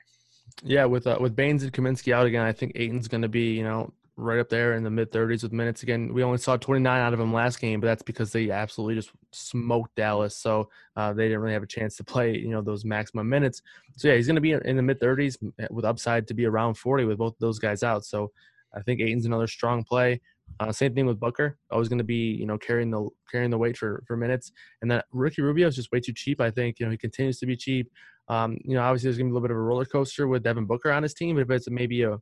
Yeah, 0.62 0.85
with 0.87 1.07
uh, 1.07 1.18
with 1.20 1.35
Baynes 1.35 1.62
and 1.62 1.72
Kaminsky 1.72 2.12
out 2.12 2.27
again, 2.27 2.44
I 2.44 2.53
think 2.53 2.72
Ayton's 2.74 3.09
going 3.09 3.22
to 3.22 3.29
be, 3.29 3.57
you 3.57 3.64
know, 3.64 3.92
right 4.18 4.40
up 4.40 4.48
there 4.48 4.74
in 4.74 4.83
the 4.83 4.90
mid 4.90 5.12
30s 5.12 5.44
with 5.44 5.52
minutes. 5.52 5.85
Again, 5.85 6.12
we 6.12 6.24
only 6.24 6.38
saw 6.38 6.57
29 6.57 7.00
out 7.00 7.14
of 7.14 7.20
him 7.20 7.33
last 7.33 7.61
game, 7.61 7.81
but 7.81 7.87
that's 7.87 8.02
because 8.02 8.33
they 8.33 8.50
absolutely 8.50 8.96
just 8.96 9.11
smoked 9.33 9.94
Dallas. 9.94 10.37
So 10.37 10.68
uh, 10.96 11.12
they 11.12 11.28
didn't 11.28 11.40
really 11.40 11.54
have 11.54 11.62
a 11.62 11.68
chance 11.68 11.96
to 11.96 12.04
play, 12.04 12.37
you 12.37 12.48
know, 12.48 12.61
those 12.61 12.85
maximum 12.85 13.28
minutes. 13.28 13.62
So 13.96 14.09
yeah, 14.09 14.14
he's 14.14 14.26
going 14.26 14.35
to 14.35 14.40
be 14.40 14.52
in 14.52 14.76
the 14.76 14.83
mid 14.83 15.00
30s 15.00 15.37
with 15.70 15.85
upside 15.85 16.26
to 16.28 16.35
be 16.35 16.46
around 16.46 16.74
40 16.74 17.04
with 17.04 17.18
both 17.18 17.37
those 17.38 17.61
guys 17.61 17.83
out. 17.83 18.04
So 18.04 18.33
I 18.74 18.83
think 18.83 19.00
Ayton's 19.00 19.24
another 19.24 19.46
strong 19.46 19.85
play. 19.85 20.20
Uh, 20.61 20.72
same 20.72 20.94
thing 20.94 21.07
with 21.07 21.20
Booker. 21.20 21.57
Always 21.70 21.88
going 21.88 21.98
to 21.98 22.04
be, 22.04 22.33
you 22.33 22.46
know, 22.46 22.59
carrying 22.59 22.90
the 22.90 23.09
carrying 23.31 23.50
the 23.50 23.59
weight 23.59 23.76
for 23.76 24.02
for 24.07 24.16
minutes. 24.16 24.50
And 24.83 24.90
then 24.90 25.02
Ricky 25.12 25.42
Rubio 25.42 25.68
is 25.68 25.76
just 25.76 25.92
way 25.92 26.00
too 26.00 26.12
cheap. 26.12 26.40
I 26.40 26.50
think 26.50 26.81
you 26.81 26.87
know 26.87 26.90
he 26.90 26.98
continues 26.98 27.38
to 27.40 27.46
be 27.46 27.57
cheap. 27.57 27.90
Um, 28.28 28.59
you 28.64 28.74
know, 28.74 28.83
obviously 28.83 29.09
there's 29.09 29.18
going 29.18 29.28
to 29.28 29.31
be 29.31 29.33
a 29.33 29.35
little 29.35 29.48
bit 29.48 29.52
of 29.52 29.59
a 29.59 29.61
roller 29.61 29.85
coaster 29.85 30.26
with 30.26 30.42
Devin 30.42 30.66
Booker 30.66 30.90
on 30.90 31.02
his 31.02 31.14
team. 31.14 31.37
But 31.37 31.42
if 31.42 31.50
it's 31.50 31.70
maybe 31.70 32.02
a 32.02 32.18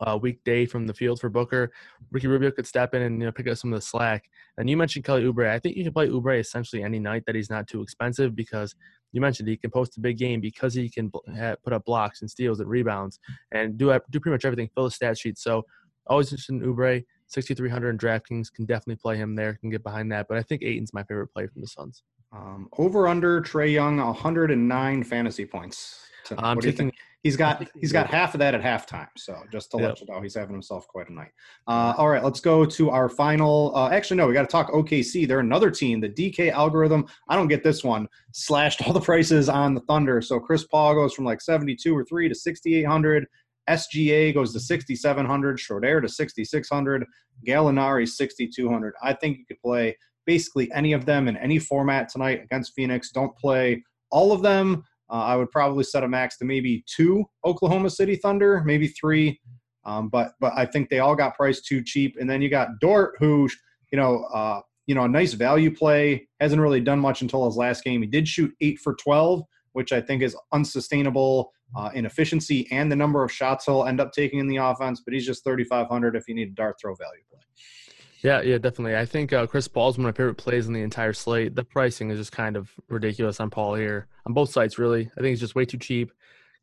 uh, 0.00 0.18
weekday 0.20 0.66
from 0.66 0.86
the 0.86 0.94
field 0.94 1.20
for 1.20 1.28
Booker. 1.28 1.72
Ricky 2.10 2.26
Rubio 2.26 2.50
could 2.50 2.66
step 2.66 2.94
in 2.94 3.02
and 3.02 3.20
you 3.20 3.26
know 3.26 3.32
pick 3.32 3.48
up 3.48 3.56
some 3.56 3.72
of 3.72 3.78
the 3.78 3.86
slack. 3.86 4.28
And 4.58 4.68
you 4.68 4.76
mentioned 4.76 5.04
Kelly 5.04 5.24
Oubre. 5.24 5.48
I 5.50 5.58
think 5.58 5.76
you 5.76 5.84
can 5.84 5.92
play 5.92 6.08
Oubre 6.08 6.38
essentially 6.38 6.82
any 6.82 6.98
night 6.98 7.24
that 7.26 7.34
he's 7.34 7.50
not 7.50 7.66
too 7.66 7.82
expensive 7.82 8.34
because 8.34 8.74
you 9.12 9.20
mentioned 9.20 9.48
he 9.48 9.56
can 9.56 9.70
post 9.70 9.96
a 9.96 10.00
big 10.00 10.18
game 10.18 10.40
because 10.40 10.74
he 10.74 10.88
can 10.88 11.10
put 11.10 11.72
up 11.72 11.84
blocks 11.84 12.20
and 12.20 12.30
steals 12.30 12.60
and 12.60 12.68
rebounds 12.68 13.18
and 13.52 13.78
do 13.78 13.98
do 14.10 14.20
pretty 14.20 14.34
much 14.34 14.44
everything. 14.44 14.68
Fill 14.74 14.84
the 14.84 14.90
stat 14.90 15.18
sheet. 15.18 15.38
So 15.38 15.64
always 16.06 16.32
interested 16.32 16.54
in 16.54 16.60
Oubre. 16.60 17.04
6,300 17.28 17.90
in 17.90 17.98
DraftKings 17.98 18.52
can 18.52 18.66
definitely 18.66 18.96
play 18.96 19.16
him 19.16 19.34
there. 19.34 19.54
Can 19.54 19.70
get 19.70 19.82
behind 19.82 20.12
that, 20.12 20.26
but 20.28 20.38
I 20.38 20.42
think 20.42 20.62
Ayton's 20.62 20.94
my 20.94 21.02
favorite 21.02 21.28
play 21.28 21.46
from 21.48 21.60
the 21.60 21.66
Suns. 21.66 22.04
Um, 22.32 22.68
over 22.78 23.08
under 23.08 23.40
Trae 23.40 23.72
Young 23.72 23.98
109 23.98 25.04
fantasy 25.04 25.44
points. 25.44 26.06
I'm 26.38 26.60
taking 26.60 26.92
He's 27.26 27.36
got 27.36 27.68
he's 27.80 27.90
got 27.90 28.06
half 28.06 28.34
of 28.34 28.38
that 28.38 28.54
at 28.54 28.62
halftime. 28.62 29.08
So 29.16 29.36
just 29.50 29.72
to 29.72 29.78
yep. 29.78 29.88
let 29.88 30.00
you 30.00 30.06
know, 30.06 30.20
he's 30.22 30.36
having 30.36 30.54
himself 30.54 30.86
quite 30.86 31.08
a 31.08 31.12
night. 31.12 31.32
Uh, 31.66 31.92
all 31.98 32.08
right, 32.08 32.22
let's 32.22 32.38
go 32.38 32.64
to 32.64 32.90
our 32.90 33.08
final. 33.08 33.72
Uh, 33.74 33.90
actually, 33.90 34.18
no, 34.18 34.28
we 34.28 34.32
got 34.32 34.42
to 34.42 34.46
talk 34.46 34.70
OKC. 34.70 35.26
They're 35.26 35.40
another 35.40 35.68
team. 35.68 36.00
The 36.00 36.08
DK 36.08 36.52
algorithm. 36.52 37.04
I 37.28 37.34
don't 37.34 37.48
get 37.48 37.64
this 37.64 37.82
one. 37.82 38.06
Slashed 38.32 38.86
all 38.86 38.92
the 38.92 39.00
prices 39.00 39.48
on 39.48 39.74
the 39.74 39.80
Thunder. 39.80 40.22
So 40.22 40.38
Chris 40.38 40.62
Paul 40.68 40.94
goes 40.94 41.14
from 41.14 41.24
like 41.24 41.40
seventy 41.40 41.74
two 41.74 41.96
or 41.96 42.04
three 42.04 42.28
to 42.28 42.34
sixty 42.34 42.76
eight 42.76 42.86
hundred. 42.86 43.26
SGA 43.68 44.32
goes 44.32 44.52
to 44.52 44.60
6,700, 44.60 45.58
Schroeder 45.58 46.00
to 46.00 46.08
6,600, 46.08 47.04
Gallinari 47.44 48.06
6,200. 48.08 48.94
I 49.02 49.12
think 49.12 49.38
you 49.38 49.44
could 49.44 49.58
play 49.60 49.96
basically 50.24 50.70
any 50.72 50.92
of 50.92 51.04
them 51.04 51.26
in 51.26 51.36
any 51.36 51.58
format 51.58 52.08
tonight 52.08 52.42
against 52.44 52.74
Phoenix. 52.74 53.10
Don't 53.10 53.36
play 53.36 53.82
all 54.12 54.30
of 54.30 54.42
them. 54.42 54.84
Uh, 55.10 55.24
I 55.24 55.36
would 55.36 55.50
probably 55.50 55.84
set 55.84 56.04
a 56.04 56.08
max 56.08 56.36
to 56.38 56.44
maybe 56.44 56.84
two 56.86 57.24
Oklahoma 57.44 57.90
City 57.90 58.16
Thunder, 58.16 58.62
maybe 58.64 58.88
three. 58.88 59.40
Um, 59.84 60.08
but 60.08 60.32
but 60.40 60.52
I 60.56 60.66
think 60.66 60.88
they 60.88 60.98
all 60.98 61.14
got 61.14 61.36
priced 61.36 61.66
too 61.66 61.82
cheap. 61.82 62.16
And 62.18 62.28
then 62.28 62.42
you 62.42 62.48
got 62.48 62.80
Dort, 62.80 63.14
who 63.18 63.48
you 63.92 63.98
know 63.98 64.24
uh, 64.34 64.60
you 64.86 64.94
know 64.94 65.04
a 65.04 65.08
nice 65.08 65.32
value 65.32 65.74
play 65.74 66.28
hasn't 66.40 66.60
really 66.60 66.80
done 66.80 66.98
much 66.98 67.22
until 67.22 67.46
his 67.46 67.56
last 67.56 67.84
game. 67.84 68.02
He 68.02 68.08
did 68.08 68.26
shoot 68.26 68.52
eight 68.60 68.80
for 68.80 68.94
twelve, 68.94 69.44
which 69.72 69.92
I 69.92 70.00
think 70.00 70.22
is 70.22 70.36
unsustainable 70.52 71.52
uh, 71.76 71.90
in 71.94 72.04
efficiency 72.04 72.66
and 72.70 72.90
the 72.90 72.96
number 72.96 73.22
of 73.22 73.30
shots 73.30 73.66
he'll 73.66 73.84
end 73.84 74.00
up 74.00 74.12
taking 74.12 74.40
in 74.40 74.48
the 74.48 74.56
offense. 74.56 75.02
But 75.04 75.14
he's 75.14 75.26
just 75.26 75.44
thirty 75.44 75.64
five 75.64 75.86
hundred 75.86 76.16
if 76.16 76.26
you 76.26 76.34
need 76.34 76.48
a 76.48 76.54
dart 76.54 76.76
throw 76.80 76.94
value 76.96 77.22
play. 77.30 77.40
Yeah, 78.22 78.40
yeah, 78.40 78.58
definitely. 78.58 78.96
I 78.96 79.04
think 79.04 79.32
uh, 79.32 79.46
Chris 79.46 79.68
Paul's 79.68 79.98
one 79.98 80.06
of 80.06 80.14
my 80.14 80.16
favorite 80.16 80.36
plays 80.36 80.66
in 80.66 80.72
the 80.72 80.82
entire 80.82 81.12
slate. 81.12 81.54
The 81.54 81.64
pricing 81.64 82.10
is 82.10 82.18
just 82.18 82.32
kind 82.32 82.56
of 82.56 82.70
ridiculous 82.88 83.40
on 83.40 83.50
Paul 83.50 83.74
here 83.74 84.08
on 84.26 84.32
both 84.32 84.50
sides. 84.50 84.78
Really, 84.78 85.10
I 85.16 85.20
think 85.20 85.30
he's 85.30 85.40
just 85.40 85.54
way 85.54 85.64
too 85.64 85.78
cheap. 85.78 86.12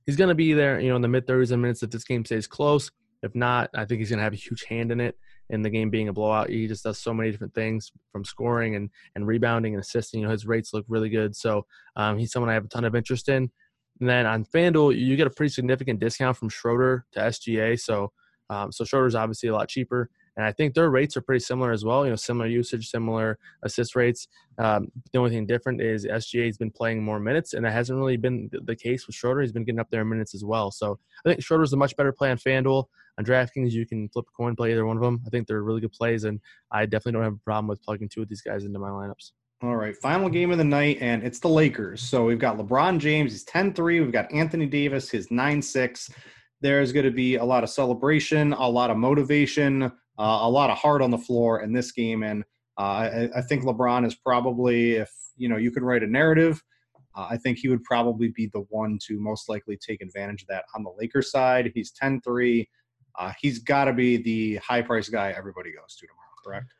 He's 0.06 0.16
going 0.16 0.30
to 0.30 0.36
be 0.36 0.54
there, 0.54 0.80
you 0.80 0.90
know, 0.90 0.96
in 0.96 1.02
the 1.02 1.08
mid 1.08 1.28
30s 1.28 1.52
and 1.52 1.62
minutes 1.62 1.84
if 1.84 1.92
this 1.92 2.04
game 2.04 2.26
stays 2.26 2.48
close. 2.48 2.92
If 3.22 3.36
not, 3.36 3.70
I 3.74 3.86
think 3.86 4.00
he's 4.00 4.10
going 4.10 4.18
to 4.18 4.24
have 4.24 4.34
a 4.34 4.38
huge 4.38 4.64
hand 4.66 4.92
in 4.92 5.00
it. 5.00 5.18
In 5.50 5.62
the 5.62 5.70
game 5.70 5.90
being 5.90 6.08
a 6.08 6.14
blowout, 6.14 6.50
he 6.50 6.68
just 6.68 6.84
does 6.84 6.98
so 6.98 7.14
many 7.14 7.30
different 7.30 7.54
things 7.54 7.92
from 8.12 8.26
scoring 8.26 8.76
and 8.76 8.90
and 9.16 9.28
rebounding 9.28 9.76
and 9.76 9.84
assisting. 9.84 10.22
You 10.22 10.26
know, 10.28 10.32
his 10.32 10.48
rates 10.48 10.74
look 10.74 10.86
really 10.88 11.10
good. 11.10 11.36
So 11.36 11.66
um, 11.96 12.18
he's 12.18 12.32
someone 12.32 12.50
I 12.50 12.54
have 12.54 12.66
a 12.66 12.70
ton 12.70 12.86
of 12.86 12.96
interest 12.96 13.30
in. 13.30 13.52
And 14.00 14.10
then 14.10 14.26
on 14.26 14.46
FanDuel, 14.46 14.98
you 14.98 15.16
get 15.16 15.28
a 15.28 15.30
pretty 15.30 15.52
significant 15.52 16.00
discount 16.00 16.38
from 16.38 16.50
Schroeder 16.50 17.06
to 17.12 17.20
SGA. 17.20 17.80
So 17.80 18.12
um, 18.50 18.72
so 18.72 18.84
Schroeder's 18.84 19.16
obviously 19.16 19.50
a 19.50 19.54
lot 19.54 19.70
cheaper. 19.70 20.10
And 20.36 20.46
I 20.46 20.52
think 20.52 20.74
their 20.74 20.90
rates 20.90 21.16
are 21.16 21.22
pretty 21.22 21.42
similar 21.42 21.72
as 21.72 21.86
well. 21.86 22.06
You 22.06 22.12
know, 22.12 22.16
similar 22.16 22.48
usage, 22.48 22.90
similar 22.90 23.38
assist 23.64 23.96
rates. 23.96 24.28
Um, 24.58 24.88
the 25.12 25.20
only 25.20 25.32
thing 25.32 25.46
different 25.46 25.82
is 25.82 26.06
SGA 26.06 26.48
has 26.48 26.58
been 26.58 26.72
playing 26.72 27.04
more 27.04 27.20
minutes, 27.20 27.54
and 27.54 27.66
that 27.66 27.74
hasn't 27.74 27.98
really 27.98 28.18
been 28.18 28.50
the 28.52 28.76
case 28.76 29.06
with 29.06 29.16
Schroeder. 29.16 29.42
He's 29.42 29.52
been 29.52 29.64
getting 29.64 29.80
up 29.80 29.90
there 29.92 30.02
in 30.02 30.10
minutes 30.10 30.34
as 30.34 30.44
well. 30.44 30.72
So 30.72 31.00
I 31.26 31.30
think 31.30 31.44
Schroeder's 31.44 31.74
a 31.74 31.78
much 31.78 31.96
better 31.96 32.12
play 32.12 32.32
on 32.32 32.38
FanDuel. 32.38 32.86
On 33.20 33.26
DraftKings, 33.26 33.72
you 33.72 33.86
can 33.86 34.10
flip 34.10 34.26
a 34.28 34.36
coin, 34.36 34.56
play 34.56 34.72
either 34.72 34.88
one 34.88 34.98
of 34.98 35.04
them. 35.04 35.22
I 35.26 35.30
think 35.30 35.48
they're 35.48 35.62
really 35.62 35.82
good 35.82 35.92
plays, 35.92 36.24
and 36.24 36.40
I 36.72 36.86
definitely 36.86 37.14
don't 37.14 37.24
have 37.24 37.34
a 37.34 37.46
problem 37.46 37.68
with 37.68 37.84
plugging 37.84 38.10
two 38.10 38.24
of 38.24 38.30
these 38.30 38.42
guys 38.42 38.64
into 38.66 38.80
my 38.80 38.90
lineups. 38.90 39.32
All 39.62 39.76
right, 39.76 39.96
final 39.96 40.30
game 40.30 40.52
of 40.52 40.58
the 40.58 40.64
night, 40.64 40.98
and 41.00 41.24
it's 41.24 41.40
the 41.40 41.48
Lakers. 41.48 42.02
So 42.02 42.26
we've 42.26 42.40
got 42.40 42.58
LeBron 42.58 42.98
James, 42.98 43.32
he's 43.32 43.44
10 43.46 43.74
3. 43.74 44.02
We've 44.02 44.12
got 44.12 44.32
Anthony 44.34 44.66
Davis, 44.66 45.10
his 45.10 45.32
9 45.32 45.62
6. 45.62 46.10
There's 46.60 46.92
going 46.92 47.06
to 47.06 47.12
be 47.12 47.36
a 47.36 47.44
lot 47.44 47.64
of 47.64 47.70
celebration, 47.70 48.54
a 48.54 48.68
lot 48.68 48.90
of 48.90 48.98
motivation 48.98 49.92
uh, 50.18 50.40
a 50.42 50.50
lot 50.50 50.70
of 50.70 50.78
heart 50.78 51.02
on 51.02 51.12
the 51.12 51.18
floor 51.18 51.62
in 51.62 51.74
this 51.74 51.92
game. 51.92 52.24
And 52.24 52.44
uh, 52.78 52.82
I, 52.82 53.30
I, 53.36 53.42
think 53.42 53.64
LeBron 53.64 54.06
is 54.06 54.16
probably, 54.16 54.94
if 54.94 55.12
you 55.38 55.50
know, 55.50 55.58
you 55.58 55.72
could 55.72 55.84
write 55.84 56.04
a 56.04 56.08
narrative, 56.08 56.62
uh, 57.16 57.28
I 57.30 57.38
think 57.38 57.60
he 57.60 57.68
would 57.68 57.84
probably 57.84 58.30
be 58.30 58.48
the 58.54 58.66
one 58.70 58.98
to 59.08 59.20
most 59.20 59.50
likely 59.50 59.78
take 59.78 60.02
advantage 60.02 60.44
of 60.44 60.48
that 60.50 60.66
on 60.76 60.84
the 60.84 60.94
Lakers 60.98 61.32
side. 61.32 61.72
He's 61.74 61.92
10 61.92 62.22
3. 62.22 62.70
Uh, 63.20 63.34
he's 63.40 63.60
got 63.60 63.86
to 63.86 63.94
be 63.94 64.18
the 64.18 64.56
high 64.58 64.82
price 64.82 65.10
guy 65.10 65.34
everybody 65.38 65.72
goes 65.72 65.96
to 65.98 66.08
tomorrow, 66.08 66.30
correct? 66.44 66.74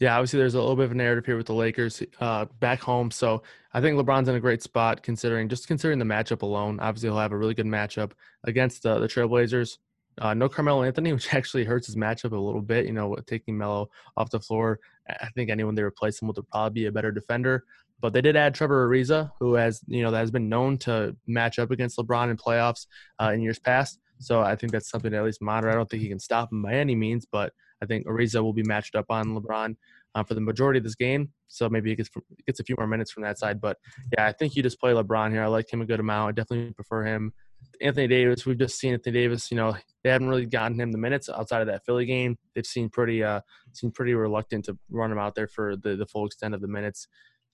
Yeah, 0.00 0.16
obviously 0.16 0.38
there's 0.38 0.54
a 0.54 0.60
little 0.60 0.76
bit 0.76 0.86
of 0.86 0.92
a 0.92 0.94
narrative 0.94 1.26
here 1.26 1.36
with 1.36 1.46
the 1.46 1.54
Lakers 1.54 2.02
uh, 2.20 2.46
back 2.60 2.80
home. 2.80 3.10
So 3.10 3.42
I 3.72 3.80
think 3.80 3.98
LeBron's 3.98 4.28
in 4.28 4.34
a 4.34 4.40
great 4.40 4.62
spot 4.62 5.02
considering 5.02 5.48
just 5.48 5.66
considering 5.66 5.98
the 5.98 6.04
matchup 6.04 6.42
alone. 6.42 6.78
Obviously 6.80 7.08
he'll 7.08 7.18
have 7.18 7.32
a 7.32 7.36
really 7.36 7.54
good 7.54 7.66
matchup 7.66 8.12
against 8.44 8.86
uh, 8.86 8.98
the 8.98 9.08
Trailblazers. 9.08 9.78
Uh, 10.20 10.34
no 10.34 10.48
Carmelo 10.48 10.82
Anthony, 10.82 11.12
which 11.14 11.32
actually 11.34 11.64
hurts 11.64 11.86
his 11.86 11.96
matchup 11.96 12.32
a 12.32 12.36
little 12.36 12.62
bit. 12.62 12.86
You 12.86 12.92
know, 12.92 13.16
taking 13.26 13.56
Melo 13.56 13.88
off 14.16 14.30
the 14.30 14.40
floor. 14.40 14.80
I 15.08 15.28
think 15.34 15.50
anyone 15.50 15.74
they 15.74 15.82
replace 15.82 16.20
him 16.20 16.28
with 16.28 16.36
would 16.36 16.48
probably 16.48 16.82
be 16.82 16.86
a 16.86 16.92
better 16.92 17.12
defender. 17.12 17.64
But 18.00 18.12
they 18.12 18.20
did 18.20 18.36
add 18.36 18.54
Trevor 18.54 18.88
Ariza, 18.88 19.32
who 19.40 19.54
has 19.54 19.80
you 19.86 20.02
know 20.02 20.10
that 20.10 20.20
has 20.20 20.30
been 20.30 20.48
known 20.48 20.78
to 20.78 21.16
match 21.26 21.58
up 21.58 21.70
against 21.70 21.98
LeBron 21.98 22.30
in 22.30 22.36
playoffs 22.36 22.86
uh, 23.20 23.32
in 23.32 23.40
years 23.40 23.58
past. 23.58 23.98
So 24.18 24.40
I 24.40 24.56
think 24.56 24.72
that's 24.72 24.90
something 24.90 25.10
to 25.10 25.16
at 25.16 25.24
least 25.24 25.42
monitor. 25.42 25.70
I 25.70 25.74
don't 25.74 25.88
think 25.88 26.02
he 26.02 26.08
can 26.08 26.18
stop 26.18 26.52
him 26.52 26.62
by 26.62 26.74
any 26.74 26.94
means, 26.94 27.26
but 27.30 27.52
I 27.82 27.86
think 27.86 28.06
Ariza 28.06 28.42
will 28.42 28.52
be 28.52 28.64
matched 28.64 28.96
up 28.96 29.06
on 29.10 29.28
LeBron 29.28 29.76
uh, 30.14 30.24
for 30.24 30.34
the 30.34 30.40
majority 30.40 30.78
of 30.78 30.84
this 30.84 30.94
game. 30.94 31.30
So 31.48 31.68
maybe 31.68 31.90
he 31.90 31.96
gets 31.96 32.10
gets 32.46 32.60
a 32.60 32.64
few 32.64 32.74
more 32.78 32.86
minutes 32.86 33.10
from 33.10 33.22
that 33.22 33.38
side. 33.38 33.60
But 33.60 33.78
yeah, 34.12 34.26
I 34.26 34.32
think 34.32 34.56
you 34.56 34.62
just 34.62 34.80
play 34.80 34.92
LeBron 34.92 35.30
here. 35.30 35.42
I 35.42 35.46
like 35.46 35.72
him 35.72 35.80
a 35.80 35.86
good 35.86 36.00
amount. 36.00 36.28
I 36.28 36.32
definitely 36.32 36.72
prefer 36.74 37.04
him. 37.04 37.32
Anthony 37.80 38.08
Davis, 38.08 38.46
we've 38.46 38.58
just 38.58 38.78
seen 38.78 38.94
Anthony 38.94 39.14
Davis. 39.14 39.50
You 39.50 39.56
know, 39.56 39.76
they 40.08 40.12
haven't 40.12 40.28
really 40.28 40.46
gotten 40.46 40.80
him 40.80 40.90
the 40.90 40.96
minutes 40.96 41.28
outside 41.28 41.60
of 41.60 41.66
that 41.66 41.84
Philly 41.84 42.06
game. 42.06 42.38
They've 42.54 42.64
seemed 42.64 42.92
pretty 42.92 43.22
uh 43.22 43.42
seen 43.72 43.90
pretty 43.90 44.14
reluctant 44.14 44.64
to 44.64 44.78
run 44.88 45.12
him 45.12 45.18
out 45.18 45.34
there 45.34 45.46
for 45.46 45.76
the 45.76 45.96
the 45.96 46.06
full 46.06 46.24
extent 46.24 46.54
of 46.54 46.62
the 46.62 46.66
minutes. 46.68 47.08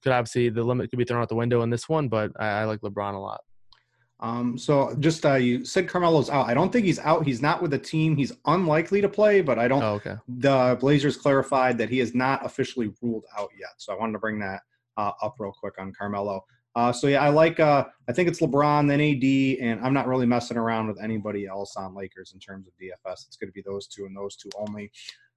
Could 0.04 0.12
obviously 0.12 0.50
the 0.50 0.62
limit 0.62 0.88
could 0.90 1.00
be 1.00 1.04
thrown 1.04 1.20
out 1.20 1.28
the 1.28 1.34
window 1.34 1.62
in 1.62 1.70
this 1.70 1.88
one, 1.88 2.08
but 2.08 2.30
I, 2.38 2.46
I 2.46 2.64
like 2.64 2.80
LeBron 2.80 3.14
a 3.14 3.18
lot. 3.18 3.40
Um, 4.20 4.56
so 4.56 4.94
just 5.00 5.26
uh, 5.26 5.34
you 5.34 5.64
said 5.64 5.88
Carmelo's 5.88 6.30
out. 6.30 6.48
I 6.48 6.54
don't 6.54 6.72
think 6.72 6.86
he's 6.86 7.00
out. 7.00 7.26
He's 7.26 7.42
not 7.42 7.60
with 7.60 7.72
the 7.72 7.78
team. 7.78 8.16
He's 8.16 8.32
unlikely 8.46 9.00
to 9.00 9.08
play, 9.08 9.40
but 9.40 9.58
I 9.58 9.66
don't. 9.66 9.82
Oh, 9.82 9.94
okay. 9.94 10.14
The 10.28 10.78
Blazers 10.78 11.16
clarified 11.16 11.76
that 11.78 11.88
he 11.88 11.98
is 11.98 12.14
not 12.14 12.46
officially 12.46 12.92
ruled 13.02 13.24
out 13.36 13.50
yet. 13.58 13.70
So 13.78 13.92
I 13.92 13.98
wanted 13.98 14.12
to 14.12 14.20
bring 14.20 14.38
that 14.38 14.60
uh, 14.96 15.10
up 15.20 15.34
real 15.40 15.52
quick 15.52 15.74
on 15.78 15.92
Carmelo. 15.92 16.44
Uh, 16.76 16.92
so 16.92 17.06
yeah, 17.06 17.22
I 17.22 17.28
like. 17.28 17.60
Uh, 17.60 17.84
I 18.08 18.12
think 18.12 18.28
it's 18.28 18.40
LeBron, 18.40 18.88
then 18.88 19.00
AD, 19.00 19.68
and 19.68 19.84
I'm 19.84 19.94
not 19.94 20.08
really 20.08 20.26
messing 20.26 20.56
around 20.56 20.88
with 20.88 21.00
anybody 21.02 21.46
else 21.46 21.76
on 21.76 21.94
Lakers 21.94 22.32
in 22.32 22.40
terms 22.40 22.66
of 22.66 22.72
DFS. 22.74 23.26
It's 23.26 23.37
going 23.37 23.48
to 23.48 23.52
be 23.52 23.62
those 23.62 23.87
two 23.87 24.06
and 24.06 24.16
those 24.16 24.37
two 24.37 24.50
only. 24.56 24.90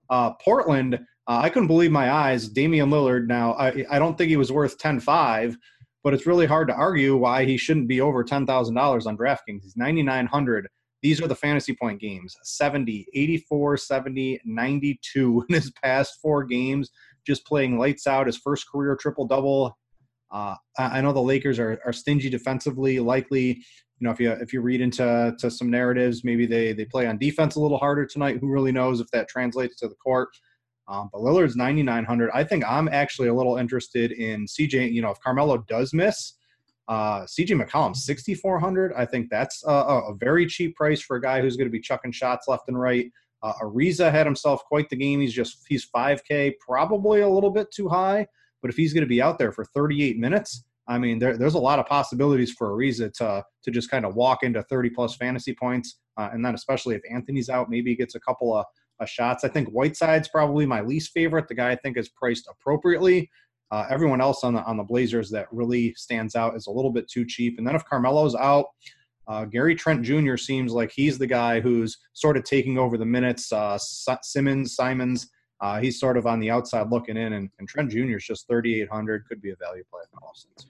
Uh, 0.10 0.32
Portland, 0.36 0.96
uh, 0.96 1.40
I 1.44 1.50
couldn't 1.50 1.68
believe 1.68 1.92
my 1.92 2.12
eyes. 2.12 2.48
Damian 2.48 2.90
Lillard. 2.90 3.28
Now, 3.28 3.54
I, 3.54 3.86
I 3.90 4.00
don't 4.00 4.18
think 4.18 4.30
he 4.30 4.38
was 4.38 4.52
worth 4.52 4.78
10-5, 4.78 5.56
but 6.04 6.14
it's 6.14 6.26
really 6.26 6.46
hard 6.46 6.70
to 6.70 6.74
argue 6.74 7.18
why 7.18 7.46
he 7.46 7.58
shouldn't 7.58 7.88
be 7.88 8.02
over 8.02 8.24
ten 8.24 8.46
thousand 8.46 8.76
dollars 8.76 9.06
on 9.06 9.18
DraftKings. 9.18 9.64
He's 9.64 9.76
9,900. 9.76 10.68
These 11.04 11.22
are 11.22 11.28
the 11.28 11.36
fantasy 11.36 11.76
point 11.76 12.02
games 12.02 12.36
70, 12.44 13.06
84, 13.14 13.78
70, 13.78 14.42
92 14.46 15.46
in 15.50 15.56
his 15.56 15.72
past 15.84 16.20
four 16.22 16.44
games, 16.44 16.90
just 17.26 17.46
playing 17.46 17.78
lights 17.78 18.08
out. 18.08 18.28
His 18.28 18.38
first 18.38 18.66
career 18.72 18.96
triple 18.96 19.28
double 19.28 19.78
uh, 20.32 20.56
I 20.78 21.02
know 21.02 21.14
the 21.14 21.22
Lakers 21.22 21.60
are, 21.60 21.80
are 21.86 21.94
stingy 21.94 22.30
defensively. 22.30 23.00
Likely, 23.00 23.48
you 23.48 24.06
know, 24.06 24.12
if 24.12 24.20
you 24.20 24.32
if 24.32 24.54
you 24.54 24.62
read 24.62 24.82
into 24.82 25.36
to 25.40 25.50
some 25.50 25.72
narratives, 25.72 26.24
maybe 26.24 26.46
they 26.46 26.74
they 26.74 26.86
play 26.86 27.08
on 27.08 27.18
defense 27.18 27.56
a 27.56 27.60
little 27.60 27.78
harder 27.78 28.06
tonight. 28.06 28.38
Who 28.40 28.50
really 28.50 28.72
knows 28.72 29.00
if 29.00 29.10
that 29.12 29.30
translates 29.30 29.78
to 29.78 29.88
the 29.88 29.96
court? 29.96 30.30
Um, 30.90 31.10
but 31.12 31.22
Lillard's 31.22 31.58
9,900. 31.58 32.30
I 32.34 32.46
think 32.46 32.64
I'm 32.66 32.88
actually 32.88 33.28
a 33.28 33.34
little 33.34 33.58
interested 33.58 34.14
in 34.14 34.46
CJ. 34.46 34.94
You 34.94 35.02
know, 35.02 35.10
if 35.10 35.20
Carmelo 35.20 35.58
does 35.68 35.94
miss, 35.94 36.36
uh, 36.88 37.22
CJ 37.24 37.62
McCollum 37.62 37.96
6,400. 37.96 38.94
I 38.96 39.06
think 39.06 39.30
that's 39.30 39.64
a, 39.66 39.72
a, 39.72 40.16
very 40.18 40.46
cheap 40.46 40.76
price 40.76 41.02
for 41.02 41.18
a 41.18 41.22
guy 41.22 41.42
who's 41.42 41.58
going 41.58 41.68
to 41.68 41.72
be 41.72 41.82
chucking 41.82 42.14
shots 42.14 42.48
left 42.48 42.70
and 42.70 42.80
right. 42.80 43.12
Uh, 43.44 43.54
Ariza 43.62 44.10
had 44.12 44.26
himself 44.26 44.64
quite 44.66 44.90
the 44.90 44.96
game. 44.96 45.20
He's 45.20 45.34
just 45.34 45.66
he's 45.68 45.88
5K, 45.94 46.54
probably 46.66 47.22
a 47.22 47.30
little 47.30 47.52
bit 47.52 47.68
too 47.72 47.90
high. 47.90 48.26
But 48.62 48.72
if 48.72 48.78
he's 48.78 48.94
going 48.94 49.04
to 49.04 49.08
be 49.08 49.22
out 49.22 49.38
there 49.38 49.52
for 49.52 49.66
38 49.66 50.18
minutes, 50.18 50.64
I 50.88 50.98
mean, 50.98 51.20
there, 51.20 51.38
there's 51.38 51.56
a 51.56 51.60
lot 51.60 51.80
of 51.80 51.86
possibilities 51.86 52.52
for 52.52 52.70
Ariza 52.70 53.12
to 53.14 53.44
to 53.64 53.72
just 53.72 53.92
kind 53.92 54.06
of 54.06 54.16
walk 54.16 54.44
into 54.44 54.64
30 54.64 54.90
plus 54.92 55.16
fantasy 55.16 55.54
points, 55.54 56.00
uh, 56.18 56.30
and 56.32 56.44
then 56.44 56.56
especially 56.56 56.96
if 56.96 57.02
Anthony's 57.12 57.50
out, 57.50 57.70
maybe 57.70 57.90
he 57.92 57.96
gets 57.96 58.16
a 58.16 58.20
couple 58.20 58.56
of, 58.56 58.66
of, 59.00 59.10
shots. 59.10 59.44
I 59.44 59.50
think 59.50 59.68
Whiteside's 59.70 60.30
probably 60.30 60.66
my 60.66 60.82
least 60.82 61.12
favorite. 61.12 61.48
The 61.50 61.56
guy 61.56 61.72
I 61.72 61.76
think 61.76 61.98
is 61.98 62.10
priced 62.10 62.48
appropriately. 62.50 63.30
Uh, 63.70 63.86
everyone 63.90 64.22
else 64.22 64.46
on 64.46 64.54
the 64.54 64.64
on 64.64 64.78
the 64.78 64.84
Blazers 64.84 65.30
that 65.32 65.48
really 65.52 65.94
stands 65.96 66.36
out 66.36 66.56
is 66.56 66.68
a 66.68 66.72
little 66.72 66.92
bit 66.92 67.10
too 67.10 67.26
cheap. 67.26 67.58
And 67.58 67.68
then 67.68 67.76
if 67.76 67.84
Carmelo's 67.84 68.36
out, 68.36 68.68
uh, 69.28 69.44
Gary 69.44 69.76
Trent 69.76 70.04
Jr. 70.04 70.38
seems 70.38 70.72
like 70.72 70.92
he's 70.92 71.18
the 71.18 71.28
guy 71.28 71.60
who's 71.60 71.98
sort 72.14 72.38
of 72.38 72.46
taking 72.46 72.78
over 72.78 72.98
the 72.98 73.06
minutes. 73.06 73.52
Uh, 73.52 73.78
Simmons, 73.78 74.76
Simons, 74.76 75.30
uh, 75.62 75.80
he's 75.80 76.00
sort 76.00 76.18
of 76.18 76.28
on 76.28 76.40
the 76.40 76.52
outside 76.52 76.90
looking 76.90 77.18
in, 77.18 77.34
and, 77.34 77.50
and 77.60 77.68
Trent 77.68 77.92
Jr. 77.92 78.18
is 78.18 78.26
just 78.26 78.48
3,800, 78.48 79.26
could 79.28 79.42
be 79.42 79.52
a 79.52 79.56
value 79.56 79.84
play 79.92 80.02
in 80.12 80.20
all 80.22 80.34
sense. 80.36 80.68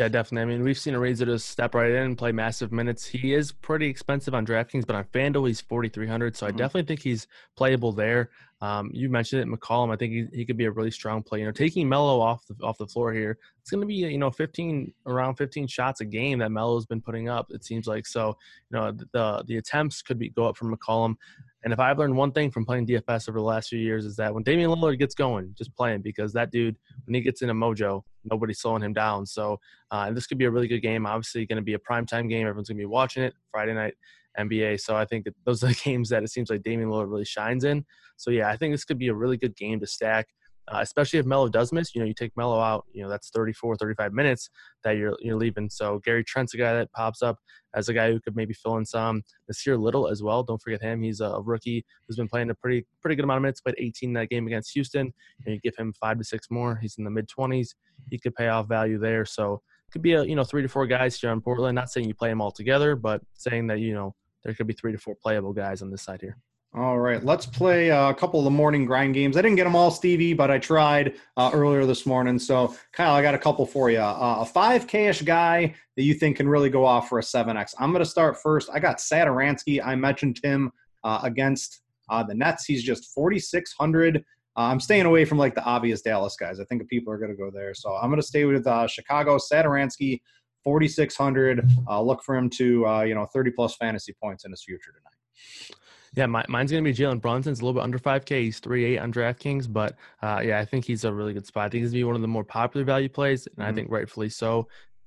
Yeah, 0.00 0.08
definitely. 0.08 0.50
I 0.50 0.56
mean, 0.56 0.64
we've 0.64 0.78
seen 0.78 0.94
Ariza 0.94 1.26
just 1.26 1.50
step 1.50 1.74
right 1.74 1.90
in 1.90 2.02
and 2.02 2.16
play 2.16 2.32
massive 2.32 2.72
minutes. 2.72 3.04
He 3.04 3.34
is 3.34 3.52
pretty 3.52 3.86
expensive 3.86 4.34
on 4.34 4.46
DraftKings, 4.46 4.86
but 4.86 4.96
on 4.96 5.04
FanDuel, 5.04 5.46
he's 5.46 5.60
4,300. 5.60 6.34
So 6.34 6.46
mm-hmm. 6.46 6.54
I 6.54 6.56
definitely 6.56 6.88
think 6.88 7.02
he's 7.02 7.26
playable 7.54 7.92
there. 7.92 8.30
Um, 8.62 8.90
you 8.94 9.10
mentioned 9.10 9.42
it, 9.42 9.48
McCollum. 9.48 9.92
I 9.92 9.96
think 9.96 10.12
he, 10.12 10.26
he 10.32 10.46
could 10.46 10.56
be 10.56 10.64
a 10.64 10.70
really 10.70 10.90
strong 10.90 11.22
play. 11.22 11.40
You 11.40 11.44
know, 11.44 11.52
taking 11.52 11.86
Melo 11.86 12.18
off 12.18 12.46
the 12.46 12.54
off 12.62 12.78
the 12.78 12.86
floor 12.86 13.12
here, 13.12 13.38
it's 13.60 13.70
going 13.70 13.82
to 13.82 13.86
be 13.86 13.94
you 13.94 14.16
know 14.16 14.30
15 14.30 14.92
around 15.06 15.36
15 15.36 15.66
shots 15.66 16.00
a 16.00 16.06
game 16.06 16.38
that 16.38 16.50
Melo's 16.50 16.86
been 16.86 17.00
putting 17.02 17.28
up. 17.28 17.48
It 17.50 17.64
seems 17.64 17.86
like 17.86 18.06
so. 18.06 18.36
You 18.70 18.78
know, 18.78 18.92
the 19.12 19.44
the 19.46 19.56
attempts 19.56 20.02
could 20.02 20.18
be 20.18 20.30
go 20.30 20.46
up 20.46 20.56
from 20.56 20.74
McCollum. 20.74 21.16
And 21.62 21.72
if 21.72 21.78
I've 21.78 21.98
learned 21.98 22.16
one 22.16 22.32
thing 22.32 22.50
from 22.50 22.64
playing 22.64 22.86
DFS 22.86 23.28
over 23.28 23.38
the 23.38 23.44
last 23.44 23.68
few 23.68 23.78
years 23.78 24.06
is 24.06 24.16
that 24.16 24.32
when 24.32 24.42
Damian 24.42 24.70
Lillard 24.70 24.98
gets 24.98 25.14
going, 25.14 25.54
just 25.56 25.74
playing 25.76 26.00
because 26.00 26.32
that 26.32 26.50
dude, 26.50 26.76
when 27.04 27.14
he 27.14 27.20
gets 27.20 27.42
in 27.42 27.50
a 27.50 27.54
mojo, 27.54 28.02
nobody's 28.24 28.60
slowing 28.60 28.82
him 28.82 28.94
down. 28.94 29.26
So 29.26 29.58
uh, 29.90 30.10
this 30.12 30.26
could 30.26 30.38
be 30.38 30.46
a 30.46 30.50
really 30.50 30.68
good 30.68 30.80
game. 30.80 31.04
Obviously, 31.04 31.44
going 31.46 31.56
to 31.56 31.62
be 31.62 31.74
a 31.74 31.78
primetime 31.78 32.28
game. 32.28 32.46
Everyone's 32.46 32.68
going 32.68 32.78
to 32.78 32.82
be 32.82 32.86
watching 32.86 33.22
it 33.22 33.34
Friday 33.50 33.74
night 33.74 33.94
NBA. 34.38 34.80
So 34.80 34.96
I 34.96 35.04
think 35.04 35.24
that 35.24 35.34
those 35.44 35.62
are 35.62 35.68
the 35.68 35.74
games 35.84 36.08
that 36.08 36.22
it 36.22 36.30
seems 36.30 36.50
like 36.50 36.62
Damian 36.62 36.88
Lillard 36.88 37.10
really 37.10 37.24
shines 37.24 37.64
in. 37.64 37.84
So 38.16 38.30
yeah, 38.30 38.48
I 38.48 38.56
think 38.56 38.72
this 38.72 38.84
could 38.84 38.98
be 38.98 39.08
a 39.08 39.14
really 39.14 39.36
good 39.36 39.56
game 39.56 39.80
to 39.80 39.86
stack 39.86 40.28
uh, 40.70 40.78
especially 40.80 41.18
if 41.18 41.26
Melo 41.26 41.48
does 41.48 41.72
miss. 41.72 41.94
You 41.94 42.00
know, 42.00 42.06
you 42.06 42.14
take 42.14 42.36
Melo 42.36 42.60
out, 42.60 42.86
you 42.92 43.02
know, 43.02 43.08
that's 43.08 43.30
34, 43.30 43.76
35 43.76 44.12
minutes 44.12 44.50
that 44.84 44.92
you're 44.92 45.16
you're 45.20 45.36
leaving. 45.36 45.68
So 45.68 46.00
Gary 46.04 46.24
Trent's 46.24 46.54
a 46.54 46.56
guy 46.56 46.72
that 46.74 46.92
pops 46.92 47.22
up 47.22 47.38
as 47.74 47.88
a 47.88 47.94
guy 47.94 48.10
who 48.10 48.20
could 48.20 48.36
maybe 48.36 48.54
fill 48.54 48.76
in 48.76 48.84
some. 48.84 49.22
Nassir 49.50 49.80
Little 49.80 50.08
as 50.08 50.22
well. 50.22 50.42
Don't 50.42 50.60
forget 50.60 50.80
him. 50.80 51.02
He's 51.02 51.20
a 51.20 51.40
rookie 51.42 51.84
who's 52.06 52.16
been 52.16 52.28
playing 52.28 52.50
a 52.50 52.54
pretty 52.54 52.86
pretty 53.00 53.16
good 53.16 53.24
amount 53.24 53.38
of 53.38 53.42
minutes. 53.42 53.60
Played 53.60 53.76
18 53.78 54.10
in 54.10 54.14
that 54.14 54.30
game 54.30 54.46
against 54.46 54.72
Houston. 54.72 55.12
And 55.44 55.54
you 55.54 55.60
give 55.60 55.76
him 55.76 55.92
five 56.00 56.18
to 56.18 56.24
six 56.24 56.50
more. 56.50 56.76
He's 56.76 56.96
in 56.98 57.04
the 57.04 57.10
mid 57.10 57.28
20s. 57.28 57.74
He 58.10 58.18
could 58.18 58.34
pay 58.34 58.48
off 58.48 58.68
value 58.68 58.98
there. 58.98 59.24
So 59.24 59.54
it 59.88 59.92
could 59.92 60.02
be 60.02 60.12
a 60.12 60.22
you 60.24 60.36
know 60.36 60.44
three 60.44 60.62
to 60.62 60.68
four 60.68 60.86
guys 60.86 61.20
here 61.20 61.30
on 61.30 61.40
Portland. 61.40 61.74
Not 61.74 61.90
saying 61.90 62.06
you 62.06 62.14
play 62.14 62.28
them 62.28 62.40
all 62.40 62.52
together, 62.52 62.94
but 62.94 63.22
saying 63.34 63.66
that 63.68 63.80
you 63.80 63.92
know 63.94 64.14
there 64.44 64.54
could 64.54 64.66
be 64.66 64.74
three 64.74 64.92
to 64.92 64.98
four 64.98 65.16
playable 65.20 65.52
guys 65.52 65.82
on 65.82 65.90
this 65.90 66.02
side 66.02 66.20
here. 66.20 66.38
All 66.72 67.00
right, 67.00 67.24
let's 67.24 67.46
play 67.46 67.88
a 67.88 68.14
couple 68.14 68.38
of 68.38 68.44
the 68.44 68.50
morning 68.50 68.84
grind 68.84 69.14
games. 69.14 69.36
I 69.36 69.42
didn't 69.42 69.56
get 69.56 69.64
them 69.64 69.74
all, 69.74 69.90
Stevie, 69.90 70.34
but 70.34 70.52
I 70.52 70.58
tried 70.58 71.14
uh, 71.36 71.50
earlier 71.52 71.84
this 71.84 72.06
morning. 72.06 72.38
So, 72.38 72.76
Kyle, 72.92 73.12
I 73.12 73.22
got 73.22 73.34
a 73.34 73.38
couple 73.38 73.66
for 73.66 73.90
you. 73.90 73.98
Uh, 73.98 74.46
a 74.46 74.48
5K 74.48 75.10
ish 75.10 75.22
guy 75.22 75.74
that 75.96 76.04
you 76.04 76.14
think 76.14 76.36
can 76.36 76.48
really 76.48 76.70
go 76.70 76.84
off 76.84 77.08
for 77.08 77.18
a 77.18 77.22
7X. 77.22 77.74
I'm 77.80 77.90
going 77.90 78.04
to 78.04 78.08
start 78.08 78.40
first. 78.40 78.70
I 78.72 78.78
got 78.78 78.98
Satoransky. 78.98 79.84
I 79.84 79.96
mentioned 79.96 80.38
him 80.44 80.70
uh, 81.02 81.18
against 81.24 81.80
uh, 82.08 82.22
the 82.22 82.34
Nets. 82.34 82.66
He's 82.66 82.84
just 82.84 83.12
4,600. 83.14 84.18
Uh, 84.18 84.20
I'm 84.56 84.78
staying 84.78 85.06
away 85.06 85.24
from 85.24 85.38
like 85.38 85.56
the 85.56 85.64
obvious 85.64 86.02
Dallas 86.02 86.36
guys. 86.38 86.60
I 86.60 86.64
think 86.66 86.88
people 86.88 87.12
are 87.12 87.18
going 87.18 87.32
to 87.32 87.36
go 87.36 87.50
there. 87.50 87.74
So, 87.74 87.96
I'm 87.96 88.10
going 88.10 88.20
to 88.20 88.26
stay 88.26 88.44
with 88.44 88.64
uh, 88.68 88.86
Chicago. 88.86 89.38
Satoransky, 89.38 90.20
4,600. 90.62 91.68
look 92.00 92.22
for 92.22 92.36
him 92.36 92.48
to, 92.50 93.04
you 93.08 93.16
know, 93.16 93.26
30 93.34 93.50
plus 93.56 93.74
fantasy 93.74 94.14
points 94.22 94.44
in 94.44 94.52
his 94.52 94.62
future 94.62 94.92
tonight. 94.92 95.79
Yeah, 96.14 96.26
my, 96.26 96.44
mine's 96.48 96.72
going 96.72 96.82
to 96.82 96.90
be 96.90 96.96
Jalen 96.96 97.20
Brunson's 97.20 97.60
a 97.60 97.64
little 97.64 97.80
bit 97.80 97.84
under 97.84 97.98
5K. 97.98 98.42
He's 98.42 98.60
3-8 98.60 99.00
on 99.00 99.12
DraftKings, 99.12 99.72
but 99.72 99.96
uh, 100.22 100.40
yeah, 100.44 100.58
I 100.58 100.64
think 100.64 100.84
he's 100.84 101.04
a 101.04 101.12
really 101.12 101.32
good 101.32 101.46
spot. 101.46 101.66
I 101.66 101.68
think 101.68 101.82
he's 101.82 101.92
going 101.92 102.00
to 102.00 102.04
be 102.04 102.04
one 102.04 102.16
of 102.16 102.22
the 102.22 102.28
more 102.28 102.44
popular 102.44 102.84
value 102.84 103.08
plays, 103.08 103.46
and 103.46 103.56
mm-hmm. 103.56 103.70
I 103.70 103.72
think 103.72 103.90
rightfully 103.90 104.28
so. 104.28 104.66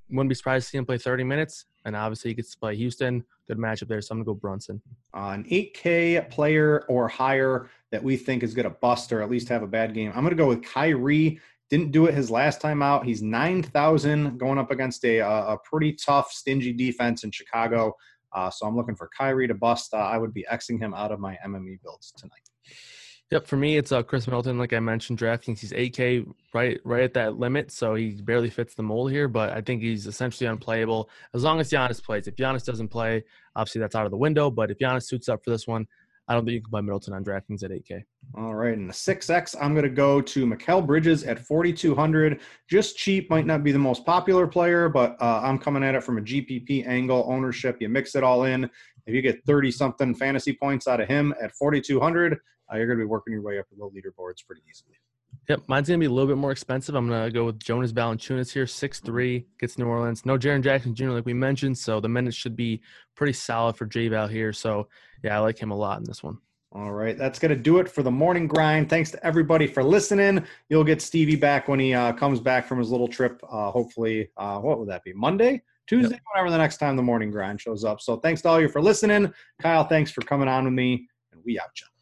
Wouldn't 0.10 0.30
be 0.30 0.36
surprised 0.36 0.68
to 0.68 0.70
see 0.72 0.78
him 0.78 0.86
play 0.86 0.98
30 0.98 1.24
minutes, 1.24 1.66
and 1.86 1.96
obviously 1.96 2.32
he 2.32 2.36
gets 2.36 2.52
to 2.52 2.58
play 2.58 2.76
Houston. 2.76 3.24
Good 3.48 3.58
matchup 3.58 3.90
there, 3.90 4.02
so 4.02 4.14
I'm 4.14 4.20
going 4.20 4.26
to 4.26 4.34
go 4.34 4.36
Brunson. 4.36 4.82
Uh, 5.14 5.32
an 5.34 5.44
8K 5.44 6.30
player 6.30 6.86
or 6.88 7.10
higher 7.10 7.70
that 7.92 8.02
we 8.02 8.16
think 8.16 8.42
is 8.42 8.54
going 8.54 8.66
to 8.66 8.76
bust 8.82 9.12
or 9.12 9.22
at 9.22 9.30
least 9.30 9.50
have 9.50 9.64
a 9.64 9.68
bad 9.68 9.94
game. 9.94 10.12
I'm 10.16 10.24
going 10.24 10.36
to 10.36 10.42
go 10.42 10.48
with 10.48 10.64
Kyrie. 10.64 11.40
Didn't 11.70 11.92
do 11.92 12.06
it 12.06 12.14
his 12.14 12.32
last 12.32 12.62
time 12.62 12.82
out. 12.82 13.06
He's 13.06 13.22
9,000 13.22 14.38
going 14.38 14.58
up 14.58 14.72
against 14.72 15.04
a, 15.04 15.20
a 15.20 15.58
pretty 15.70 15.94
tough, 15.94 16.32
stingy 16.32 16.72
defense 16.72 17.24
in 17.24 17.32
Chicago. 17.32 17.96
Uh, 18.34 18.50
so 18.50 18.68
I'm 18.68 18.76
looking 18.76 18.96
for 18.96 19.10
Kyrie 19.18 19.48
to 19.48 19.54
bust. 19.54 19.94
Uh, 19.94 19.98
I 19.98 20.18
would 20.18 20.34
be 20.34 20.46
Xing 20.52 20.80
him 20.80 20.94
out 20.94 21.12
of 21.12 21.20
my 21.20 21.38
MME 21.46 21.82
builds 21.84 22.12
tonight. 22.18 22.50
Yep, 23.32 23.48
for 23.48 23.58
me 23.58 23.78
it's 23.78 23.92
uh, 23.92 24.04
Khris 24.04 24.28
Middleton. 24.28 24.60
Like 24.60 24.74
I 24.74 24.80
mentioned, 24.80 25.18
DraftKings 25.18 25.58
he's 25.60 25.72
8K 25.74 26.32
right 26.54 26.80
right 26.84 27.04
at 27.04 27.16
that 27.16 27.40
limit, 27.40 27.72
so 27.72 27.96
he 27.96 28.12
barely 28.22 28.52
fits 28.52 28.76
the 28.76 28.84
mold 28.84 29.10
here. 29.10 29.28
But 29.28 29.50
I 29.52 29.62
think 29.62 29.82
he's 29.82 30.06
essentially 30.06 30.48
unplayable 30.48 31.10
as 31.34 31.44
long 31.44 31.60
as 31.60 31.72
Giannis 31.72 32.04
plays. 32.04 32.28
If 32.28 32.36
Giannis 32.36 32.64
doesn't 32.64 32.90
play, 32.90 33.24
obviously 33.56 33.82
that's 33.82 33.96
out 33.96 34.06
of 34.06 34.12
the 34.12 34.18
window. 34.18 34.52
But 34.52 34.70
if 34.70 34.78
Giannis 34.78 35.06
suits 35.06 35.30
up 35.30 35.44
for 35.44 35.50
this 35.50 35.66
one, 35.66 35.88
I 36.28 36.34
don't 36.34 36.46
think 36.46 36.54
you 36.54 36.62
can 36.62 36.72
buy 36.72 36.82
Middleton 36.82 37.14
on 37.14 37.24
DraftKings 37.24 37.64
at 37.64 37.72
8K. 37.72 38.04
All 38.38 38.56
right, 38.56 38.78
and 38.78 38.90
the 38.90 38.94
6X, 38.94 39.56
I'm 39.60 39.74
going 39.74 39.84
to 39.84 39.90
go 39.90 40.22
to 40.22 40.46
Mikal 40.46 40.86
Bridges 40.86 41.24
at 41.26 41.38
4,200. 41.38 42.40
Just 42.70 42.98
cheap, 42.98 43.30
might 43.30 43.46
not 43.46 43.64
be 43.64 43.74
the 43.74 43.80
most 43.80 44.06
popular 44.06 44.48
player, 44.48 44.88
but 44.88 45.18
uh, 45.22 45.42
I'm 45.44 45.60
coming 45.60 45.84
at 45.84 45.96
it 45.96 46.04
from 46.04 46.18
a 46.18 46.22
GPP 46.22 46.88
angle, 46.88 47.26
ownership. 47.28 47.78
You 47.82 47.90
mix 47.90 48.16
it 48.16 48.24
all 48.24 48.46
in. 48.46 48.70
If 49.06 49.14
you 49.14 49.22
get 49.22 49.44
30 49.46 49.72
something 49.72 50.16
fantasy 50.16 50.54
points 50.54 50.88
out 50.88 51.02
of 51.02 51.10
him 51.10 51.34
at 51.42 51.54
4,200, 51.56 52.34
uh, 52.34 52.78
you're 52.78 52.88
going 52.88 53.00
to 53.00 53.04
be 53.04 53.08
working 53.08 53.34
your 53.34 53.42
way 53.42 53.60
up 53.60 53.66
the 53.70 53.84
leaderboards 53.84 54.46
pretty 54.48 54.62
easily. 54.70 54.96
Yep, 55.50 55.64
mine's 55.68 55.88
gonna 55.88 55.98
be 55.98 56.06
a 56.06 56.12
little 56.12 56.28
bit 56.28 56.38
more 56.38 56.52
expensive. 56.52 56.96
I'm 56.96 57.10
gonna 57.10 57.30
go 57.30 57.46
with 57.46 57.60
Jonas 57.60 57.92
Valanciunas 57.92 58.52
here, 58.52 58.68
six 58.68 59.00
three, 59.00 59.46
gets 59.60 59.78
New 59.78 59.86
Orleans. 59.86 60.26
No 60.26 60.38
Jaren 60.38 60.64
Jackson 60.64 60.96
Jr. 60.96 61.10
like 61.10 61.26
we 61.26 61.34
mentioned, 61.34 61.78
so 61.78 62.00
the 62.00 62.10
minutes 62.10 62.38
should 62.38 62.56
be 62.56 62.82
pretty 63.16 63.34
solid 63.34 63.76
for 63.76 63.86
J 63.86 64.08
Val 64.08 64.28
here. 64.28 64.54
So 64.54 64.88
yeah, 65.24 65.36
I 65.36 65.40
like 65.40 65.58
him 65.58 65.72
a 65.72 65.76
lot 65.76 65.98
in 66.00 66.04
this 66.06 66.24
one. 66.24 66.38
All 66.76 66.92
right, 66.92 67.16
that's 67.16 67.38
going 67.38 67.50
to 67.50 67.56
do 67.56 67.78
it 67.78 67.88
for 67.88 68.02
the 68.02 68.10
morning 68.10 68.48
grind. 68.48 68.90
Thanks 68.90 69.12
to 69.12 69.24
everybody 69.24 69.68
for 69.68 69.84
listening. 69.84 70.44
You'll 70.70 70.84
get 70.84 71.04
Stevie 71.04 71.36
back 71.36 71.68
when 71.68 71.80
he 71.80 71.94
uh, 71.94 72.14
comes 72.14 72.40
back 72.40 72.68
from 72.68 72.80
his 72.80 72.90
little 72.90 73.08
trip. 73.08 73.40
Uh, 73.48 73.70
hopefully, 73.70 74.32
uh, 74.38 74.58
what 74.58 74.80
would 74.80 74.90
that 74.90 75.04
be? 75.04 75.14
Monday, 75.14 75.62
Tuesday, 75.86 76.16
yep. 76.16 76.22
whatever 76.32 76.50
the 76.50 76.58
next 76.58 76.78
time 76.78 76.96
the 76.96 77.04
morning 77.04 77.30
grind 77.30 77.62
shows 77.62 77.84
up. 77.84 78.02
So 78.02 78.18
thanks 78.18 78.42
to 78.42 78.50
all 78.50 78.60
you 78.60 78.70
for 78.70 78.82
listening. 78.82 79.32
Kyle, 79.62 79.84
thanks 79.84 80.10
for 80.10 80.22
coming 80.22 80.48
on 80.48 80.64
with 80.64 80.74
me, 80.74 81.08
and 81.32 81.42
we 81.46 81.60
out, 81.60 81.80
you. 81.80 81.93